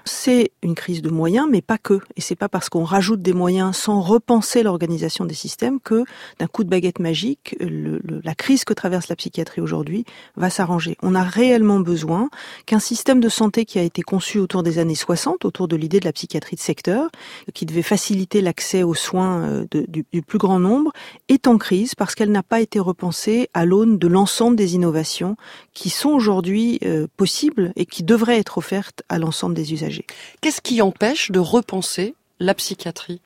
C'est 0.06 0.52
une 0.62 0.74
crise 0.74 1.02
de 1.02 1.10
moyens, 1.10 1.46
mais 1.50 1.60
pas 1.60 1.76
que. 1.76 2.00
Et 2.16 2.22
c'est 2.22 2.34
pas 2.34 2.48
parce 2.48 2.70
qu'on 2.70 2.84
rajoute 2.84 3.20
des 3.20 3.34
moyens 3.34 3.76
sans 3.76 4.00
repenser 4.00 4.62
l'organisation 4.62 5.26
des 5.26 5.34
systèmes 5.34 5.80
que, 5.80 6.04
d'un 6.38 6.46
coup 6.46 6.64
de 6.64 6.70
baguette 6.70 6.98
magique, 6.98 7.54
la 7.60 8.34
crise 8.34 8.64
que 8.64 8.72
traverse 8.72 9.08
la 9.08 9.16
psychiatrie 9.16 9.60
aujourd'hui 9.60 10.06
va 10.34 10.48
s'arranger. 10.48 10.96
On 11.02 11.14
a 11.14 11.22
réellement 11.22 11.80
besoin 11.80 12.30
qu'un 12.64 12.78
système 12.78 13.20
de 13.20 13.28
santé 13.28 13.66
qui 13.66 13.78
a 13.78 13.82
été 13.82 14.00
conçu 14.00 14.38
autour 14.38 14.62
des 14.62 14.78
années 14.78 14.94
60, 14.94 15.44
autour 15.44 15.68
de 15.68 15.76
l'idée 15.76 16.00
de 16.00 16.06
la 16.06 16.12
psychiatrie 16.12 16.56
de 16.56 16.62
secteur, 16.62 17.10
qui 17.52 17.66
devait 17.66 17.82
faciliter 17.82 18.40
l'accès 18.40 18.82
aux 18.82 18.94
soins 18.94 19.42
euh, 19.42 19.66
du, 19.70 20.06
du 20.10 20.22
plus 20.22 20.38
grand 20.38 20.58
nombre, 20.58 20.90
est 21.28 21.46
en 21.46 21.58
crise 21.58 21.94
parce 21.94 22.14
qu'elle 22.14 22.32
n'a 22.32 22.42
pas 22.42 22.60
été 22.60 22.80
repensée 22.80 23.50
à 23.52 23.66
l'aune 23.66 23.89
de 23.98 24.08
l'ensemble 24.08 24.56
des 24.56 24.74
innovations 24.74 25.36
qui 25.74 25.90
sont 25.90 26.10
aujourd'hui 26.10 26.78
euh, 26.84 27.06
possibles 27.16 27.72
et 27.76 27.86
qui 27.86 28.02
devraient 28.02 28.38
être 28.38 28.58
offertes 28.58 29.02
à 29.08 29.18
l'ensemble 29.18 29.54
des 29.54 29.72
usagers. 29.72 30.06
Qu'est-ce 30.40 30.60
qui 30.60 30.82
empêche 30.82 31.30
de 31.30 31.38
repenser 31.38 32.14
la 32.38 32.54
psychiatrie? 32.54 33.20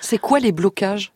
C'est 0.00 0.18
quoi 0.18 0.38
les 0.40 0.52
blocages? 0.52 1.12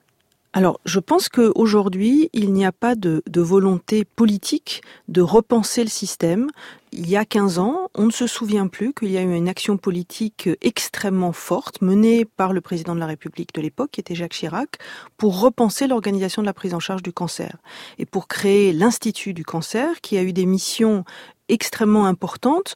Alors, 0.54 0.80
je 0.84 1.00
pense 1.00 1.30
qu'aujourd'hui, 1.30 2.28
il 2.34 2.52
n'y 2.52 2.66
a 2.66 2.72
pas 2.72 2.94
de, 2.94 3.22
de, 3.26 3.40
volonté 3.40 4.04
politique 4.04 4.82
de 5.08 5.22
repenser 5.22 5.82
le 5.82 5.88
système. 5.88 6.50
Il 6.92 7.08
y 7.08 7.16
a 7.16 7.24
15 7.24 7.58
ans, 7.58 7.88
on 7.94 8.04
ne 8.04 8.10
se 8.10 8.26
souvient 8.26 8.66
plus 8.66 8.92
qu'il 8.92 9.10
y 9.10 9.16
a 9.16 9.22
eu 9.22 9.34
une 9.34 9.48
action 9.48 9.78
politique 9.78 10.50
extrêmement 10.60 11.32
forte 11.32 11.80
menée 11.80 12.26
par 12.26 12.52
le 12.52 12.60
président 12.60 12.94
de 12.94 13.00
la 13.00 13.06
République 13.06 13.54
de 13.54 13.62
l'époque, 13.62 13.92
qui 13.92 14.00
était 14.00 14.14
Jacques 14.14 14.34
Chirac, 14.34 14.76
pour 15.16 15.40
repenser 15.40 15.86
l'organisation 15.86 16.42
de 16.42 16.46
la 16.46 16.52
prise 16.52 16.74
en 16.74 16.80
charge 16.80 17.02
du 17.02 17.14
cancer 17.14 17.56
et 17.96 18.04
pour 18.04 18.28
créer 18.28 18.74
l'Institut 18.74 19.32
du 19.32 19.46
cancer, 19.46 20.02
qui 20.02 20.18
a 20.18 20.22
eu 20.22 20.34
des 20.34 20.44
missions 20.44 21.06
extrêmement 21.48 22.04
importantes 22.04 22.74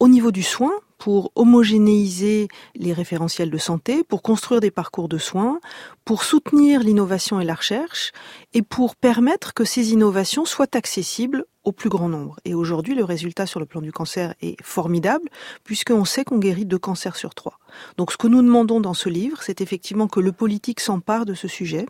au 0.00 0.08
niveau 0.08 0.32
du 0.32 0.42
soin, 0.42 0.72
pour 1.02 1.32
homogénéiser 1.34 2.46
les 2.76 2.92
référentiels 2.92 3.50
de 3.50 3.58
santé, 3.58 4.04
pour 4.04 4.22
construire 4.22 4.60
des 4.60 4.70
parcours 4.70 5.08
de 5.08 5.18
soins, 5.18 5.58
pour 6.04 6.22
soutenir 6.22 6.78
l'innovation 6.78 7.40
et 7.40 7.44
la 7.44 7.56
recherche, 7.56 8.12
et 8.54 8.62
pour 8.62 8.94
permettre 8.94 9.52
que 9.52 9.64
ces 9.64 9.92
innovations 9.92 10.44
soient 10.44 10.76
accessibles 10.76 11.44
au 11.64 11.72
plus 11.72 11.88
grand 11.88 12.08
nombre. 12.08 12.38
Et 12.44 12.54
aujourd'hui, 12.54 12.94
le 12.94 13.02
résultat 13.02 13.46
sur 13.46 13.58
le 13.58 13.66
plan 13.66 13.80
du 13.80 13.90
cancer 13.90 14.36
est 14.40 14.54
formidable, 14.62 15.28
puisqu'on 15.64 16.04
sait 16.04 16.22
qu'on 16.22 16.38
guérit 16.38 16.66
deux 16.66 16.78
cancers 16.78 17.16
sur 17.16 17.34
trois. 17.34 17.58
Donc 17.96 18.12
ce 18.12 18.16
que 18.16 18.28
nous 18.28 18.40
demandons 18.40 18.80
dans 18.80 18.94
ce 18.94 19.08
livre, 19.08 19.42
c'est 19.42 19.60
effectivement 19.60 20.06
que 20.06 20.20
le 20.20 20.30
politique 20.30 20.78
s'empare 20.78 21.26
de 21.26 21.34
ce 21.34 21.48
sujet, 21.48 21.86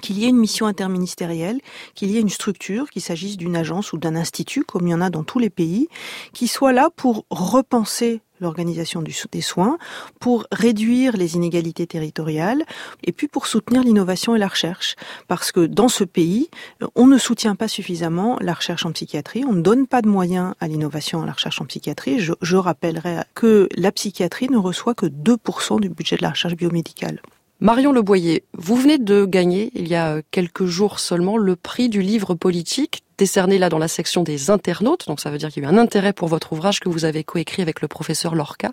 qu'il 0.00 0.18
y 0.18 0.24
ait 0.24 0.30
une 0.30 0.38
mission 0.38 0.64
interministérielle, 0.64 1.60
qu'il 1.94 2.10
y 2.10 2.16
ait 2.16 2.22
une 2.22 2.30
structure, 2.30 2.88
qu'il 2.88 3.02
s'agisse 3.02 3.36
d'une 3.36 3.54
agence 3.54 3.92
ou 3.92 3.98
d'un 3.98 4.16
institut, 4.16 4.64
comme 4.64 4.86
il 4.86 4.92
y 4.92 4.94
en 4.94 5.02
a 5.02 5.10
dans 5.10 5.24
tous 5.24 5.40
les 5.40 5.50
pays, 5.50 5.88
qui 6.32 6.48
soit 6.48 6.72
là 6.72 6.88
pour 6.88 7.26
repenser 7.28 8.22
l'organisation 8.40 9.02
des 9.02 9.40
soins, 9.40 9.78
pour 10.18 10.46
réduire 10.52 11.16
les 11.16 11.36
inégalités 11.36 11.86
territoriales 11.86 12.64
et 13.04 13.12
puis 13.12 13.28
pour 13.28 13.46
soutenir 13.46 13.82
l'innovation 13.82 14.34
et 14.34 14.38
la 14.38 14.48
recherche. 14.48 14.96
Parce 15.28 15.52
que 15.52 15.66
dans 15.66 15.88
ce 15.88 16.04
pays, 16.04 16.48
on 16.94 17.06
ne 17.06 17.18
soutient 17.18 17.54
pas 17.54 17.68
suffisamment 17.68 18.38
la 18.40 18.54
recherche 18.54 18.84
en 18.86 18.92
psychiatrie, 18.92 19.44
on 19.46 19.52
ne 19.52 19.62
donne 19.62 19.86
pas 19.86 20.02
de 20.02 20.08
moyens 20.08 20.54
à 20.60 20.68
l'innovation 20.68 21.22
à 21.22 21.26
la 21.26 21.32
recherche 21.32 21.60
en 21.60 21.66
psychiatrie. 21.66 22.20
Je, 22.20 22.32
je 22.40 22.56
rappellerai 22.56 23.18
que 23.34 23.68
la 23.76 23.92
psychiatrie 23.92 24.48
ne 24.48 24.58
reçoit 24.58 24.94
que 24.94 25.06
2% 25.06 25.80
du 25.80 25.88
budget 25.88 26.16
de 26.16 26.22
la 26.22 26.30
recherche 26.30 26.54
biomédicale. 26.54 27.20
Marion 27.62 27.92
Leboyer, 27.92 28.44
vous 28.54 28.74
venez 28.74 28.96
de 28.96 29.26
gagner, 29.26 29.70
il 29.74 29.86
y 29.86 29.94
a 29.94 30.22
quelques 30.30 30.64
jours 30.64 30.98
seulement, 30.98 31.36
le 31.36 31.56
prix 31.56 31.90
du 31.90 32.00
livre 32.00 32.34
politique, 32.34 33.02
décerné 33.20 33.58
là 33.58 33.68
dans 33.68 33.78
la 33.78 33.86
section 33.86 34.22
des 34.22 34.48
internautes. 34.48 35.06
Donc 35.06 35.20
ça 35.20 35.30
veut 35.30 35.36
dire 35.36 35.50
qu'il 35.50 35.62
y 35.62 35.66
a 35.66 35.68
eu 35.68 35.72
un 35.72 35.76
intérêt 35.76 36.14
pour 36.14 36.28
votre 36.28 36.54
ouvrage 36.54 36.80
que 36.80 36.88
vous 36.88 37.04
avez 37.04 37.22
coécrit 37.22 37.60
avec 37.60 37.82
le 37.82 37.88
professeur 37.88 38.34
Lorca. 38.34 38.72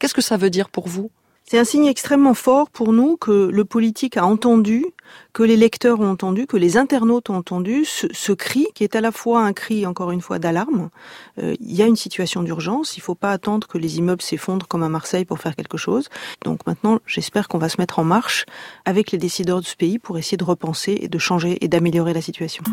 Qu'est-ce 0.00 0.12
que 0.12 0.20
ça 0.20 0.36
veut 0.36 0.50
dire 0.50 0.70
pour 0.70 0.88
vous? 0.88 1.12
C'est 1.48 1.58
un 1.58 1.64
signe 1.64 1.86
extrêmement 1.86 2.34
fort 2.34 2.70
pour 2.70 2.92
nous 2.92 3.16
que 3.16 3.48
le 3.52 3.64
politique 3.64 4.16
a 4.16 4.26
entendu, 4.26 4.84
que 5.32 5.44
les 5.44 5.56
lecteurs 5.56 6.00
ont 6.00 6.10
entendu, 6.10 6.48
que 6.48 6.56
les 6.56 6.76
internautes 6.76 7.30
ont 7.30 7.36
entendu 7.36 7.84
ce, 7.84 8.32
cri, 8.32 8.66
qui 8.74 8.82
est 8.82 8.96
à 8.96 9.00
la 9.00 9.12
fois 9.12 9.42
un 9.42 9.52
cri, 9.52 9.86
encore 9.86 10.10
une 10.10 10.20
fois, 10.20 10.40
d'alarme. 10.40 10.90
Euh, 11.38 11.54
il 11.60 11.76
y 11.76 11.82
a 11.82 11.86
une 11.86 11.94
situation 11.94 12.42
d'urgence, 12.42 12.96
il 12.96 13.00
ne 13.00 13.04
faut 13.04 13.14
pas 13.14 13.30
attendre 13.30 13.68
que 13.68 13.78
les 13.78 13.98
immeubles 13.98 14.22
s'effondrent 14.22 14.66
comme 14.66 14.82
à 14.82 14.88
Marseille 14.88 15.24
pour 15.24 15.38
faire 15.38 15.54
quelque 15.54 15.76
chose. 15.76 16.08
Donc 16.42 16.66
maintenant, 16.66 16.98
j'espère 17.06 17.46
qu'on 17.46 17.58
va 17.58 17.68
se 17.68 17.80
mettre 17.80 18.00
en 18.00 18.04
marche 18.04 18.44
avec 18.84 19.12
les 19.12 19.18
décideurs 19.18 19.60
de 19.60 19.66
ce 19.66 19.76
pays 19.76 20.00
pour 20.00 20.18
essayer 20.18 20.36
de 20.36 20.44
repenser 20.44 20.98
et 21.00 21.08
de 21.08 21.18
changer 21.18 21.64
et 21.64 21.68
d'améliorer 21.68 22.12
la 22.12 22.22
situation. 22.22 22.64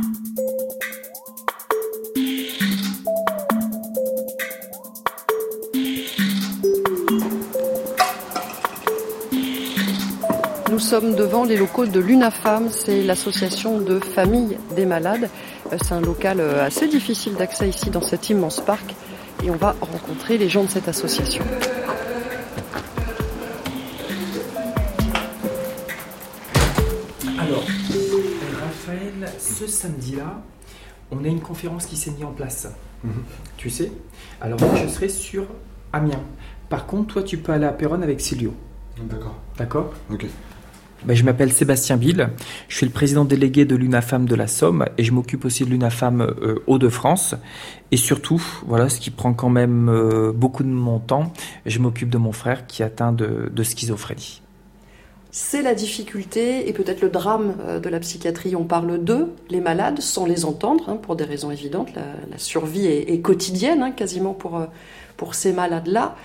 Sommes 10.84 11.16
devant 11.16 11.46
les 11.46 11.56
locaux 11.56 11.86
de 11.86 12.00
l'UNAFAM, 12.00 12.68
c'est 12.70 13.04
l'association 13.04 13.80
de 13.80 14.00
familles 14.00 14.58
des 14.76 14.86
malades. 14.86 15.30
Euh, 15.72 15.78
c'est 15.82 15.94
un 15.94 16.02
local 16.02 16.42
euh, 16.42 16.66
assez 16.66 16.90
difficile 16.90 17.36
d'accès 17.36 17.70
ici 17.70 17.90
dans 17.90 18.02
cet 18.02 18.30
immense 18.30 18.60
parc 18.60 18.94
et 19.44 19.50
on 19.50 19.56
va 19.56 19.76
rencontrer 19.80 20.38
les 20.38 20.50
gens 20.50 20.66
de 20.66 20.70
cette 20.70 20.90
association. 20.90 21.44
Alors, 27.40 27.64
Raphaël, 28.62 29.32
ce 29.40 29.66
samedi-là, 29.66 30.42
on 31.12 31.24
a 31.24 31.28
une 31.28 31.42
conférence 31.42 31.86
qui 31.86 31.96
s'est 31.96 32.12
mise 32.12 32.26
en 32.26 32.34
place. 32.34 32.68
Mhm. 33.06 33.24
Tu 33.56 33.70
sais? 33.70 33.92
Alors 34.42 34.60
moi, 34.60 34.76
je 34.76 34.88
serai 34.90 35.08
sur 35.08 35.46
Amiens. 35.94 36.24
Par 36.68 36.86
contre, 36.88 37.14
toi, 37.14 37.24
tu 37.24 37.38
peux 37.38 37.54
aller 37.54 37.66
à 37.66 37.72
Péronne 37.72 38.04
avec 38.04 38.20
Silio. 38.20 38.54
D'accord. 38.98 39.36
D'accord? 39.58 39.94
Ok. 40.12 40.26
Ben, 41.06 41.18
je 41.18 41.24
m'appelle 41.26 41.52
Sébastien 41.52 41.98
Bill, 41.98 42.30
je 42.70 42.78
suis 42.78 42.86
le 42.86 42.92
président 42.92 43.26
délégué 43.26 43.66
de 43.66 43.76
l'UNAFAM 43.76 44.26
de 44.26 44.36
la 44.36 44.48
Somme 44.48 44.86
et 44.98 45.04
je 45.04 45.12
m'occupe 45.12 45.44
aussi 45.44 45.66
de 45.66 45.70
l'UNAFAM 45.70 46.22
euh, 46.22 46.64
Hauts-de-France. 46.66 47.36
Et 47.92 47.98
surtout, 47.98 48.42
voilà, 48.66 48.88
ce 48.88 49.02
qui 49.02 49.10
prend 49.10 49.34
quand 49.34 49.50
même 49.50 49.90
euh, 49.90 50.32
beaucoup 50.32 50.64
de 50.64 50.70
mon 50.70 51.00
temps, 51.00 51.34
je 51.66 51.80
m'occupe 51.80 52.10
de 52.10 52.18
mon 52.18 52.32
frère 52.32 52.68
qui 52.68 52.84
est 52.84 52.86
atteint 52.86 53.12
de, 53.12 53.64
schizophrénie. 53.64 54.42
C'est 55.32 55.62
la 55.62 55.74
difficulté 55.74 56.70
et 56.70 56.74
peut-être 56.74 57.02
le 57.02 57.10
drame 57.10 57.56
euh, 57.68 57.80
de 57.82 57.90
la 57.90 58.00
psychiatrie. 58.00 58.56
On 58.56 58.64
parle 58.64 59.04
d'eux, 59.04 59.34
les 59.50 59.60
malades, 59.60 60.00
sans 60.00 60.26
les 60.26 60.46
entendre, 60.46 60.88
hein, 60.88 60.96
pour 60.96 61.18
des 61.18 61.26
raisons 61.26 61.52
évidentes. 61.52 61.90
La, 61.96 62.38
survie 62.38 62.88
est, 62.88 63.20
quotidienne, 63.20 63.84
hein, 63.84 63.92
quasiment 63.92 64.34
pour, 64.34 64.66
pour 65.18 65.36
ces 65.36 65.52
malades-là. 65.52 66.16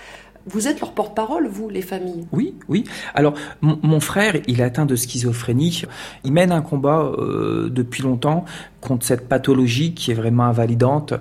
Vous 0.49 0.67
êtes 0.67 0.81
leur 0.81 0.93
porte-parole, 0.93 1.47
vous, 1.47 1.69
les 1.69 1.83
familles 1.83 2.27
Oui, 2.33 2.55
oui. 2.69 2.85
Alors, 3.15 3.35
mon, 3.61 4.01
frère, 4.01 4.35
il 4.47 4.61
est 4.61 4.65
atteint 4.65 4.87
de 4.87 4.97
schizophrénie. 4.97 5.83
Il 6.25 6.33
mène 6.33 6.53
un 6.53 6.63
combat 6.63 7.13
euh, 7.19 7.69
depuis 7.71 8.03
longtemps 8.03 8.45
contre 8.81 9.05
cette 9.05 9.29
pathologie 9.29 9.95
qui 9.95 10.11
est 10.11 10.15
vraiment 10.15 10.45
invalidante. 10.45 11.15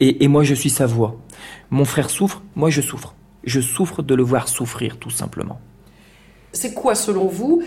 Et, 0.00 0.24
et 0.24 0.28
moi, 0.28 0.42
je 0.42 0.54
suis 0.54 0.70
sa 0.70 0.86
voix. 0.86 1.16
Mon 1.70 1.84
frère 1.84 2.10
souffre, 2.10 2.42
moi, 2.56 2.70
je 2.70 2.80
souffre. 2.80 3.14
Je 3.44 3.60
souffre 3.60 4.02
de 4.02 4.14
le 4.14 4.22
voir 4.22 4.48
souffrir, 4.48 4.98
tout 4.98 5.10
simplement. 5.10 5.60
C'est 6.52 6.74
quoi, 6.74 6.94
selon 6.94 7.26
vous, 7.26 7.62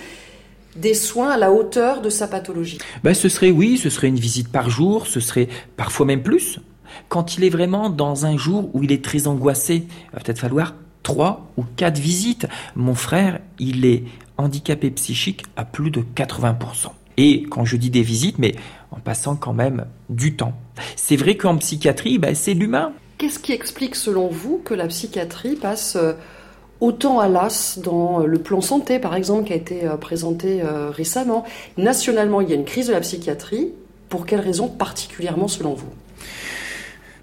des 0.76 0.94
soins 0.94 1.32
à 1.32 1.38
la 1.38 1.52
hauteur 1.52 2.02
de 2.02 2.10
sa 2.10 2.28
pathologie? 2.28 2.78
Ben, 3.04 3.14
Ce 3.14 3.30
serait 3.30 3.52
oui, 3.52 3.78
ce 3.78 3.90
serait 3.90 4.08
une 4.08 4.20
visite 4.20 4.50
par 4.50 4.70
jour, 4.70 5.08
ce 5.08 5.20
serait 5.20 5.48
parfois 5.78 6.06
même 6.06 6.24
plus. 6.24 6.60
Quand 7.10 7.38
il 7.38 7.44
est 7.44 7.50
vraiment 7.50 7.90
dans 7.90 8.26
un 8.26 8.38
jour 8.38 8.70
où 8.74 8.84
il 8.84 8.92
est 8.92 9.04
très 9.04 9.28
angoissé, 9.28 9.88
il 9.88 10.14
va 10.14 10.20
peut-être 10.20 10.40
falloir 10.40 10.76
trois 11.06 11.48
ou 11.56 11.64
quatre 11.78 12.00
visites. 12.00 12.48
Mon 12.76 12.96
frère, 12.96 13.40
il 13.60 13.86
est 13.86 14.04
handicapé 14.38 14.90
psychique 14.90 15.44
à 15.56 15.64
plus 15.64 15.92
de 15.92 16.02
80%. 16.02 16.88
Et 17.18 17.44
quand 17.44 17.64
je 17.64 17.78
dis 17.78 17.90
des 17.90 18.02
visites, 18.02 18.40
mais 18.40 18.56
en 18.92 19.00
passant 19.00 19.38
quand 19.38 19.54
même 19.54 19.86
du 20.10 20.36
temps. 20.36 20.54
C'est 20.98 21.16
vrai 21.16 21.38
qu'en 21.38 21.58
psychiatrie, 21.58 22.18
ben, 22.18 22.36
c'est 22.36 22.54
l'humain. 22.54 22.92
Qu'est-ce 23.18 23.40
qui 23.40 23.54
explique 23.54 23.96
selon 23.96 24.28
vous 24.28 24.62
que 24.66 24.74
la 24.74 24.88
psychiatrie 24.88 25.56
passe 25.56 25.96
euh, 25.96 26.14
autant 26.82 27.20
à 27.20 27.30
l'as 27.30 27.80
dans 27.82 28.22
euh, 28.22 28.26
le 28.26 28.40
plan 28.40 28.60
santé, 28.60 29.00
par 29.00 29.16
exemple, 29.16 29.46
qui 29.46 29.54
a 29.54 29.56
été 29.56 29.86
euh, 29.86 29.96
présenté 29.96 30.64
récemment? 30.92 31.46
Nationalement, 31.78 32.42
il 32.42 32.50
y 32.50 32.54
a 32.54 32.56
une 32.56 32.66
crise 32.66 32.88
de 32.88 32.94
la 32.94 33.02
psychiatrie. 33.02 33.72
Pour 34.10 34.26
quelles 34.26 34.42
raisons 34.42 34.68
particulièrement 34.68 35.48
selon 35.48 35.74
vous? 35.74 35.90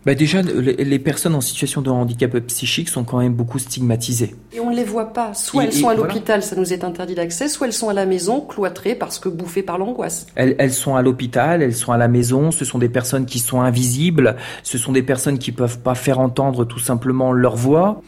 Bah 0.05 0.15
déjà, 0.17 0.43
les 0.43 0.99
personnes 0.99 1.37
en 1.37 1.41
situation 1.41 1.81
de 1.81 1.89
handicap 1.89 2.37
psychique 2.41 2.89
sont 2.89 3.05
quand 3.05 3.19
même 3.19 3.35
beaucoup 3.35 3.61
stigmatisées. 3.61 4.35
Et 4.53 4.59
on 4.59 4.71
ne 4.71 4.77
les 4.77 4.83
voit 4.83 5.13
pas. 5.13 5.33
Soit 5.33 5.65
elles 5.65 5.73
sont 5.73 5.89
à 5.89 5.95
l'hôpital, 5.95 6.43
ça 6.43 6.57
nous 6.57 6.73
est 6.73 6.83
interdit 6.83 7.15
d'accès, 7.15 7.49
soit 7.49 7.69
elles 7.69 7.73
sont 7.73 7.89
à 7.89 7.93
la 7.93 8.05
maison, 8.05 8.41
cloîtrées 8.41 8.97
parce 8.97 9.21
que 9.21 9.29
bouffées 9.29 9.63
par 9.63 9.79
l'angoisse. 9.79 10.27
Elles, 10.35 10.57
elles, 10.59 10.73
sont 10.73 10.97
à 10.97 11.03
l'hôpital, 11.03 11.63
elles 11.63 11.75
sont 11.75 11.93
à 11.93 11.99
la 11.99 12.09
maison, 12.09 12.51
ce 12.51 12.65
sont 12.65 12.79
des 12.79 12.89
personnes 12.89 13.27
qui 13.27 13.39
sont 13.39 13.61
invisibles, 13.61 14.37
ce 14.65 14.77
sont 14.77 14.91
des 14.91 15.05
personnes 15.05 15.39
qui 15.39 15.53
peuvent 15.53 15.79
pas 15.79 15.95
faire 15.95 16.19
entendre 16.19 16.65
tout 16.65 16.81
simplement 16.81 17.33
leur 17.33 17.55
voix. 17.55 18.03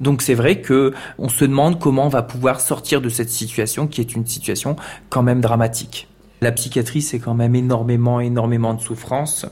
Donc 0.00 0.22
c'est 0.22 0.34
vrai 0.34 0.60
que 0.60 0.92
on 1.18 1.28
se 1.28 1.44
demande 1.44 1.78
comment 1.78 2.06
on 2.06 2.10
va 2.10 2.22
pouvoir 2.22 2.60
sortir 2.60 3.00
de 3.00 3.08
cette 3.08 3.30
situation 3.30 3.86
qui 3.86 4.00
est 4.00 4.14
une 4.14 4.26
situation 4.26 4.76
quand 5.10 5.22
même 5.22 5.40
dramatique. 5.40 6.08
La 6.42 6.52
psychiatrie, 6.52 7.00
c'est 7.00 7.18
quand 7.18 7.32
même 7.32 7.54
énormément, 7.54 8.20
énormément 8.20 8.74
de 8.74 8.80
souffrance 8.80 9.46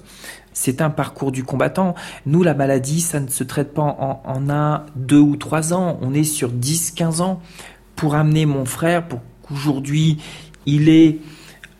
c'est 0.55 0.81
un 0.81 0.89
parcours 0.89 1.33
du 1.33 1.45
combattant. 1.45 1.95
Nous, 2.25 2.43
la 2.43 2.55
maladie, 2.55 3.03
ça 3.03 3.21
ne 3.21 3.29
se 3.29 3.45
traite 3.45 3.75
pas 3.75 3.83
en, 3.83 4.49
un, 4.49 4.87
deux 4.97 5.19
ou 5.19 5.37
trois 5.37 5.75
ans. 5.75 5.99
On 6.01 6.15
est 6.15 6.25
sur 6.25 6.49
10, 6.49 6.93
15 6.93 7.21
ans. 7.21 7.43
Pour 7.97 8.15
amener 8.15 8.47
mon 8.47 8.65
frère, 8.65 9.07
pour 9.07 9.21
qu'aujourd'hui, 9.43 10.19
il 10.65 10.89
ait 10.89 11.19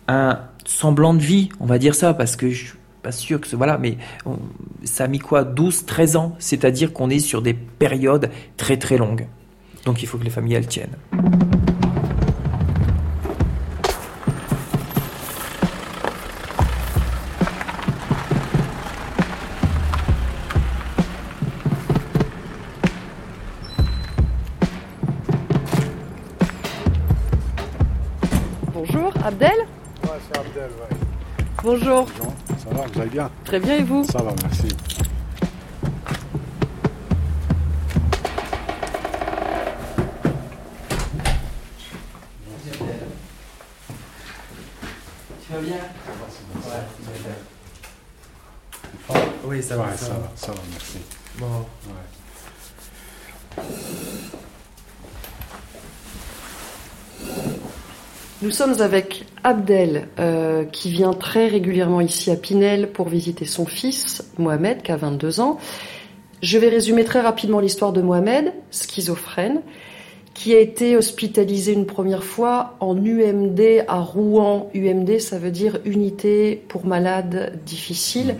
un 0.07 0.41
semblant 0.66 1.14
de 1.14 1.20
vie, 1.20 1.49
on 1.61 1.66
va 1.66 1.79
dire 1.79 1.95
ça, 1.95 2.14
parce 2.14 2.37
que 2.37 2.51
je 2.51 2.66
suis 2.66 2.79
pas 3.03 3.12
sûr 3.12 3.41
que 3.41 3.47
ce, 3.47 3.57
voilà, 3.57 3.79
mais 3.79 3.99
ça 4.85 5.05
a 5.05 5.09
mis 5.09 5.18
quoi 5.18 5.45
12, 5.45 5.87
13 5.87 6.16
ans? 6.16 6.37
C'est-à-dire 6.39 6.93
qu'on 6.93 7.11
est 7.11 7.18
sur 7.18 7.43
des 7.43 7.55
périodes 7.55 8.31
très, 8.57 8.77
très 8.77 8.97
longues. 8.97 9.27
Donc 9.85 10.03
il 10.03 10.09
faut 10.09 10.18
que 10.18 10.25
les 10.25 10.31
familles, 10.31 10.55
elles 10.55 10.68
tiennent. 10.68 10.97
Bonjour. 31.65 32.07
Ça 32.59 32.75
va, 32.75 32.85
vous 32.93 33.01
allez 33.01 33.09
bien 33.09 33.31
Très 33.43 33.59
bien 33.59 33.79
et 33.79 33.83
vous 33.83 34.05
Ça 34.05 34.19
va, 34.19 34.35
merci. 34.43 34.69
Tu 45.47 45.53
vas 45.55 45.61
bien 45.61 45.79
Oui, 49.47 49.62
ça 49.62 49.79
va, 49.79 49.97
ça, 49.97 50.09
va, 50.11 50.33
ça 50.37 50.53
va, 50.53 50.61
merci. 50.71 50.99
Bon. 51.39 51.65
Nous 58.45 58.51
sommes 58.51 58.82
avec 58.82 59.24
Abdel, 59.42 60.07
euh, 60.18 60.66
qui 60.66 60.90
vient 60.90 61.14
très 61.14 61.49
régulièrement 61.49 62.03
ici 62.03 62.30
à 62.30 62.36
Pinel 62.36 62.92
pour 62.92 63.09
visiter 63.09 63.47
son 63.47 63.64
fils, 63.64 64.22
Mohamed, 64.36 64.82
qui 64.82 64.92
a 64.92 64.97
22 64.97 65.40
ans. 65.40 65.59
Je 66.42 66.59
vais 66.59 66.68
résumer 66.68 67.05
très 67.05 67.22
rapidement 67.22 67.59
l'histoire 67.59 67.95
de 67.95 68.03
Mohamed, 68.03 68.53
schizophrène, 68.70 69.62
qui 70.34 70.55
a 70.55 70.59
été 70.59 70.95
hospitalisé 70.95 71.72
une 71.72 71.86
première 71.86 72.22
fois 72.22 72.76
en 72.80 73.03
UMD 73.03 73.86
à 73.88 74.01
Rouen. 74.01 74.68
UMD, 74.74 75.20
ça 75.20 75.38
veut 75.38 75.51
dire 75.51 75.78
unité 75.86 76.62
pour 76.68 76.84
malades 76.84 77.59
difficiles, 77.64 78.36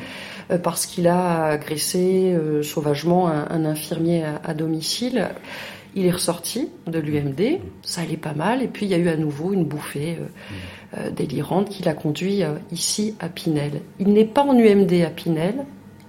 euh, 0.50 0.59
parce 0.59 0.84
qu'il 0.84 1.09
a 1.09 1.46
agressé 1.46 2.34
euh, 2.34 2.62
sauvagement 2.62 3.28
un, 3.28 3.64
infirmier 3.64 4.22
à 4.44 4.52
domicile. 4.52 5.30
Il 5.97 6.07
est 6.07 6.11
ressorti 6.11 6.70
de 6.88 6.99
l'UMD, 6.99 7.61
ça 7.82 8.01
allait 8.01 8.16
pas 8.16 8.34
mal, 8.34 8.62
et 8.62 8.68
puis 8.68 8.84
il 8.86 8.88
y 8.90 8.95
a 8.95 8.99
eu 8.99 9.09
à 9.09 9.16
nouveau 9.16 9.53
une 9.53 9.64
bouffée 9.64 10.18
euh, 10.20 10.99
euh, 10.99 11.11
délirante 11.11 11.68
qui 11.68 11.84
l'a 11.84 11.95
conduit 11.95 12.42
euh, 12.42 12.55
ici 12.72 13.14
à 13.20 13.28
Pinel. 13.28 13.80
Il 14.01 14.12
n'est 14.12 14.24
pas 14.24 14.42
en 14.42 14.59
UMD 14.59 14.92
à 15.07 15.11
Pinel, 15.11 15.55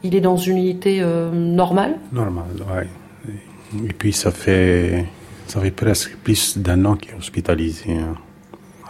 il 0.02 0.16
est 0.16 0.22
dans 0.22 0.38
une 0.38 0.58
unité 0.58 1.04
normale 1.34 1.98
Normale, 2.12 2.46
oui. 2.76 3.88
Et 3.90 3.94
puis 3.94 4.14
ça 4.14 4.32
fait, 4.32 5.06
ça 5.48 5.60
presque 5.76 6.16
plus 6.18 6.58
d'un 6.58 6.86
an 6.86 6.96
qu'il 6.96 7.12
est 7.12 7.18
hospitalisé 7.18 7.94
hein, 7.94 8.16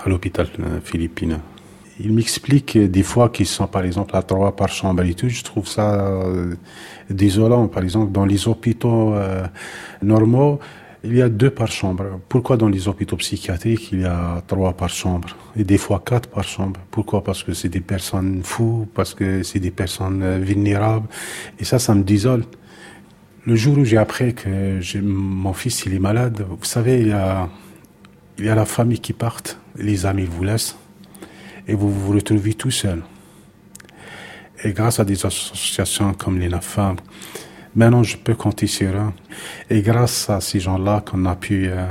à 0.03 0.09
l'hôpital 0.09 0.47
philippin. 0.83 1.39
Il 1.99 2.13
m'explique 2.13 2.77
des 2.77 3.03
fois 3.03 3.29
qu'ils 3.29 3.45
sont 3.45 3.67
par 3.67 3.85
exemple 3.85 4.15
à 4.17 4.23
trois 4.23 4.53
par 4.53 4.67
chambre 4.67 5.03
et 5.03 5.13
tout. 5.13 5.29
Je 5.29 5.43
trouve 5.43 5.67
ça 5.67 6.21
désolant. 7.09 7.69
Par 7.69 7.83
exemple, 7.83 8.11
dans 8.11 8.25
les 8.25 8.49
hôpitaux 8.49 9.15
normaux, 10.01 10.59
il 11.05 11.15
y 11.15 11.21
a 11.21 11.29
deux 11.29 11.49
par 11.49 11.71
chambre. 11.71 12.19
Pourquoi 12.27 12.57
dans 12.57 12.67
les 12.67 12.87
hôpitaux 12.87 13.17
psychiatriques, 13.17 13.91
il 13.91 14.01
y 14.01 14.05
a 14.05 14.43
trois 14.47 14.73
par 14.73 14.89
chambre 14.89 15.29
et 15.55 15.63
des 15.63 15.77
fois 15.77 16.01
quatre 16.05 16.27
par 16.29 16.43
chambre 16.43 16.79
Pourquoi? 16.91 17.23
Parce 17.23 17.43
que 17.43 17.53
c'est 17.53 17.69
des 17.69 17.79
personnes 17.79 18.41
fous, 18.43 18.87
parce 18.93 19.13
que 19.13 19.43
c'est 19.43 19.59
des 19.59 19.71
personnes 19.71 20.21
euh, 20.23 20.37
vulnérables. 20.39 21.07
Et 21.59 21.65
ça, 21.65 21.79
ça 21.79 21.93
me 21.95 22.03
désole. 22.03 22.43
Le 23.45 23.55
jour 23.55 23.77
où 23.77 23.85
j'ai 23.85 23.97
appris 23.97 24.33
que 24.33 25.01
mon 25.01 25.53
fils 25.53 25.85
il 25.85 25.93
est 25.93 25.99
malade, 25.99 26.43
vous 26.49 26.65
savez, 26.65 27.01
il 27.01 27.09
y 27.09 27.13
a, 27.13 27.47
il 28.39 28.45
y 28.45 28.49
a 28.49 28.55
la 28.55 28.65
famille 28.65 28.99
qui 28.99 29.13
part, 29.13 29.41
les 29.77 30.05
amis 30.05 30.25
vous 30.25 30.43
laissent, 30.43 30.75
et 31.67 31.75
vous 31.75 31.91
vous 31.91 32.13
retrouvez 32.13 32.55
tout 32.55 32.71
seul. 32.71 33.03
Et 34.63 34.71
grâce 34.73 34.99
à 34.99 35.05
des 35.05 35.25
associations 35.25 36.13
comme 36.13 36.39
l'INAFAM, 36.39 36.95
Maintenant, 37.75 38.03
je 38.03 38.15
peux 38.15 38.35
compter 38.35 38.67
sur 38.67 38.89
eux. 38.89 39.11
Et 39.69 39.81
grâce 39.81 40.29
à 40.29 40.39
ces 40.39 40.61
gens-là 40.61 41.03
qu'on 41.05 41.25
a 41.25 41.35
pu, 41.35 41.67
euh, 41.67 41.87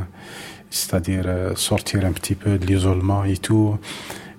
c'est-à-dire 0.71 1.25
euh, 1.27 1.55
sortir 1.57 2.07
un 2.07 2.13
petit 2.13 2.35
peu 2.35 2.57
de 2.57 2.65
l'isolement 2.65 3.25
et 3.25 3.37
tout, 3.37 3.77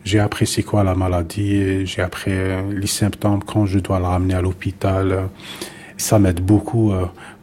j'ai 0.04 0.20
appris 0.20 0.48
c'est 0.48 0.64
quoi 0.64 0.84
la 0.84 0.96
maladie, 0.96 1.86
j'ai 1.86 2.02
appris 2.02 2.32
euh, 2.32 2.62
les 2.74 2.88
symptômes 2.88 3.44
quand 3.44 3.68
je 3.68 3.78
dois 3.78 4.00
le 4.00 4.06
ramener 4.06 4.34
à 4.34 4.42
l'hôpital. 4.42 5.30
Ça 5.98 6.20
m'aide 6.20 6.42
beaucoup 6.42 6.92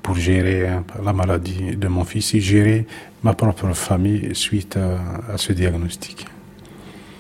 pour 0.03 0.15
gérer 0.15 0.69
la 1.03 1.15
maladie 1.15 1.75
de 1.75 1.89
mon 1.89 2.05
fils 2.05 2.35
et 2.35 2.41
gérer 2.41 2.87
ma 3.23 3.33
propre 3.33 3.73
famille 3.73 4.35
suite 4.35 4.77
à, 4.77 5.39
ce 5.39 5.55
diagnostic. 5.55 6.27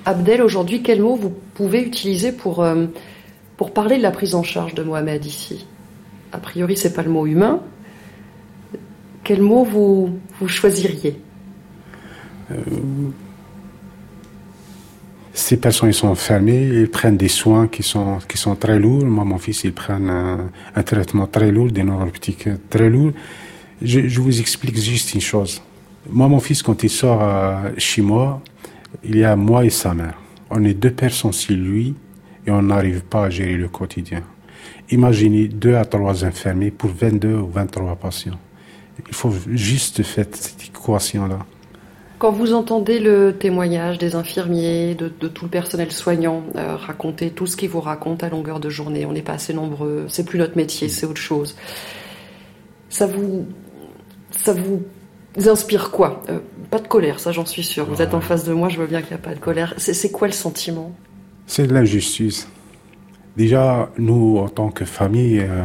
Abdel, 0.04 0.42
aujourd'hui, 0.42 0.82
quel 0.82 1.00
mot 1.00 1.16
vous 1.16 1.32
pouvez 1.54 1.82
utiliser 1.84 2.32
pour, 2.32 2.66
pour 3.56 3.72
parler 3.72 3.96
de 3.96 4.02
la 4.02 4.10
prise 4.10 4.34
en 4.34 4.42
charge 4.42 4.74
de 4.74 4.82
Mohamed 4.82 5.24
ici? 5.24 5.64
A 6.32 6.38
priori, 6.38 6.76
c'est 6.76 6.92
pas 6.92 7.02
le 7.02 7.10
mot 7.10 7.26
humain. 7.26 7.60
Quel 9.22 9.42
mot 9.42 9.64
vous, 9.64 10.18
vous 10.40 10.48
choisiriez? 10.48 11.20
Euh, 12.50 12.56
Ces 15.34 15.56
personnes 15.56 15.88
ils 15.88 15.94
sont 15.94 16.08
enfermées, 16.08 16.66
ils 16.66 16.90
prennent 16.90 17.16
des 17.16 17.28
soins 17.28 17.66
qui 17.66 17.82
sont, 17.82 18.18
qui 18.28 18.36
sont 18.36 18.54
très 18.54 18.78
lourds. 18.78 19.04
Moi, 19.04 19.24
mon 19.24 19.38
fils, 19.38 19.64
il 19.64 19.72
prend 19.72 19.94
un, 19.94 20.82
traitement 20.82 21.26
très 21.26 21.50
lourd, 21.50 21.70
des 21.70 21.84
neuroptiques 21.84 22.48
très 22.68 22.90
lourds. 22.90 23.12
Je, 23.80 24.20
vous 24.20 24.40
explique 24.40 24.78
juste 24.78 25.14
une 25.14 25.20
chose. 25.20 25.62
Moi, 26.10 26.28
mon 26.28 26.40
fils, 26.40 26.62
quand 26.62 26.82
il 26.82 26.90
sort 26.90 27.22
euh, 27.22 27.70
chez 27.78 28.02
moi, 28.02 28.42
il 29.04 29.16
y 29.16 29.24
a 29.24 29.34
moi 29.36 29.64
et 29.64 29.70
sa 29.70 29.94
mère. 29.94 30.18
On 30.50 30.62
est 30.64 30.74
deux 30.74 30.90
personnes 30.90 31.32
sur 31.32 31.56
lui 31.56 31.94
et 32.46 32.50
on 32.50 32.62
n'arrive 32.62 33.02
pas 33.02 33.24
à 33.24 33.30
gérer 33.30 33.54
le 33.54 33.68
quotidien. 33.68 34.22
Imaginez 34.92 35.48
deux 35.48 35.74
à 35.74 35.86
trois 35.86 36.22
infirmiers 36.22 36.70
pour 36.70 36.90
22 36.90 37.34
ou 37.34 37.48
23 37.48 37.96
patients. 37.96 38.38
Il 39.08 39.14
faut 39.14 39.32
juste 39.50 40.02
faire 40.02 40.26
cette 40.32 40.62
équation-là. 40.68 41.38
Quand 42.18 42.30
vous 42.30 42.52
entendez 42.52 43.00
le 43.00 43.34
témoignage 43.36 43.96
des 43.96 44.14
infirmiers, 44.14 44.94
de, 44.94 45.08
tout 45.08 45.46
le 45.46 45.50
personnel 45.50 45.90
soignant 45.90 46.42
euh, 46.56 46.76
raconter 46.76 47.30
tout 47.30 47.46
ce 47.46 47.56
qu'ils 47.56 47.70
vous 47.70 47.80
racontent 47.80 48.24
à 48.24 48.28
longueur 48.28 48.60
de 48.60 48.68
journée, 48.68 49.06
on 49.06 49.12
n'est 49.12 49.22
pas 49.22 49.32
assez 49.32 49.54
nombreux, 49.54 50.04
c'est 50.08 50.24
plus 50.24 50.38
notre 50.38 50.58
métier, 50.58 50.90
c'est 50.90 51.06
autre 51.06 51.20
chose. 51.20 51.56
Ça 52.90 53.06
vous, 53.06 53.46
ça 54.36 54.52
vous 54.52 54.82
inspire 55.48 55.90
quoi? 55.90 56.22
Euh, 56.28 56.38
Pas 56.70 56.80
de 56.80 56.86
colère, 56.86 57.18
ça 57.18 57.32
j'en 57.32 57.46
suis 57.46 57.64
sûr. 57.64 57.86
Vous 57.86 58.02
êtes 58.02 58.12
en 58.12 58.20
face 58.20 58.44
de 58.44 58.52
moi, 58.52 58.68
je 58.68 58.76
vois 58.76 58.86
bien 58.86 59.00
qu'il 59.00 59.16
n'y 59.16 59.20
a 59.20 59.24
pas 59.24 59.34
de 59.34 59.40
colère. 59.40 59.74
C'est 59.78 60.12
quoi 60.12 60.28
le 60.28 60.34
sentiment? 60.34 60.94
C'est 61.46 61.66
de 61.66 61.72
l'injustice. 61.72 62.46
Déjà, 63.36 63.88
nous, 63.96 64.36
en 64.38 64.48
tant 64.48 64.70
que 64.70 64.84
famille, 64.84 65.40
euh, 65.40 65.64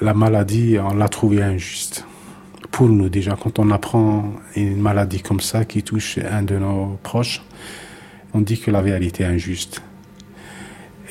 la 0.00 0.14
maladie, 0.14 0.78
on 0.78 0.94
l'a 0.94 1.08
trouvée 1.08 1.42
injuste. 1.42 2.06
Pour 2.70 2.88
nous, 2.88 3.10
déjà, 3.10 3.36
quand 3.40 3.58
on 3.58 3.70
apprend 3.70 4.32
une 4.56 4.80
maladie 4.80 5.20
comme 5.20 5.40
ça 5.40 5.66
qui 5.66 5.82
touche 5.82 6.18
un 6.18 6.42
de 6.42 6.56
nos 6.56 6.98
proches, 7.02 7.42
on 8.32 8.40
dit 8.40 8.58
que 8.58 8.70
la 8.70 8.80
vérité 8.80 9.24
est 9.24 9.26
injuste. 9.26 9.82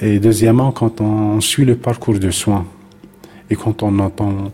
Et 0.02 0.20
deuxièmement, 0.20 0.72
quand 0.72 1.02
on 1.02 1.40
suit 1.40 1.66
le 1.66 1.76
parcours 1.76 2.18
de 2.18 2.32
soins 2.32 2.66
et 3.52 3.56
quand 3.56 3.84
on 3.84 4.00
entend 4.00 4.52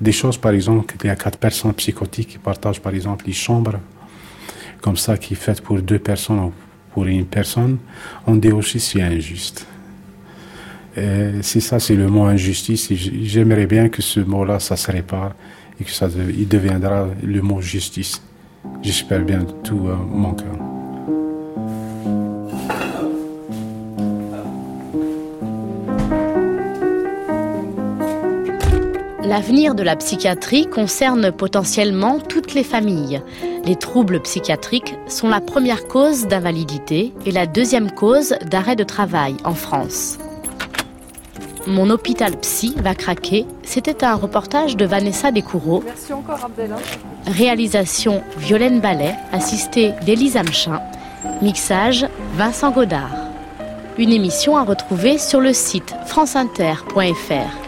des 0.00 0.12
choses, 0.12 0.38
par 0.38 0.52
exemple, 0.52 0.96
qu'il 0.96 1.08
y 1.08 1.10
a 1.10 1.16
quatre 1.16 1.38
personnes 1.38 1.74
psychotiques 1.74 2.28
qui 2.28 2.38
partagent, 2.38 2.80
par 2.80 2.94
exemple, 2.94 3.26
les 3.26 3.32
chambres, 3.32 3.80
comme 4.80 4.96
ça, 4.96 5.18
qui 5.18 5.34
est 5.34 5.36
faite 5.36 5.60
pour 5.62 5.82
deux 5.82 5.98
personnes 5.98 6.52
pour 6.92 7.06
une 7.06 7.26
personne, 7.26 7.78
on 8.26 8.36
dit 8.36 8.52
aussi 8.52 8.80
c'est 8.80 9.02
injuste. 9.02 9.66
C'est 11.42 11.60
ça, 11.60 11.78
c'est 11.78 11.94
le 11.94 12.08
mot 12.08 12.24
injustice. 12.24 12.92
J'aimerais 12.92 13.66
bien 13.66 13.88
que 13.88 14.02
ce 14.02 14.18
mot-là, 14.18 14.58
ça 14.58 14.74
se 14.74 14.90
répare 14.90 15.34
et 15.80 15.84
que 15.84 15.92
ça 15.92 16.08
il 16.36 16.48
deviendra 16.48 17.06
le 17.22 17.40
mot 17.40 17.60
justice. 17.60 18.20
J'espère 18.82 19.24
bien 19.24 19.40
de 19.40 19.52
tout 19.62 19.86
euh, 19.86 19.96
mon 19.96 20.34
cœur. 20.34 20.77
L'avenir 29.28 29.74
de 29.74 29.82
la 29.82 29.94
psychiatrie 29.94 30.64
concerne 30.64 31.30
potentiellement 31.30 32.18
toutes 32.18 32.54
les 32.54 32.64
familles. 32.64 33.20
Les 33.66 33.76
troubles 33.76 34.20
psychiatriques 34.20 34.94
sont 35.06 35.28
la 35.28 35.42
première 35.42 35.86
cause 35.86 36.26
d'invalidité 36.26 37.12
et 37.26 37.30
la 37.30 37.44
deuxième 37.44 37.90
cause 37.90 38.36
d'arrêt 38.46 38.74
de 38.74 38.84
travail 38.84 39.36
en 39.44 39.52
France. 39.52 40.16
Mon 41.66 41.90
hôpital 41.90 42.38
psy 42.38 42.74
va 42.78 42.94
craquer, 42.94 43.44
c'était 43.64 44.02
un 44.02 44.14
reportage 44.14 44.78
de 44.78 44.86
Vanessa 44.86 45.30
Descoureaux. 45.30 45.82
Merci 45.84 46.14
encore 46.14 46.42
Abdel. 46.46 46.74
Réalisation 47.26 48.22
Violaine 48.38 48.80
Ballet, 48.80 49.14
assistée 49.32 49.92
d'Élise 50.06 50.38
Amchin. 50.38 50.80
Mixage 51.42 52.06
Vincent 52.32 52.70
Godard. 52.70 53.14
Une 53.98 54.10
émission 54.14 54.56
à 54.56 54.64
retrouver 54.64 55.18
sur 55.18 55.42
le 55.42 55.52
site 55.52 55.94
franceinter.fr. 56.06 57.67